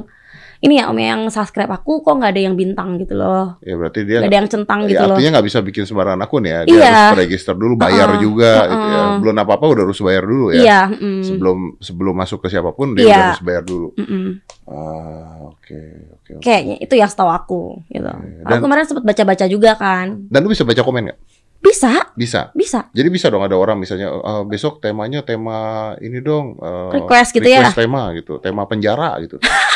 ini 0.60 0.76
ya 0.76 0.86
om 0.86 0.96
yang 0.96 1.26
subscribe 1.26 1.68
aku 1.70 2.00
kok 2.00 2.14
nggak 2.14 2.30
ada 2.30 2.42
yang 2.42 2.52
bintang 2.52 2.94
gitu 2.96 3.16
loh, 3.16 3.56
ya 3.60 3.74
berarti 3.74 4.04
dia 4.04 4.20
nggak 4.20 4.28
ada 4.28 4.38
yang 4.38 4.48
centang 4.48 4.80
ya, 4.82 4.88
gitu 4.88 5.02
loh. 5.02 5.16
artinya 5.16 5.30
nggak 5.32 5.46
bisa 5.46 5.58
bikin 5.60 5.84
sembarangan 5.84 6.20
akun 6.20 6.44
ya. 6.44 6.58
Dia 6.62 6.74
Iya. 6.74 6.90
harus 6.92 7.18
register 7.18 7.54
dulu, 7.54 7.74
bayar 7.74 8.08
Uh-uh, 8.10 8.20
juga. 8.20 8.52
gitu 8.66 8.86
ya. 8.86 9.02
Belum 9.16 9.34
apa-apa 9.34 9.64
udah 9.66 9.82
harus 9.82 10.00
bayar 10.00 10.22
dulu 10.22 10.46
ya. 10.50 10.60
Iya, 10.60 10.80
mm, 10.92 11.22
Sebelum 11.24 11.58
sebelum 11.78 12.14
masuk 12.14 12.38
ke 12.40 12.48
siapa 12.48 12.70
pun 12.70 12.92
dia 12.92 13.02
Iya. 13.02 13.10
udah 13.10 13.24
harus 13.26 13.42
bayar 13.42 13.62
dulu. 13.64 13.88
mm-mm. 13.94 14.26
Ah, 14.66 15.48
oke, 15.48 15.80
oke. 16.14 16.30
oke. 16.30 16.42
kayaknya 16.42 16.76
itu 16.78 16.94
yang 16.94 17.08
setahu 17.08 17.26
aku 17.28 17.62
gitu. 17.88 18.04
Iya, 18.04 18.44
Aku 18.44 18.50
dan- 18.50 18.62
kemarin 18.62 18.84
sempat 18.84 19.02
baca-baca 19.02 19.44
juga 19.46 19.74
kan, 19.74 20.28
Dan 20.28 20.38
lu 20.40 20.48
bisa 20.48 20.62
baca 20.62 20.80
komen 20.80 21.08
nggak? 21.08 21.20
bisa, 21.60 21.92
Bisa. 22.14 22.48
bisa. 22.52 22.88
Jadi 22.90 23.08
bisa 23.08 23.28
dong 23.28 23.40
ada 23.40 23.52
orang 23.52 23.76
misalnya 23.76 24.08
"Eh, 24.08 24.42
besok 24.44 24.78
temanya 24.78 25.20
tema 25.20 25.58
ini 25.98 26.18
dong 26.18 26.56
eh, 26.56 26.88
Request 26.96 27.32
gitu 27.32 27.44
ya? 27.44 27.60
request 27.60 27.76
tema 27.78 28.02
gitu, 28.12 28.36
tema 28.38 28.64
penjara 28.64 29.12
gitu. 29.18 29.36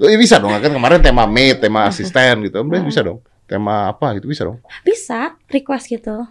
Iya 0.00 0.16
bisa 0.16 0.40
dong 0.40 0.56
kan 0.56 0.72
kemarin 0.72 1.04
tema 1.04 1.28
maid, 1.28 1.60
tema 1.60 1.84
asisten 1.84 2.48
gitu. 2.48 2.64
Berarti 2.64 2.88
bisa 2.88 3.04
dong. 3.04 3.20
Tema 3.44 3.92
apa 3.92 4.16
gitu 4.16 4.24
bisa 4.30 4.48
dong. 4.48 4.62
Bisa 4.80 5.36
request 5.52 5.92
gitu. 5.92 6.24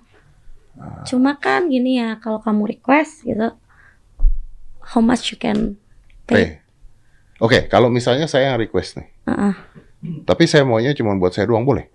Ah. 0.79 1.03
Cuma 1.05 1.37
kan 1.37 1.69
gini 1.69 1.99
ya, 2.01 2.17
kalau 2.17 2.41
kamu 2.41 2.79
request 2.79 3.27
gitu, 3.27 3.51
how 4.81 5.01
much 5.03 5.29
you 5.29 5.37
can 5.37 5.77
pay. 6.25 6.57
Oke. 7.39 7.45
Oke, 7.45 7.59
kalau 7.71 7.87
misalnya 7.87 8.27
saya 8.27 8.51
yang 8.51 8.59
request 8.59 8.99
nih. 8.99 9.07
Uh-uh. 9.27 9.53
Tapi 10.27 10.43
saya 10.47 10.63
maunya 10.63 10.95
cuma 10.95 11.15
buat 11.15 11.31
saya 11.31 11.47
doang 11.47 11.63
boleh? 11.63 11.87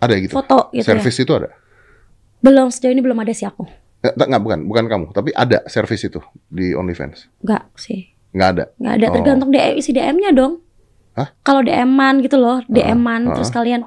Ada 0.00 0.16
gitu. 0.20 0.32
Foto 0.36 0.72
gitu 0.72 0.84
ya. 0.84 0.96
Service 0.96 1.18
itu 1.20 1.32
ada? 1.36 1.52
Belum 2.40 2.72
sejauh 2.72 2.92
ini 2.92 3.04
belum 3.04 3.20
ada 3.20 3.32
sih 3.36 3.44
aku. 3.44 3.68
Nggak, 4.00 4.16
nggak, 4.32 4.42
bukan, 4.44 4.58
bukan 4.64 4.84
kamu, 4.88 5.06
tapi 5.12 5.28
ada 5.36 5.60
service 5.68 6.08
itu 6.08 6.20
di 6.48 6.72
OnlyFans. 6.72 7.28
Enggak 7.44 7.68
sih. 7.76 8.08
Nggak 8.32 8.48
ada. 8.56 8.64
Nggak 8.80 8.94
ada, 8.96 9.06
Oh. 9.08 9.12
tergantung 9.12 9.50
DM, 9.52 9.74
isi 9.76 9.90
DM-nya 9.92 10.32
dong. 10.32 10.64
Hah? 11.20 11.28
Kalau 11.40 11.60
DM-an 11.60 12.24
gitu 12.24 12.36
loh, 12.36 12.64
DM-an 12.66 13.28
ah. 13.28 13.36
terus 13.36 13.48
kalian 13.48 13.84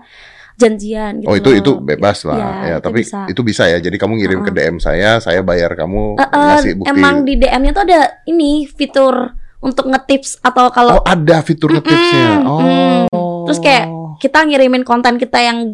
janjian 0.54 1.18
gitu 1.18 1.28
oh 1.28 1.36
itu 1.36 1.50
loh. 1.50 1.58
itu 1.58 1.72
bebas 1.82 2.22
lah 2.24 2.38
Iya, 2.38 2.46
ya, 2.46 2.76
itu 2.78 2.86
tapi 2.86 3.00
bisa. 3.02 3.20
itu 3.26 3.42
bisa 3.42 3.64
ya. 3.66 3.78
Jadi 3.78 3.98
kamu 3.98 4.14
ngirim 4.16 4.40
ke 4.42 4.52
DM 4.52 4.78
saya, 4.78 5.18
saya 5.18 5.42
bayar 5.42 5.74
kamu 5.74 6.14
Eh, 6.14 6.22
eh, 6.22 6.30
ngasih 6.30 6.72
bukti. 6.78 6.90
emang 6.90 7.16
di 7.24 7.34
DM-nya 7.36 7.72
tuh 7.74 7.84
ada 7.84 8.02
ini 8.24 8.70
fitur 8.70 9.34
untuk 9.60 9.90
ngetips 9.90 10.38
atau 10.40 10.70
kalau 10.70 11.00
Oh 11.00 11.04
ada 11.04 11.42
fitur 11.42 11.74
ngetipsnya. 11.74 12.46
Oh. 12.46 12.62
mm. 12.62 13.04
Terus 13.44 13.60
kayak 13.60 13.86
kita 14.20 14.40
ngirimin 14.40 14.84
konten 14.84 15.18
kita 15.18 15.42
yang 15.42 15.74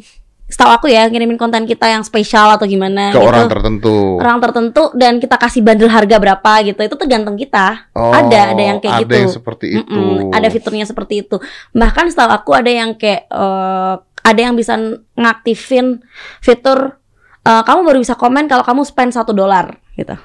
setahu 0.49 0.73
aku 0.73 0.87
ya, 0.89 1.05
ngirimin 1.05 1.37
konten 1.37 1.69
kita 1.69 1.85
yang 1.85 2.01
spesial 2.01 2.49
atau 2.57 2.65
gimana 2.65 3.13
ke 3.13 3.21
gitu. 3.21 3.29
orang 3.29 3.45
tertentu. 3.45 4.17
orang 4.17 4.37
tertentu 4.41 4.83
dan 4.97 5.21
kita 5.21 5.37
kasih 5.37 5.61
bandel 5.61 5.87
harga 5.87 6.17
berapa 6.17 6.51
gitu. 6.65 6.81
Itu 6.81 6.97
tergantung 6.97 7.37
kita. 7.37 7.85
Oh, 7.93 8.09
ada, 8.09 8.57
ada 8.57 8.59
yang 8.59 8.81
kayak 8.81 8.95
ada 8.97 9.03
gitu. 9.05 9.13
yang 9.13 9.29
seperti 9.29 9.67
itu. 9.77 9.93
Mm-mm, 9.93 10.33
ada 10.33 10.47
fiturnya 10.49 10.89
seperti 10.89 11.21
itu. 11.21 11.37
Bahkan 11.71 12.09
setahu 12.09 12.33
aku 12.33 12.51
ada 12.57 12.71
yang 12.73 12.97
kayak 12.97 13.29
eh, 13.29 13.93
ada 14.01 14.39
yang 14.41 14.57
bisa 14.57 14.73
ngaktifin 15.13 16.01
fitur 16.41 16.97
eh, 17.45 17.63
kamu 17.63 17.85
baru 17.85 17.97
bisa 18.01 18.17
komen 18.17 18.49
kalau 18.49 18.65
kamu 18.65 18.81
spend 18.83 19.13
satu 19.13 19.31
dolar 19.37 19.77
gitu. 19.95 20.17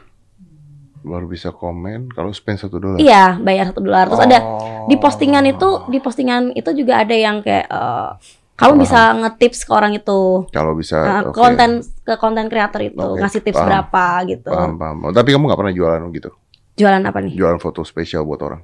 Baru 1.04 1.28
bisa 1.28 1.52
komen 1.52 2.08
kalau 2.16 2.32
spend 2.32 2.64
satu 2.64 2.80
dolar. 2.80 2.96
Iya, 2.96 3.36
bayar 3.44 3.76
satu 3.76 3.84
dolar. 3.84 4.08
Terus 4.08 4.24
ada 4.24 4.38
Oh. 4.40 4.88
di 4.88 4.96
postingan 4.96 5.44
itu 5.44 5.84
di 5.92 6.00
postingan 6.00 6.56
itu 6.56 6.72
juga 6.72 7.04
ada 7.04 7.12
yang 7.12 7.44
kayak 7.44 7.68
eh, 7.68 8.10
Kamu 8.54 8.78
bisa 8.78 9.00
ngetips 9.12 9.66
ke 9.66 9.72
orang 9.74 9.98
itu. 9.98 10.46
Kalau 10.54 10.78
bisa 10.78 11.02
Nah, 11.02 11.20
oke. 11.26 11.34
konten 11.34 11.70
ke 11.82 12.14
konten 12.14 12.46
kreator 12.46 12.86
itu 12.86 13.02
Oke, 13.02 13.18
ngasih 13.18 13.42
tips 13.42 13.58
paham. 13.58 13.66
berapa 13.66 14.04
gitu. 14.30 14.50
Paham, 14.50 14.74
paham. 14.78 14.96
Oh, 15.04 15.12
tapi 15.12 15.34
kamu 15.34 15.50
nggak 15.50 15.58
pernah 15.58 15.74
jualan 15.74 16.00
gitu? 16.12 16.30
Jualan 16.74 17.02
apa 17.02 17.18
nih? 17.18 17.34
Jualan 17.34 17.58
foto 17.58 17.82
spesial 17.82 18.22
buat 18.22 18.38
orang? 18.40 18.62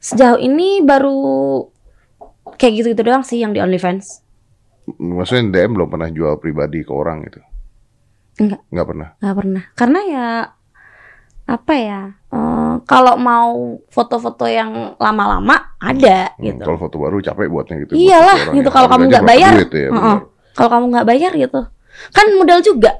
Sejauh 0.00 0.36
ini 0.36 0.80
baru 0.80 1.16
kayak 2.56 2.72
gitu-gitu 2.76 3.02
doang 3.02 3.24
sih 3.24 3.40
yang 3.40 3.52
di 3.52 3.60
OnlyFans. 3.60 4.24
Maksudnya 4.94 5.48
DM 5.52 5.72
belum 5.74 5.88
pernah 5.88 6.08
jual 6.08 6.36
pribadi 6.36 6.80
ke 6.80 6.92
orang 6.92 7.24
gitu? 7.24 7.40
Enggak. 8.36 8.60
Nggak 8.68 8.86
pernah? 8.86 9.08
Nggak 9.16 9.36
pernah. 9.36 9.62
Karena 9.72 10.00
ya 10.04 10.26
apa 11.44 11.72
ya? 11.76 12.02
eh, 12.32 12.74
kalau 12.84 13.14
mau 13.14 13.52
foto-foto 13.88 14.48
yang 14.48 14.96
lama-lama 14.96 15.76
ada 15.78 16.32
Hmm, 16.34 16.44
gitu. 16.50 16.62
Kalau 16.62 16.78
foto 16.78 16.96
baru 16.96 17.20
capek 17.20 17.46
buatnya 17.46 17.76
gitu. 17.84 17.92
buat 17.92 18.00
Iyalah, 18.00 18.36
orang 18.40 18.54
gitu. 18.56 18.68
ya. 18.68 18.72
Kalau 18.72 18.88
kamu 18.88 18.98
Berarti 19.00 19.12
nggak 19.12 19.26
bayar, 19.28 19.52
duit 19.54 19.70
ya, 19.70 19.80
Heeh. 19.84 19.92
benar. 19.92 20.20
Kalau 20.54 20.68
kamu 20.70 20.84
nggak 20.88 21.06
bayar 21.06 21.32
gitu, 21.34 21.60
kan 22.10 22.26
modal 22.34 22.60
juga. 22.60 22.92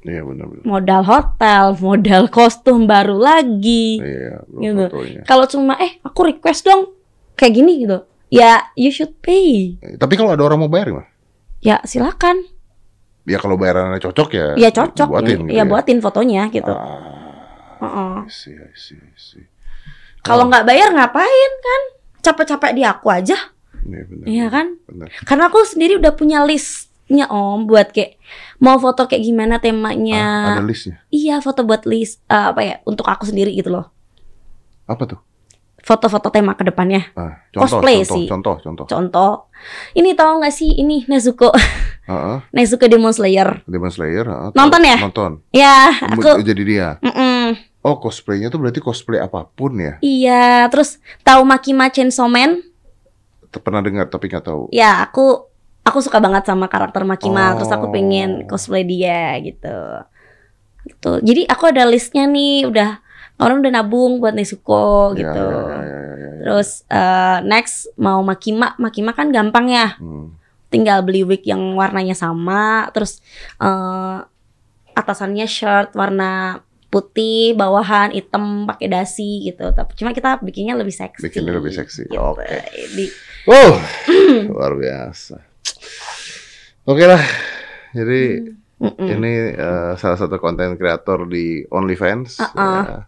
Iya 0.00 0.22
benar-benar. 0.24 0.64
Modal 0.64 1.02
hotel, 1.04 1.64
modal 1.76 2.22
kostum 2.26 2.88
baru 2.88 3.20
lagi. 3.20 4.00
Iya, 4.00 4.40
Gitu. 4.48 4.84
Kalau 5.22 5.44
cuma 5.44 5.76
eh 5.76 6.00
aku 6.00 6.20
request 6.26 6.64
dong 6.64 6.96
kayak 7.34 7.52
gini 7.52 7.84
gitu. 7.84 8.00
Ya 8.30 8.70
you 8.72 8.88
should 8.88 9.12
pay. 9.20 9.76
Eh, 9.76 9.98
Tapi 9.98 10.14
kalau 10.14 10.32
ada 10.32 10.40
orang 10.40 10.56
mau 10.56 10.70
bayar 10.70 10.88
gimana? 10.88 11.08
Ya 11.60 11.82
silakan. 11.84 12.40
Ya 13.28 13.36
kalau 13.36 13.60
bayarannya 13.60 14.00
cocok 14.00 14.28
ya. 14.32 14.46
Ya 14.56 14.70
cocok. 14.70 15.08
Buatin 15.10 15.44
gitu 15.44 15.52
ya, 15.52 15.68
buatin 15.68 15.98
fotonya 16.00 16.48
gitu. 16.48 16.70
Ah, 16.70 17.09
Heeh. 17.80 18.14
I 18.22 18.30
see, 18.30 18.54
I 18.54 18.72
see, 18.72 18.96
I 18.96 19.16
see. 19.16 19.44
Kalau 20.20 20.44
Oh. 20.44 20.48
nggak 20.48 20.64
bayar 20.64 20.88
ngapain 20.90 21.52
kan? 21.58 21.82
Capek-capek 22.20 22.76
di 22.76 22.84
aku 22.84 23.08
aja, 23.08 23.36
Iya 23.80 24.02
benar. 24.04 24.24
Iya 24.28 24.46
kan? 24.46 24.66
Benar. 24.84 25.08
Karena 25.24 25.48
aku 25.48 25.64
sendiri 25.64 25.96
udah 25.96 26.12
punya 26.12 26.44
listnya 26.44 27.24
om 27.26 27.64
buat 27.64 27.88
kayak 27.88 28.20
mau 28.58 28.76
foto 28.76 29.08
kayak 29.08 29.24
gimana 29.24 29.56
temanya. 29.56 30.52
Ah, 30.52 30.60
ada 30.60 30.68
listnya. 30.68 31.00
Iya 31.08 31.40
foto 31.40 31.64
buat 31.64 31.88
list 31.88 32.20
eh, 32.26 32.46
apa 32.52 32.60
ya 32.60 32.76
untuk 32.84 33.08
aku 33.08 33.24
sendiri 33.24 33.50
gitu 33.50 33.72
loh. 33.72 33.88
Apa 34.84 35.08
tuh? 35.08 35.20
Foto-foto 35.80 36.28
tema 36.28 36.52
ke 36.52 36.60
depannya. 36.60 37.08
Ah, 37.16 37.40
contoh, 37.48 37.80
Cosplay 37.80 38.04
contoh, 38.04 38.16
sih. 38.20 38.26
contoh, 38.28 38.54
contoh. 38.60 38.84
Contoh, 38.84 39.32
ini 39.96 40.12
tahu 40.12 40.44
nggak 40.44 40.52
sih 40.52 40.76
ini 40.76 41.08
Nezuko, 41.08 41.56
Heeh. 42.04 42.36
Nezuko 42.54 42.84
Demon 42.84 43.16
Slayer. 43.16 43.64
Demon 43.64 43.88
Slayer. 43.88 44.28
ah, 44.28 44.52
Nonton 44.52 44.84
ya? 44.84 44.96
Nonton. 45.00 45.30
Ya, 45.56 45.88
aku 46.04 46.44
jadi 46.44 46.62
dia. 46.62 46.88
Mm-mm. 47.00 47.29
Oh, 47.80 47.96
cosplaynya 47.96 48.52
tuh 48.52 48.60
berarti 48.60 48.78
cosplay 48.78 49.16
apa 49.16 49.48
pun 49.48 49.72
ya? 49.74 49.96
Iya, 50.00 50.68
terus 50.68 51.00
tahu 51.24 51.42
Makima 51.42 51.88
Chainsaw 51.88 52.28
Man? 52.28 52.60
Pernah 53.50 53.80
dengar 53.80 54.04
tapi 54.06 54.28
nggak 54.28 54.44
tahu. 54.44 54.68
Ya, 54.68 55.00
aku 55.00 55.48
aku 55.80 55.98
suka 55.98 56.20
banget 56.20 56.44
sama 56.44 56.68
karakter 56.68 57.02
Makima, 57.02 57.56
terus 57.56 57.72
aku 57.72 57.88
Oh. 57.88 57.92
pengen 57.92 58.44
cosplay 58.44 58.84
dia 58.84 59.32
gitu. 59.40 59.76
Gitu. 60.84 61.10
Jadi 61.24 61.42
aku 61.48 61.72
ada 61.72 61.88
listnya 61.88 62.28
nih, 62.28 62.68
udah 62.68 63.00
orang 63.40 63.64
udah 63.64 63.72
nabung 63.72 64.20
buat 64.20 64.36
Nezuko 64.36 65.16
gitu. 65.16 65.24
ya, 65.24 65.80
ya, 65.80 65.80
ya, 65.80 66.12
ya, 66.14 66.30
ya. 66.36 66.42
Terus 66.44 66.84
eh, 66.86 67.38
next 67.42 67.88
mau 67.96 68.20
Makima, 68.20 68.76
Makima 68.76 69.12
kan 69.12 69.32
gampang 69.32 69.66
ya. 69.68 69.96
Hmm. 69.96 70.36
tinggal 70.70 71.02
beli 71.02 71.26
wig 71.26 71.42
yang 71.42 71.74
warnanya 71.74 72.14
sama, 72.14 72.86
terus 72.94 73.18
eh, 73.58 74.18
atasannya 74.94 75.42
shirt 75.42 75.98
warna 75.98 76.62
putih, 76.90 77.54
bawahan 77.54 78.10
hitam 78.10 78.66
pakai 78.66 78.90
dasi 78.90 79.46
gitu. 79.46 79.70
Tapi 79.70 79.94
cuma 79.94 80.10
kita 80.10 80.42
bikinnya 80.42 80.74
lebih 80.74 80.92
seksi. 80.92 81.22
Bikinnya 81.22 81.54
lebih 81.54 81.70
seksi. 81.70 82.10
Gitu. 82.10 82.18
Oke. 82.18 82.44
Di- 82.92 83.14
Oh, 83.48 83.72
luar 84.52 84.76
biasa. 84.76 85.40
Oke 86.84 87.08
lah. 87.08 87.22
Jadi 87.96 88.52
Mm-mm. 88.76 89.08
ini 89.16 89.32
eh, 89.56 89.92
salah 89.96 90.18
satu 90.18 90.36
konten 90.36 90.76
kreator 90.76 91.24
di 91.24 91.64
OnlyFans. 91.64 92.36
Uh-uh. 92.36 92.82
Ya. 92.84 92.98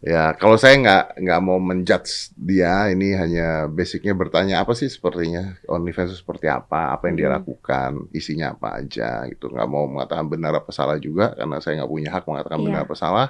Ya, 0.00 0.32
kalau 0.32 0.56
saya 0.56 0.80
nggak 0.80 1.04
nggak 1.20 1.40
mau 1.44 1.60
menjudge 1.60 2.32
dia, 2.32 2.88
ini 2.88 3.12
hanya 3.12 3.68
basicnya 3.68 4.16
bertanya 4.16 4.64
apa 4.64 4.72
sih 4.72 4.88
sepertinya 4.88 5.60
OnlyFans 5.68 6.16
seperti 6.16 6.48
apa, 6.48 6.96
apa 6.96 7.04
yang 7.12 7.16
dia 7.20 7.28
Hmm. 7.28 7.36
lakukan, 7.36 7.90
isinya 8.16 8.56
apa 8.56 8.80
aja 8.80 9.28
gitu. 9.28 9.52
Nggak 9.52 9.68
mau 9.68 9.84
mengatakan 9.84 10.24
benar 10.24 10.56
apa 10.56 10.72
salah 10.72 10.96
juga, 10.96 11.36
karena 11.36 11.60
saya 11.60 11.84
nggak 11.84 11.92
punya 11.92 12.08
hak 12.16 12.24
mengatakan 12.24 12.58
Iya. 12.58 12.64
benar 12.64 12.80
apa 12.88 12.96
salah. 12.96 13.28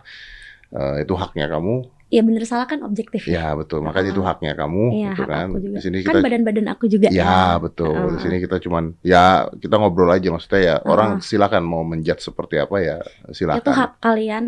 Eh, 0.70 0.96
itu 1.02 1.14
haknya 1.18 1.50
kamu. 1.50 1.74
Ya 2.10 2.22
bener 2.22 2.42
salah 2.46 2.66
kan 2.66 2.78
objektif. 2.86 3.26
Ya 3.26 3.50
betul, 3.58 3.82
makanya 3.82 4.14
itu 4.14 4.22
haknya 4.22 4.54
kamu, 4.54 4.84
Iya, 4.94 5.08
gitu 5.14 5.22
hak 5.26 5.30
kan. 5.30 5.48
Di 5.58 5.80
sini 5.82 5.96
Kan 6.06 6.22
badan-badan 6.22 6.66
aku 6.70 6.86
juga. 6.86 7.10
Ya 7.10 7.58
betul. 7.58 7.98
Heeh. 7.98 8.14
Di 8.14 8.18
sini 8.22 8.36
kita 8.38 8.62
cuman 8.62 8.94
ya 9.02 9.50
kita 9.58 9.74
ngobrol 9.74 10.10
aja 10.10 10.30
maksudnya 10.30 10.58
ya 10.62 10.74
Heeh. 10.78 10.86
orang 10.86 11.18
silakan 11.18 11.66
mau 11.66 11.82
menjudge 11.82 12.22
seperti 12.22 12.62
apa 12.62 12.76
ya 12.78 12.98
silakan. 13.34 13.58
Itu 13.58 13.70
hak 13.74 13.92
kalian. 13.98 14.44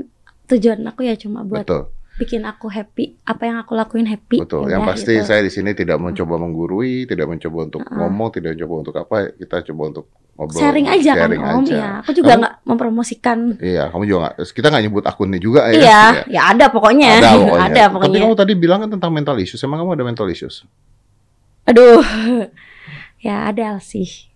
Tujuan 0.46 0.78
aku 0.86 1.02
ya 1.06 1.14
cuma 1.18 1.46
buat 1.46 1.62
Betul, 1.66 1.82
bikin 2.22 2.42
aku 2.42 2.66
happy. 2.66 3.18
Apa 3.22 3.42
yang 3.44 3.58
aku 3.58 3.72
lakuin 3.72 4.06
happy. 4.06 4.38
betul. 4.38 4.64
ya 4.64 4.76
Yang 4.76 4.82
pasti 4.86 5.12
gitu. 5.14 5.26
saya 5.26 5.40
di 5.40 5.50
sini 5.50 5.70
tidak 5.72 5.98
mencoba 5.98 6.34
menggurui, 6.36 7.04
tidak 7.04 7.26
mencoba 7.26 7.58
untuk 7.66 7.82
Heeh. 7.82 7.96
ngomong, 7.96 8.28
tidak 8.30 8.54
mencoba 8.54 8.74
untuk 8.80 8.94
apa. 8.96 9.16
Kita 9.32 9.56
coba 9.66 9.82
untuk 9.88 10.04
ngobrol. 10.32 10.58
sharing 10.58 10.86
aja 10.86 11.10
kan 11.12 11.28
sharing 11.28 11.42
om. 11.42 11.60
aja. 11.60 11.74
Ya, 11.74 11.90
aku 12.00 12.10
juga 12.12 12.32
nggak 12.36 12.54
mempromosikan. 12.64 13.38
Iya, 13.58 13.84
kamu 13.90 14.02
juga 14.04 14.18
nggak. 14.22 14.34
Kita 14.48 14.66
nggak 14.68 14.82
nyebut 14.82 15.04
akunnya 15.04 15.38
juga 15.38 15.60
ya. 15.68 15.74
Iya, 15.76 16.00
ya 16.30 16.40
ada 16.48 16.64
pokoknya. 16.68 17.10
Ada 17.18 17.30
pokoknya. 17.42 17.62
ada 17.62 17.82
Tapi 17.82 17.92
pokoknya. 17.92 18.20
kamu 18.22 18.34
tadi 18.38 18.52
bilang 18.54 18.78
kan 18.80 18.90
tentang 18.90 19.10
mental 19.10 19.36
issues. 19.36 19.60
Emang 19.60 19.78
kamu 19.78 19.90
ada 19.92 20.04
mental 20.04 20.26
issues? 20.26 20.62
Aduh, 21.62 22.00
ya 23.26 23.46
ada 23.46 23.78
sih. 23.78 24.30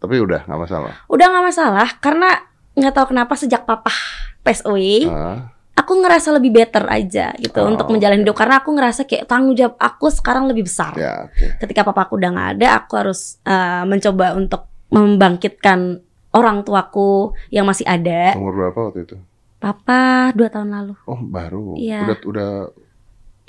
Tapi 0.00 0.16
udah 0.16 0.48
nggak 0.48 0.60
masalah. 0.60 0.92
Udah 1.06 1.26
nggak 1.28 1.44
masalah 1.46 1.88
karena 2.00 2.28
nggak 2.72 2.94
tahu 2.94 3.12
kenapa 3.12 3.34
sejak 3.36 3.62
papa 3.62 3.92
PSOE, 4.40 5.04
Ah, 5.04 5.52
aku 5.80 5.92
ngerasa 5.96 6.28
lebih 6.32 6.52
better 6.52 6.84
aja 6.84 7.32
gitu 7.34 7.56
Oh, 7.56 7.66
untuk 7.66 7.88
menjalani 7.88 8.20
hidup 8.20 8.36
karena 8.36 8.60
aku 8.60 8.70
ngerasa 8.70 9.04
kayak 9.04 9.24
tanggung 9.24 9.54
jawab 9.54 9.74
aku 9.76 10.06
sekarang 10.08 10.44
lebih 10.44 10.64
besar. 10.64 10.92
ya, 10.94 11.24
oke. 11.24 11.56
Ketika 11.58 11.80
papa 11.82 12.04
aku 12.04 12.14
udah 12.14 12.30
nggak 12.30 12.50
ada, 12.54 12.66
aku 12.76 12.92
harus 12.94 13.40
eh, 13.42 13.84
mencoba 13.84 14.34
untuk 14.34 14.68
membangkitkan 14.90 16.02
orang 16.30 16.62
tuaku 16.62 17.32
yang 17.48 17.64
masih 17.64 17.84
ada. 17.84 18.34
Umur 18.34 18.54
berapa 18.54 18.78
waktu 18.86 19.00
itu? 19.02 19.16
Papa 19.56 20.30
dua 20.32 20.48
tahun 20.48 20.70
lalu. 20.70 20.94
Oh, 21.04 21.18
baru. 21.18 21.74
Iya. 21.74 22.06
Udah 22.06 22.16
udah 22.24 22.50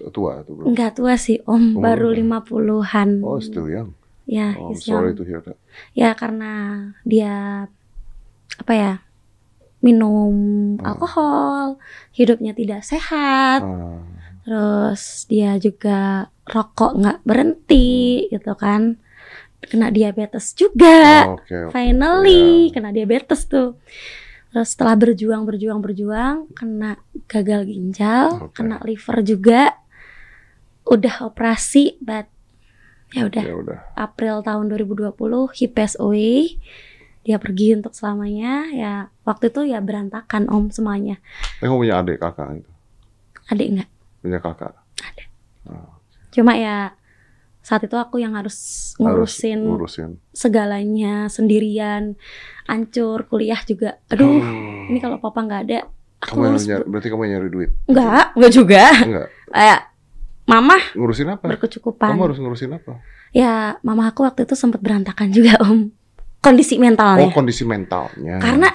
tua 0.10 0.42
tuh 0.42 0.54
belum? 0.56 0.68
Enggak 0.74 0.92
tua 0.96 1.14
sih, 1.16 1.40
Om. 1.42 1.78
Umur 1.78 1.84
baru 1.84 2.10
lima 2.12 2.42
puluhan. 2.42 3.22
Oh, 3.22 3.38
still 3.38 3.66
young. 3.66 3.94
Ya, 4.26 4.56
Oh, 4.56 4.72
he's 4.72 4.82
sorry 4.82 5.12
young. 5.12 5.18
to 5.18 5.24
hear 5.24 5.42
that. 5.42 5.58
Ya 5.92 6.12
karena 6.14 6.52
dia 7.04 7.66
apa 8.54 8.74
ya 8.74 8.92
minum 9.82 10.34
Hmm. 10.78 10.86
alkohol, 10.86 11.82
hidupnya 12.14 12.54
tidak 12.54 12.82
sehat, 12.82 13.62
Ah, 13.66 14.02
terus 14.42 15.26
dia 15.26 15.58
juga 15.58 16.30
rokok 16.46 16.98
nggak 16.98 17.20
berhenti 17.22 18.26
gitu 18.30 18.54
kan, 18.54 18.98
kena 19.62 19.90
diabetes 19.90 20.54
juga. 20.54 21.30
oke, 21.34 21.70
oke. 21.70 21.72
Finally 21.74 22.70
Ya. 22.70 22.74
kena 22.74 22.90
diabetes 22.90 23.46
tuh. 23.46 23.78
Terus 24.52 24.76
setelah 24.76 25.00
berjuang 25.00 25.48
berjuang 25.48 25.80
berjuang 25.80 26.52
kena 26.52 27.00
gagal 27.32 27.66
ginjal, 27.66 28.52
Oke. 28.52 28.60
kena 28.60 28.84
liver 28.84 29.24
juga, 29.24 29.80
udah 30.84 31.16
operasi, 31.24 31.96
but 32.04 32.28
ya 33.16 33.28
udah 33.32 33.44
Ya 33.44 33.56
udah. 33.56 33.80
April 33.96 34.44
tahun 34.44 34.72
2020 34.72 35.52
he 35.56 35.68
passed 35.68 36.00
away 36.00 36.60
dia 37.22 37.38
pergi 37.38 37.74
untuk 37.74 37.92
selamanya 37.92 38.66
ya 38.68 38.94
waktu 39.22 39.48
itu 39.48 39.62
ya 39.66 39.78
berantakan 39.78 40.48
om 40.48 40.68
semuanya 40.68 41.22
Tapi 41.56 41.66
kamu 41.66 41.80
punya 41.80 41.96
adik 41.98 42.18
kakak 42.18 42.48
itu? 42.58 42.72
adik 43.48 43.68
enggak 43.70 43.90
Punya 44.20 44.40
kakak? 44.40 44.74
cuma 46.32 46.56
ya 46.56 46.96
saat 47.62 47.84
itu 47.84 47.94
aku 47.94 48.18
yang 48.18 48.34
harus 48.34 48.58
ngurusin 48.98 49.62
Harus 49.62 49.94
ngurusin. 49.94 50.10
segalanya 50.32 51.28
sendirian 51.28 52.18
ancur 52.66 53.28
kuliah 53.28 53.60
juga 53.62 54.00
aduh 54.08 54.42
Hmm. 54.42 54.90
ini 54.90 54.98
kalau 54.98 55.18
papa 55.18 55.40
nggak 55.40 55.62
ada 55.64 55.80
aku 56.18 56.32
kamu 56.32 56.42
yang 56.42 56.52
harus 56.52 56.66
nyari, 56.66 56.84
berarti 56.86 57.08
kamu 57.08 57.22
yang 57.22 57.34
nyari 57.36 57.50
duit? 57.50 57.70
enggak 57.86 58.26
enggak 58.34 58.52
juga 58.52 58.84
Enggak. 58.98 59.28
kayak 59.48 59.80
mama 60.44 60.78
Ngurusin 60.92 61.30
apa? 61.30 61.46
berkecukupan 61.48 62.10
Kamu 62.10 62.22
harus 62.24 62.38
ngurusin 62.38 62.72
apa? 62.74 62.94
ya 63.30 63.54
mama 63.80 64.04
aku 64.08 64.24
waktu 64.24 64.44
itu 64.44 64.56
sempat 64.56 64.80
berantakan 64.80 65.30
juga 65.30 65.62
om 65.62 65.92
kondisi 66.42 66.76
mentalnya 66.76 67.30
Oh, 67.30 67.32
kondisi 67.32 67.64
mentalnya. 67.64 68.42
Karena 68.42 68.68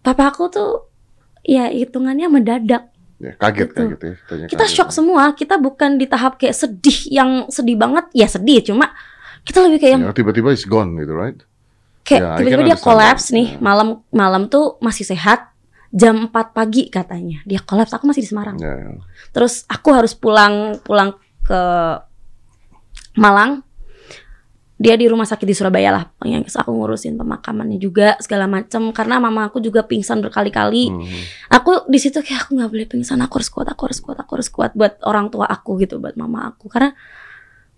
papa 0.00 0.30
aku 0.30 0.46
tuh 0.48 0.70
ya 1.42 1.68
hitungannya 1.68 2.30
mendadak. 2.30 2.88
ya, 3.20 3.36
kaget 3.36 3.68
Gitu. 3.68 3.76
kaget 3.76 4.00
ya. 4.00 4.12
Kita 4.48 4.64
kaget. 4.64 4.72
shock 4.72 4.90
semua. 4.90 5.36
Kita 5.36 5.60
bukan 5.60 6.00
di 6.00 6.08
tahap 6.08 6.40
kayak 6.40 6.56
sedih 6.56 6.98
yang 7.12 7.30
sedih 7.52 7.76
banget. 7.76 8.08
Ya 8.16 8.24
sedih, 8.24 8.64
cuma 8.64 8.88
kita 9.44 9.60
lebih 9.60 9.78
kayak 9.78 9.92
yang 9.98 10.02
Ya, 10.08 10.12
tiba-tiba 10.14 10.48
is 10.50 10.64
gone 10.64 10.96
gitu, 10.96 11.12
right? 11.12 11.36
kayak 12.00 12.22
ya, 12.22 12.30
tiba-tiba 12.40 12.62
dia 12.64 12.76
that. 12.80 12.82
nih. 13.30 13.46
Ya. 13.54 13.60
Malam 13.60 13.88
malam 14.08 14.42
tuh 14.48 14.80
masih 14.80 15.04
sehat. 15.04 15.52
Jam 15.90 16.30
4 16.30 16.54
pagi 16.54 16.86
katanya. 16.86 17.42
Dia 17.42 17.58
kolaps. 17.60 17.90
Aku 17.92 18.06
masih 18.06 18.22
di 18.22 18.30
Semarang. 18.30 18.54
Ya, 18.62 18.70
ya. 18.72 18.90
Terus 19.34 19.66
aku 19.66 19.90
harus 19.90 20.14
pulang 20.14 20.78
pulang 20.80 21.18
ke 21.42 21.60
Malang. 23.18 23.66
Dia 24.80 24.96
di 24.96 25.04
rumah 25.12 25.28
sakit 25.28 25.44
di 25.44 25.52
Surabaya 25.52 25.92
lah 25.92 26.04
yang 26.24 26.40
aku 26.40 26.72
ngurusin 26.72 27.20
pemakamannya 27.20 27.76
juga 27.76 28.16
segala 28.16 28.48
macam 28.48 28.88
karena 28.96 29.20
mama 29.20 29.52
aku 29.52 29.60
juga 29.60 29.84
pingsan 29.84 30.24
berkali-kali. 30.24 30.88
Mhm. 30.88 31.20
aku 31.52 31.84
di 31.92 32.00
situ 32.00 32.24
kayak 32.24 32.48
aku 32.48 32.56
nggak 32.56 32.70
boleh 32.72 32.86
pingsan 32.88 33.20
aku 33.20 33.44
harus 33.44 33.52
kuat 33.52 33.68
aku 33.68 33.92
harus 33.92 34.00
kuat 34.00 34.16
aku 34.16 34.30
harus 34.40 34.48
kuat 34.48 34.72
buat 34.72 34.96
orang 35.04 35.28
tua 35.28 35.44
aku 35.44 35.76
gitu 35.84 36.00
buat 36.00 36.16
mama 36.16 36.48
aku. 36.48 36.72
Karena 36.72 36.96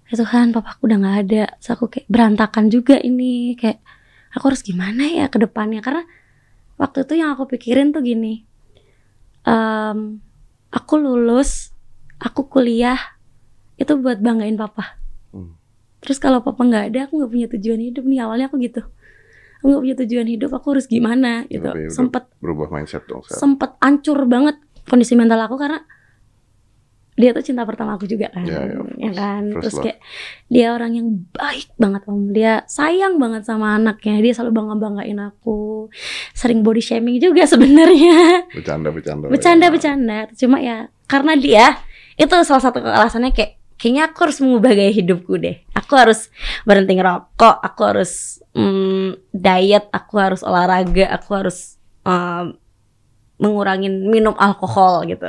ya 0.06 0.14
Tuhan 0.14 0.54
papa 0.54 0.78
aku 0.78 0.86
udah 0.86 0.98
nggak 1.02 1.18
ada. 1.26 1.44
Terus 1.58 1.70
aku 1.74 1.84
kayak 1.90 2.06
berantakan 2.06 2.70
juga 2.70 2.94
ini 3.02 3.58
kayak 3.58 3.82
aku 4.38 4.54
harus 4.54 4.62
gimana 4.62 5.02
ya 5.02 5.26
ke 5.26 5.42
depannya? 5.42 5.82
Karena 5.82 6.06
waktu 6.78 7.02
itu 7.02 7.18
yang 7.18 7.34
aku 7.34 7.50
pikirin 7.50 7.90
tuh 7.90 8.06
gini 8.06 8.46
em, 9.42 10.22
aku 10.70 10.94
lulus 10.98 11.74
aku 12.22 12.46
kuliah 12.46 12.98
itu 13.74 13.98
buat 13.98 14.22
banggain 14.22 14.54
papa. 14.54 14.94
Hmm. 14.94 15.01
Terus 16.02 16.18
kalau 16.18 16.42
papa 16.42 16.60
nggak 16.60 16.84
ada 16.90 17.00
aku 17.06 17.16
nggak 17.16 17.30
punya 17.30 17.46
tujuan 17.54 17.80
hidup 17.80 18.02
nih 18.02 18.18
awalnya 18.20 18.46
aku 18.46 18.58
gitu 18.58 18.82
aku 19.58 19.66
nggak 19.68 19.82
punya 19.82 19.96
tujuan 20.02 20.26
hidup 20.26 20.50
aku 20.50 20.66
harus 20.74 20.86
gimana 20.86 21.46
gitu 21.46 21.62
udah 21.64 21.88
sempet 21.88 22.26
Berubah 22.38 22.68
mindset 22.68 23.06
dong 23.06 23.22
sekarang. 23.22 23.38
sempet 23.38 23.70
ancur 23.78 24.18
banget 24.26 24.58
kondisi 24.82 25.14
mental 25.14 25.38
aku 25.40 25.54
karena 25.54 25.78
dia 27.12 27.30
tuh 27.30 27.44
cinta 27.44 27.68
pertama 27.68 27.92
aku 27.94 28.08
juga 28.08 28.32
kan, 28.32 28.40
Ya, 28.42 28.64
ya, 28.64 28.80
ya 28.96 29.12
kan. 29.12 29.52
First 29.52 29.60
Terus 29.60 29.74
love. 29.76 29.84
kayak 29.84 29.98
dia 30.48 30.72
orang 30.72 30.92
yang 30.96 31.08
baik 31.28 31.68
banget 31.76 32.02
om, 32.08 32.32
dia 32.32 32.64
sayang 32.64 33.20
banget 33.20 33.44
sama 33.44 33.76
anaknya, 33.76 34.16
dia 34.18 34.32
selalu 34.32 34.52
bangga 34.56 34.76
banggain 34.80 35.20
aku, 35.20 35.92
sering 36.32 36.64
body 36.64 36.80
shaming 36.80 37.20
juga 37.20 37.44
sebenarnya, 37.52 38.48
Bercanda, 38.48 38.88
bercanda. 38.88 39.28
bercanda 39.28 39.66
ya. 39.68 39.70
bercanda. 39.70 40.18
Cuma 40.32 40.56
ya 40.58 40.76
karena 41.04 41.36
dia 41.36 41.64
itu 42.16 42.32
salah 42.42 42.64
satu 42.64 42.80
alasannya 42.80 43.30
kayak 43.30 43.60
kayaknya 43.82 44.06
aku 44.06 44.18
harus 44.22 44.38
mengubah 44.38 44.70
gaya 44.70 44.94
hidupku 44.94 45.34
deh. 45.36 45.58
Aku 45.74 45.98
harus 45.98 46.30
berhenti 46.62 46.94
ngerokok, 46.94 47.56
aku 47.58 47.80
harus 47.82 48.38
mm, 48.54 49.34
diet, 49.34 49.90
aku 49.90 50.14
harus 50.16 50.46
olahraga, 50.46 51.10
aku 51.10 51.30
harus 51.34 51.82
um, 52.06 52.54
mengurangin 53.36 54.06
minum 54.06 54.38
alkohol 54.38 55.02
gitu. 55.10 55.26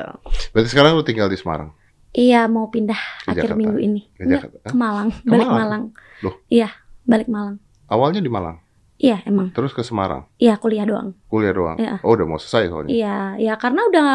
Berarti 0.54 0.70
sekarang 0.70 0.94
lu 0.94 1.02
tinggal 1.02 1.26
di 1.26 1.38
Semarang? 1.42 1.74
Iya 2.14 2.46
mau 2.46 2.70
pindah 2.70 3.26
Ke 3.26 3.34
akhir 3.34 3.50
Jakarta? 3.50 3.58
minggu 3.58 3.78
ini. 3.82 4.02
Ke 4.14 4.22
ke 4.70 4.76
Malang, 4.78 5.10
Ke 5.10 5.26
balik 5.26 5.50
Malang? 5.50 5.58
Malang. 5.58 5.84
Loh? 6.22 6.36
Iya, 6.46 6.70
balik 7.10 7.26
Malang. 7.26 7.58
Awalnya 7.90 8.22
di 8.22 8.30
Malang, 8.30 8.62
Iya 9.02 9.18
emang. 9.26 9.50
terus 9.50 9.74
ke 9.74 9.82
Semarang, 9.82 10.30
Iya 10.38 10.62
kuliah 10.62 10.86
doang. 10.86 11.18
kuliah 11.26 11.58
doang. 11.58 11.82
Iya. 11.82 12.06
Oh, 12.06 12.14
udah 12.14 12.26
mau 12.30 12.38
selesai 12.38 12.70
soalnya. 12.70 12.90
Iya, 12.94 13.18
ya 13.42 13.54
karena 13.58 13.82
udah 13.90 14.06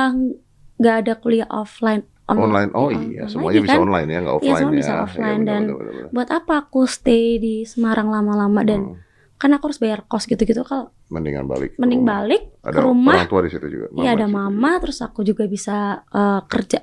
nggak 0.78 0.96
ada 1.02 1.12
kuliah 1.18 1.48
offline. 1.50 2.06
Online. 2.30 2.70
Oh 2.72 2.86
on- 2.86 2.92
iya, 3.06 3.24
online 3.24 3.30
semuanya 3.30 3.48
lagi 3.50 3.64
bisa 3.64 3.72
kan. 3.72 3.82
online 3.82 4.08
ya, 4.08 4.18
nggak 4.18 4.34
Iya, 4.34 4.40
offline 4.42 4.58
semua 4.58 4.68
ya. 4.68 4.76
bisa 4.76 4.90
Iya, 4.90 5.02
offline 5.02 5.24
benar, 5.38 5.48
dan 5.48 5.62
benar, 5.62 5.76
benar, 5.78 5.92
benar. 5.94 6.10
Buat 6.12 6.28
apa 6.30 6.52
aku 6.58 6.80
stay 6.84 7.24
di 7.36 7.54
Semarang 7.62 8.08
lama-lama 8.08 8.60
dan 8.62 8.80
Hmm, 8.84 8.96
kan 9.34 9.50
aku 9.50 9.64
harus 9.66 9.78
bayar 9.78 10.00
kos 10.04 10.24
gitu-gitu 10.24 10.60
kalau 10.62 10.92
mendingan 11.08 11.46
balik. 11.46 11.72
mending 11.76 12.02
rumah. 12.02 12.12
balik 12.20 12.42
Ada 12.60 12.74
ke 12.74 12.80
rumah. 12.82 13.14
orang 13.16 13.28
tua 13.28 13.40
di 13.40 13.50
situ 13.50 13.66
juga. 13.66 13.86
Iya 13.94 14.10
ada 14.14 14.26
di 14.26 14.34
mama, 14.34 14.70
terus 14.76 14.98
aku 14.98 15.20
juga 15.22 15.44
bisa 15.46 15.76
eh, 16.04 16.40
kerja 16.44 16.78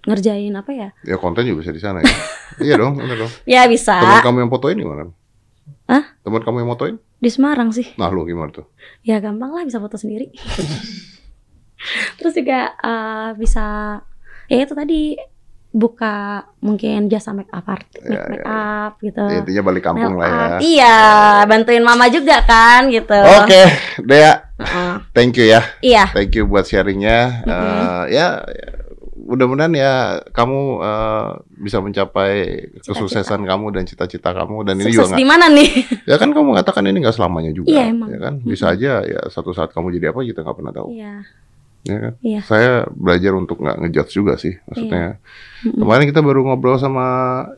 ngerjain 0.00 0.54
apa 0.54 0.70
ya? 0.72 0.88
Ya 1.02 1.16
konten 1.16 1.44
juga 1.44 1.60
bisa 1.60 1.72
di 1.74 1.82
sana 1.82 2.00
ya. 2.00 2.08
iya 2.64 2.74
dong, 2.74 2.96
benar 2.96 3.16
dong. 3.18 3.32
Ya 3.44 3.68
bisa 3.68 3.92
Teman 3.94 4.22
kamu 4.22 4.36
yang 4.40 4.50
fotoin 4.50 4.76
gimana? 4.78 5.02
Hah? 5.84 6.16
Teman 6.22 6.40
kamu 6.40 6.56
yang 6.60 6.70
fotoin? 6.70 6.96
di 7.18 7.26
Semarang 7.26 7.68
sih. 7.68 7.82
Nah, 7.98 8.08
lu 8.08 8.22
gimana 8.22 8.48
tuh? 8.48 8.70
Ya 9.02 9.18
gampang 9.18 9.50
lah 9.50 9.66
bisa 9.66 9.76
foto 9.76 9.98
sendiri. 9.98 10.30
terus 12.18 12.32
juga 12.32 12.74
eh, 12.74 13.30
bisa 13.34 13.98
ya 14.48 14.56
itu 14.58 14.72
tadi 14.72 15.00
buka 15.68 16.16
mungkin 16.58 17.06
jasa 17.06 17.30
make 17.30 17.52
up 17.52 17.62
art, 17.66 17.84
make, 17.94 18.08
Ya, 18.08 18.16
ya, 18.16 18.24
make 18.26 18.40
ya. 18.40 18.48
up 18.48 18.92
gitu. 18.98 19.20
Ya, 19.22 19.36
intinya 19.38 19.62
balik 19.62 19.84
kampung 19.84 20.16
lah 20.16 20.26
ya. 20.26 20.46
Iya, 20.58 20.98
bantuin 21.44 21.84
mama 21.84 22.08
juga 22.08 22.40
kan 22.42 22.88
gitu. 22.88 23.12
Oke, 23.12 23.62
Dea, 24.00 24.48
Heeh. 24.56 24.92
thank 25.12 25.36
you 25.36 25.44
ya. 25.46 25.60
Iya. 25.78 26.08
Thank 26.10 26.32
you 26.34 26.48
buat 26.48 26.64
sharingnya. 26.64 27.44
Mhm. 27.44 27.52
Eh, 27.52 28.04
ya, 28.10 28.26
ya, 28.40 28.68
mudah-mudahan 29.20 29.74
ya 29.76 29.92
kamu 30.30 30.60
eh, 30.80 31.28
bisa 31.60 31.78
mencapai 31.78 32.32
Cita-cita. 32.72 32.88
kesuksesan 32.96 33.44
kamu 33.44 33.66
dan 33.70 33.84
cita-cita 33.84 34.32
kamu 34.32 34.56
dan 34.64 34.74
ini 34.74 34.88
Sukses 34.88 35.12
juga 35.12 35.20
di 35.20 35.26
mana 35.28 35.52
nih? 35.52 35.68
ya 36.06 36.16
kan 36.16 36.32
kamu 36.32 36.48
mengatakan 36.48 36.80
ini 36.82 36.96
nggak 36.98 37.12
selamanya 37.12 37.52
juga 37.52 37.68
Iya, 37.68 37.92
emang. 37.92 38.08
ya 38.08 38.18
kan 38.18 38.34
bisa 38.40 38.72
aja 38.72 39.04
ya 39.04 39.20
satu 39.28 39.52
saat 39.52 39.68
kamu 39.68 39.92
jadi 39.92 40.16
apa 40.16 40.24
kita 40.24 40.40
nggak 40.40 40.56
pernah 40.56 40.72
tahu 40.72 40.88
Iya. 40.96 41.28
Ya 41.88 41.98
kan 41.98 42.12
Iya. 42.20 42.40
saya 42.44 42.70
belajar 42.90 43.32
untuk 43.32 43.58
nggak 43.58 43.76
ngejudge 43.80 44.12
juga 44.12 44.36
sih 44.36 44.54
maksudnya 44.62 45.16
Mm-mm. 45.64 45.80
kemarin 45.80 46.06
kita 46.06 46.20
baru 46.20 46.40
ngobrol 46.44 46.76
sama 46.76 47.06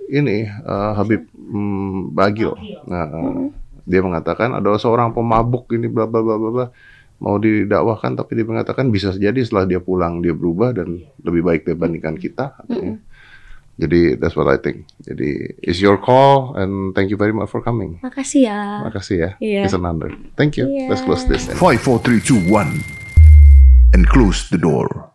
ini 0.09 0.47
eh, 0.47 0.93
Habib 0.95 1.27
mm, 1.33 2.11
Bagil 2.11 2.55
nah 2.87 3.05
eh, 3.05 3.19
Mm-mm. 3.19 3.49
dia 3.83 4.01
mengatakan 4.01 4.55
ada 4.55 4.71
seorang 4.77 5.11
pemabuk 5.11 5.67
ini 5.71 5.87
bla 5.87 6.07
bla 6.07 6.21
bla 6.21 6.37
bla 6.37 6.51
bla 6.51 6.67
mau 7.19 7.37
didakwahkan 7.37 8.15
tapi 8.15 8.33
dia 8.33 8.47
mengatakan 8.47 8.89
bisa 8.89 9.13
jadi 9.13 9.37
setelah 9.39 9.67
dia 9.67 9.77
pulang 9.79 10.19
dia 10.19 10.33
berubah 10.33 10.73
dan 10.73 10.97
lebih 11.21 11.43
baik 11.43 11.63
dibandingkan 11.67 12.17
kita 12.17 12.57
katanya. 12.57 12.97
jadi 13.77 14.17
that's 14.17 14.33
what 14.33 14.47
I 14.47 14.57
think 14.57 14.89
jadi 15.01 15.57
it's 15.59 15.81
your 15.81 15.97
call 15.97 16.53
and 16.55 16.93
thank 16.93 17.09
you 17.09 17.17
very 17.17 17.33
much 17.33 17.49
for 17.49 17.61
coming 17.61 18.01
Makasih 18.01 18.45
ya. 18.45 18.61
makasih 18.85 19.17
ya 19.19 19.31
Iya. 19.37 19.63
it's 19.65 19.73
an 19.73 19.85
honor 19.85 20.09
thank 20.33 20.57
you 20.57 20.65
Iya. 20.65 20.89
let's 20.89 21.01
close 21.01 21.25
this 21.25 21.45
5, 21.45 21.61
4, 21.61 22.01
3, 22.01 22.25
2, 22.25 22.41
1. 22.49 23.00
And 24.11 24.19
close 24.19 24.49
the 24.49 24.59
door. 24.59 25.13